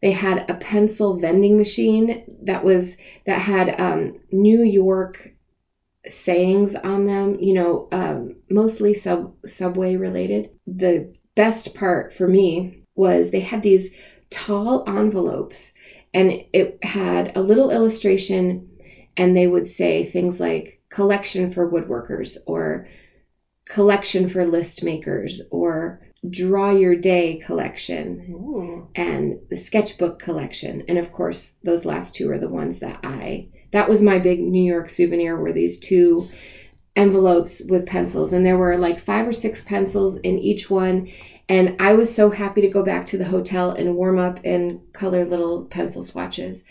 They 0.00 0.12
had 0.12 0.50
a 0.50 0.54
pencil 0.54 1.18
vending 1.18 1.56
machine 1.56 2.24
that 2.42 2.64
was 2.64 2.96
that 3.26 3.42
had 3.42 3.80
um, 3.80 4.18
new 4.32 4.62
york 4.62 5.30
sayings 6.08 6.74
on 6.74 7.06
them 7.06 7.38
you 7.38 7.54
know 7.54 7.88
um, 7.92 8.36
mostly 8.50 8.94
sub 8.94 9.34
subway 9.46 9.96
related. 9.96 10.50
The 10.66 11.14
best 11.34 11.74
part 11.74 12.12
for 12.12 12.26
me 12.26 12.82
was 12.94 13.30
they 13.30 13.40
had 13.40 13.62
these 13.62 13.94
tall 14.30 14.84
envelopes 14.86 15.72
and 16.14 16.44
it 16.52 16.78
had 16.84 17.36
a 17.36 17.42
little 17.42 17.70
illustration 17.70 18.68
and 19.16 19.36
they 19.36 19.46
would 19.46 19.68
say 19.68 20.04
things 20.04 20.40
like 20.40 20.80
collection 20.88 21.50
for 21.50 21.70
woodworkers 21.70 22.36
or 22.46 22.86
collection 23.64 24.28
for 24.28 24.44
list 24.44 24.82
makers 24.82 25.40
or 25.50 26.00
draw 26.28 26.70
your 26.70 26.94
day 26.94 27.36
collection 27.44 28.26
Ooh. 28.30 28.88
and 28.94 29.40
the 29.50 29.56
sketchbook 29.56 30.18
collection. 30.18 30.84
And 30.88 30.98
of 30.98 31.12
course 31.12 31.52
those 31.64 31.84
last 31.84 32.14
two 32.14 32.30
are 32.30 32.38
the 32.38 32.48
ones 32.48 32.78
that 32.78 33.00
i 33.02 33.48
that 33.72 33.88
was 33.88 34.02
my 34.02 34.18
big 34.18 34.38
new 34.38 34.62
york 34.62 34.90
souvenir 34.90 35.36
were 35.36 35.52
these 35.52 35.78
two 35.80 36.28
envelopes 36.94 37.62
with 37.68 37.86
pencils. 37.86 38.32
And 38.32 38.44
there 38.44 38.58
were 38.58 38.76
like 38.76 39.00
five 39.00 39.26
or 39.26 39.32
six 39.32 39.62
pencils 39.62 40.18
in 40.18 40.38
each 40.38 40.70
one. 40.70 41.10
And 41.48 41.76
i 41.80 41.92
was 41.94 42.14
so 42.14 42.30
happy 42.30 42.60
to 42.60 42.68
go 42.68 42.84
back 42.84 43.06
to 43.06 43.18
the 43.18 43.24
hotel 43.24 43.70
and 43.72 43.96
warm 43.96 44.18
up 44.18 44.38
and 44.44 44.80
color 44.92 45.24
little 45.24 45.64
pencil 45.64 46.02
swatches 46.02 46.64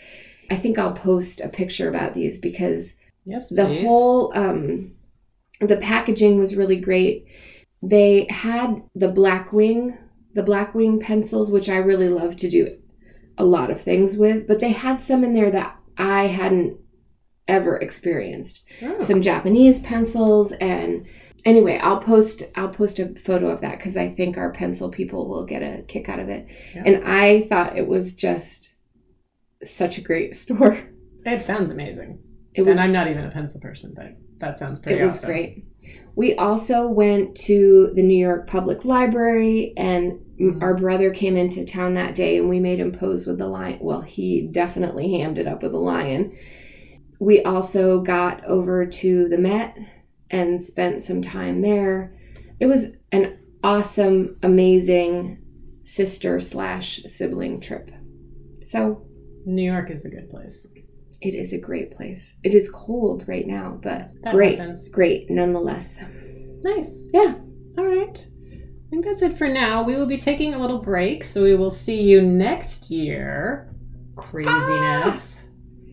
i 0.50 0.56
think 0.56 0.78
i'll 0.78 0.92
post 0.92 1.40
a 1.40 1.48
picture 1.48 1.88
about 1.88 2.14
these 2.14 2.38
because 2.38 2.94
Yes, 3.24 3.50
the 3.50 3.64
please. 3.66 3.84
whole 3.86 4.32
um 4.36 4.92
the 5.60 5.76
packaging 5.76 6.38
was 6.38 6.56
really 6.56 6.76
great 6.80 7.26
they 7.82 8.26
had 8.30 8.82
the 8.96 9.08
blackwing 9.08 9.96
the 10.34 10.42
blackwing 10.42 11.00
pencils 11.00 11.50
which 11.50 11.68
i 11.68 11.76
really 11.76 12.08
love 12.08 12.36
to 12.36 12.48
do 12.50 12.76
a 13.38 13.44
lot 13.44 13.70
of 13.70 13.80
things 13.80 14.16
with 14.16 14.46
but 14.48 14.58
they 14.60 14.72
had 14.72 15.00
some 15.00 15.22
in 15.24 15.34
there 15.34 15.50
that 15.50 15.76
i 15.98 16.26
hadn't 16.26 16.76
ever 17.48 17.76
experienced 17.76 18.62
Oh. 18.82 18.98
some 18.98 19.20
japanese 19.20 19.78
pencils 19.80 20.52
and 20.52 21.06
anyway 21.44 21.78
i'll 21.82 22.00
post 22.00 22.42
i'll 22.56 22.68
post 22.68 22.98
a 22.98 23.14
photo 23.24 23.48
of 23.50 23.60
that 23.60 23.78
because 23.78 23.96
i 23.96 24.08
think 24.08 24.36
our 24.36 24.52
pencil 24.52 24.88
people 24.90 25.28
will 25.28 25.44
get 25.44 25.62
a 25.62 25.82
kick 25.82 26.08
out 26.08 26.18
of 26.20 26.28
it 26.28 26.46
Yeah. 26.74 26.82
and 26.86 27.04
i 27.04 27.46
thought 27.48 27.76
it 27.76 27.86
was 27.88 28.14
just 28.14 28.71
such 29.64 29.98
a 29.98 30.00
great 30.00 30.34
store 30.42 30.78
It 31.24 31.42
sounds 31.42 31.70
amazing. 31.70 32.18
it 32.54 32.62
was 32.62 32.76
and 32.78 32.84
I'm 32.84 32.92
not 32.92 33.08
even 33.08 33.24
a 33.24 33.30
pencil 33.30 33.60
person, 33.60 33.92
but 33.94 34.16
that 34.38 34.58
sounds 34.58 34.80
pretty 34.80 35.00
it 35.00 35.04
was 35.04 35.18
awesome. 35.18 35.30
great. 35.30 35.64
We 36.14 36.34
also 36.34 36.88
went 36.88 37.34
to 37.48 37.90
the 37.94 38.02
New 38.02 38.16
York 38.18 38.46
Public 38.46 38.84
Library, 38.84 39.72
and 39.76 40.12
m 40.38 40.54
Mhm. 40.54 40.62
our 40.62 40.74
brother 40.76 41.10
came 41.10 41.36
into 41.36 41.64
town 41.64 41.94
that 41.94 42.14
day, 42.14 42.36
and 42.38 42.48
we 42.50 42.60
made 42.60 42.78
him 42.80 42.92
pose 42.92 43.26
with 43.26 43.38
the 43.38 43.46
lion. 43.46 43.78
Well, 43.80 44.02
he 44.02 44.42
definitely 44.50 45.12
hammed 45.18 45.38
it 45.38 45.46
up 45.46 45.62
with 45.62 45.72
the 45.72 45.78
lion. 45.78 46.32
We 47.20 47.42
also 47.42 48.00
got 48.02 48.44
over 48.44 48.84
to 48.84 49.28
the 49.28 49.38
Met 49.38 49.78
and 50.30 50.62
spent 50.62 51.02
some 51.02 51.22
time 51.22 51.62
there. 51.62 52.12
It 52.60 52.66
was 52.66 52.96
an 53.12 53.38
awesome, 53.64 54.36
amazing 54.42 55.38
sister 55.84 56.40
slash 56.40 57.02
sibling 57.06 57.60
trip. 57.60 57.90
So 58.64 59.06
New 59.46 59.62
York 59.70 59.90
is 59.90 60.04
a 60.04 60.08
good 60.10 60.28
place. 60.30 60.66
it 61.20 61.34
is 61.34 61.52
a 61.52 61.60
great 61.60 61.96
place. 61.96 62.34
It 62.42 62.52
is 62.54 62.68
cold 62.70 63.24
right 63.28 63.46
now, 63.46 63.78
but 63.82 64.10
That 64.24 64.34
great, 64.34 64.58
happens. 64.58 64.88
great 64.88 65.30
nonetheless. 65.30 66.00
Nice. 66.64 67.06
Yeah. 67.12 67.34
All 67.78 67.86
right. 67.86 68.26
I 68.52 68.90
think 68.90 69.04
that's 69.04 69.22
it 69.22 69.38
for 69.38 69.48
now. 69.48 69.82
We 69.84 69.94
will 69.96 70.06
be 70.06 70.16
taking 70.18 70.52
a 70.54 70.58
little 70.60 70.80
break, 70.80 71.22
so 71.24 71.42
we 71.44 71.54
will 71.54 71.70
see 71.70 72.02
you 72.02 72.20
next 72.22 72.90
year. 72.90 73.72
Craziness. 74.16 75.42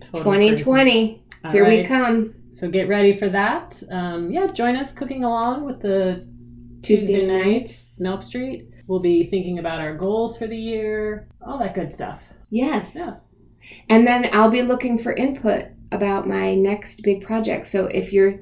Total 0.01 0.23
2020. 0.23 0.55
craziness. 0.63 1.19
All 1.43 1.51
Here 1.51 1.67
we 1.67 1.83
come. 1.85 2.33
So 2.53 2.67
get 2.69 2.89
ready 2.89 3.15
for 3.15 3.29
that. 3.29 3.81
Um, 3.89 4.31
yeah, 4.31 4.47
join 4.47 4.75
us 4.75 4.91
cooking 4.93 5.23
along 5.23 5.65
with 5.65 5.81
the 5.81 6.27
Tuesday 6.81 7.19
Tuesday 7.19 7.27
nights. 7.27 7.45
nights, 7.45 7.93
Milk 7.99 8.21
Street. 8.21 8.67
We'll 8.87 8.99
be 8.99 9.25
thinking 9.25 9.59
about 9.59 9.79
our 9.79 9.95
goals 9.95 10.37
for 10.37 10.47
the 10.47 10.57
year, 10.57 11.29
all 11.45 11.57
that 11.59 11.75
good 11.75 11.93
stuff. 11.93 12.21
Yes. 12.49 12.95
Yes. 12.95 13.21
And 13.89 14.05
then 14.05 14.29
I'll 14.33 14.49
be 14.49 14.61
looking 14.61 14.97
for 14.97 15.13
input 15.13 15.65
about 15.91 16.27
my 16.27 16.55
next 16.55 17.01
big 17.01 17.23
project. 17.23 17.67
So 17.67 17.85
if 17.85 18.13
you're 18.13 18.39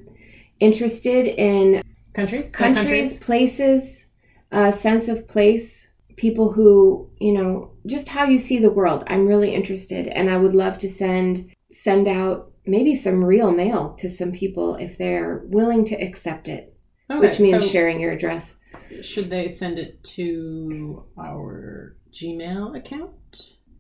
interested 0.60 1.28
in 1.28 1.82
Countries? 2.18 2.52
Say 2.52 2.58
countries, 2.58 3.20
places, 3.20 4.06
a 4.52 4.74
sense 4.74 5.08
of 5.08 5.28
place, 5.28 5.88
people 6.16 6.52
who, 6.52 7.12
you 7.20 7.32
know, 7.32 7.74
just 7.86 8.08
how 8.08 8.24
you 8.24 8.40
see 8.40 8.58
the 8.58 8.72
world, 8.72 9.04
I'm 9.06 9.28
really 9.28 9.54
interested 9.54 10.08
and 10.08 10.28
I 10.28 10.38
would 10.38 10.56
love 10.56 10.80
to 10.80 10.90
send 10.90 11.52
send 11.72 12.08
out 12.08 12.52
maybe 12.66 12.96
some 12.96 13.24
real 13.24 13.52
mail 13.52 13.94
to 14.00 14.10
some 14.10 14.32
people 14.32 14.76
if 14.78 14.98
they're 14.98 15.44
willing 15.46 15.86
to 15.86 15.96
accept 15.96 16.48
it, 16.48 16.76
Okay, 17.12 17.20
which 17.20 17.40
means 17.40 17.64
so 17.64 17.70
sharing 17.70 18.00
your 18.00 18.14
address. 18.14 18.58
should 19.04 19.30
they 19.30 19.48
send 19.48 19.78
it 19.78 20.04
to 20.16 21.04
our 21.20 21.98
Gmail 22.12 22.76
account? 22.76 23.12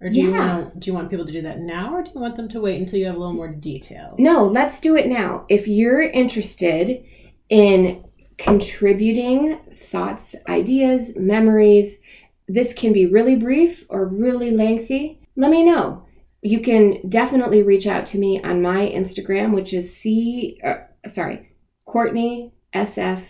Or 0.02 0.10
do 0.10 0.18
you 0.20 0.32
Yeah. 0.32 0.58
want 0.58 0.80
do 0.80 0.89
you 0.89 0.93
want 0.93 1.10
people 1.10 1.26
to 1.26 1.32
do 1.32 1.41
that 1.41 1.60
now 1.60 1.95
or 1.95 2.04
do 2.04 2.12
you 2.14 2.22
want 2.22 2.36
them 2.36 2.48
to 2.50 2.62
wait 2.62 2.80
until 2.80 3.00
you 3.00 3.06
have 3.08 3.16
a 3.16 3.20
little 3.20 3.34
more 3.34 3.48
details? 3.48 4.20
No, 4.20 4.45
let's 4.45 4.80
do 4.80 4.95
it 4.95 5.08
now. 5.08 5.45
If 5.50 5.68
you're 5.68 6.02
interested 6.02 7.04
in 7.50 8.04
contributing 8.38 9.58
thoughts, 9.76 10.36
ideas, 10.48 11.18
memories, 11.18 12.02
this 12.48 12.74
can 12.74 12.93
be 12.93 13.06
really 13.06 13.36
brief 13.36 13.86
or 13.89 14.06
really 14.06 14.52
lengthy. 14.52 15.20
Let 15.36 15.52
me 15.52 15.64
know. 15.64 16.04
You 16.41 16.60
can 16.60 17.08
definitely 17.10 17.64
reach 17.64 17.88
out 17.88 18.06
to 18.08 18.20
me 18.20 18.41
on 18.41 18.62
my 18.62 18.88
Instagram, 18.88 19.54
which 19.54 19.74
is 19.74 19.95
C, 19.95 20.60
uh, 20.64 20.76
sorry, 21.08 21.50
Cortney 21.88 22.52
SF 22.74 23.24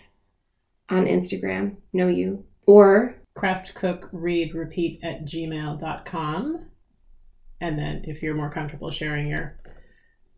on 0.88 1.06
Instagram. 1.06 1.76
Know 1.92 2.08
you. 2.08 2.44
Or 2.66 3.14
craft 3.38 3.72
cook 3.74 4.08
read 4.10 4.52
repeat 4.52 4.98
at 5.04 5.24
gmail.com 5.24 6.58
and 7.60 7.78
then 7.78 8.02
if 8.04 8.20
you're 8.20 8.34
more 8.34 8.50
comfortable 8.50 8.90
sharing 8.90 9.28
your 9.28 9.56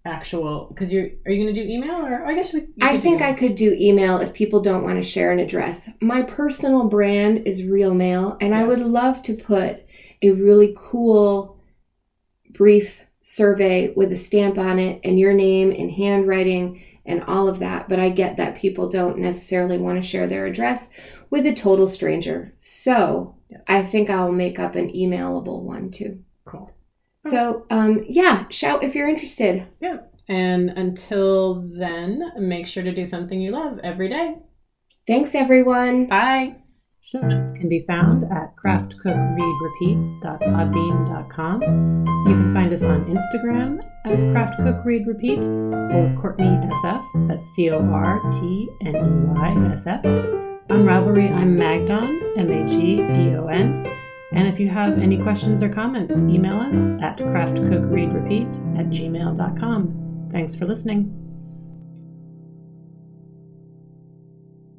actual 0.05 0.66
because 0.68 0.92
you're 0.92 1.09
are 1.24 1.32
you 1.32 1.42
going 1.42 1.55
to 1.55 1.62
do 1.62 1.66
email 1.66 2.05
or 2.05 2.22
oh, 2.22 2.26
i 2.26 2.34
guess 2.34 2.53
we 2.53 2.66
I 2.82 2.98
think 3.01 3.22
I 3.22 3.32
could 3.32 3.55
do 3.55 3.72
email 3.72 4.18
if 4.18 4.34
people 4.34 4.61
don't 4.61 4.82
want 4.82 4.98
to 4.98 5.03
share 5.03 5.32
an 5.32 5.38
address. 5.38 5.88
My 6.01 6.22
personal 6.22 6.88
brand 6.88 7.46
is 7.46 7.64
Real 7.64 7.94
Mail, 7.94 8.38
and 8.40 8.55
I 8.55 8.64
would 8.64 8.78
love 8.78 9.20
to 9.22 9.34
put 9.34 9.84
a 10.22 10.30
really 10.30 10.74
cool, 10.76 11.61
brief 12.51 13.03
survey 13.22 13.92
with 13.94 14.12
a 14.12 14.16
stamp 14.16 14.57
on 14.57 14.78
it 14.78 15.01
and 15.05 15.20
your 15.20 15.34
name 15.34 15.70
and 15.70 15.90
handwriting 15.90 16.82
and 17.05 17.22
all 17.24 17.48
of 17.48 17.59
that. 17.59 17.88
But 17.88 18.01
I 18.01 18.09
get 18.09 18.38
that 18.38 18.57
people 18.57 18.88
don't 18.88 19.18
necessarily 19.18 19.76
want 19.76 20.03
to 20.03 20.09
share 20.09 20.26
their 20.26 20.46
address 20.46 20.90
with 21.31 21.47
a 21.47 21.53
total 21.55 21.89
stranger. 21.89 22.53
So 22.59 23.37
Yes. 23.49 23.62
I 23.66 23.83
think 23.85 24.11
I'll 24.11 24.31
make 24.33 24.59
up 24.61 24.74
an 24.76 24.91
emailable 24.93 25.62
one 25.62 25.91
too. 25.91 26.20
cool 26.45 26.70
So 27.20 27.66
um, 27.70 28.05
yeah, 28.09 28.47
shout 28.49 28.85
if 28.85 28.95
you're 28.95 29.09
interested. 29.09 29.66
and 30.28 30.70
until 30.70 31.64
then 31.76 32.22
make 32.39 32.66
sure 32.68 32.85
to 32.85 32.93
do 32.95 33.05
something 33.05 33.41
you 33.41 33.51
love 33.51 33.81
every 33.83 34.09
day 34.09 34.37
Thanks, 35.09 35.35
everyone. 35.35 36.07
bye 36.07 36.55
show 37.03 37.20
notes 37.22 37.51
can 37.51 37.68
be 37.68 37.81
found 37.89 38.22
at 38.31 38.55
craftcookreadrepeat.podbean.com 38.64 41.62
you 42.28 42.35
can 42.35 42.55
find 42.55 42.72
us 42.72 42.85
on 42.85 43.05
instagram 43.07 43.81
as 44.05 44.22
craftcookreadrepeat 44.26 45.45
or 45.95 46.09
cortney 46.20 46.70
sf 46.83 47.03
that's 47.28 47.45
c-o-r-t-n-e-y 47.57 49.51
s-f 49.72 50.05
on 50.71 50.85
Ravelry, 50.85 51.35
I'm 51.35 51.57
Magdon, 51.57 52.39
M 52.39 52.51
A 52.51 52.66
G 52.66 52.97
D 53.12 53.35
O 53.35 53.49
N. 53.49 53.87
And 54.33 54.47
if 54.47 54.61
you 54.61 54.68
have 54.68 54.99
any 54.99 55.18
questions 55.18 55.62
or 55.64 55.68
comments, 55.68 56.23
email 56.23 56.61
us 56.61 56.91
at 57.03 57.18
craftcookreadrepeat 57.18 58.79
at 58.79 58.87
gmail.com. 58.87 60.29
Thanks 60.31 60.55
for 60.55 60.66
listening. 60.66 61.20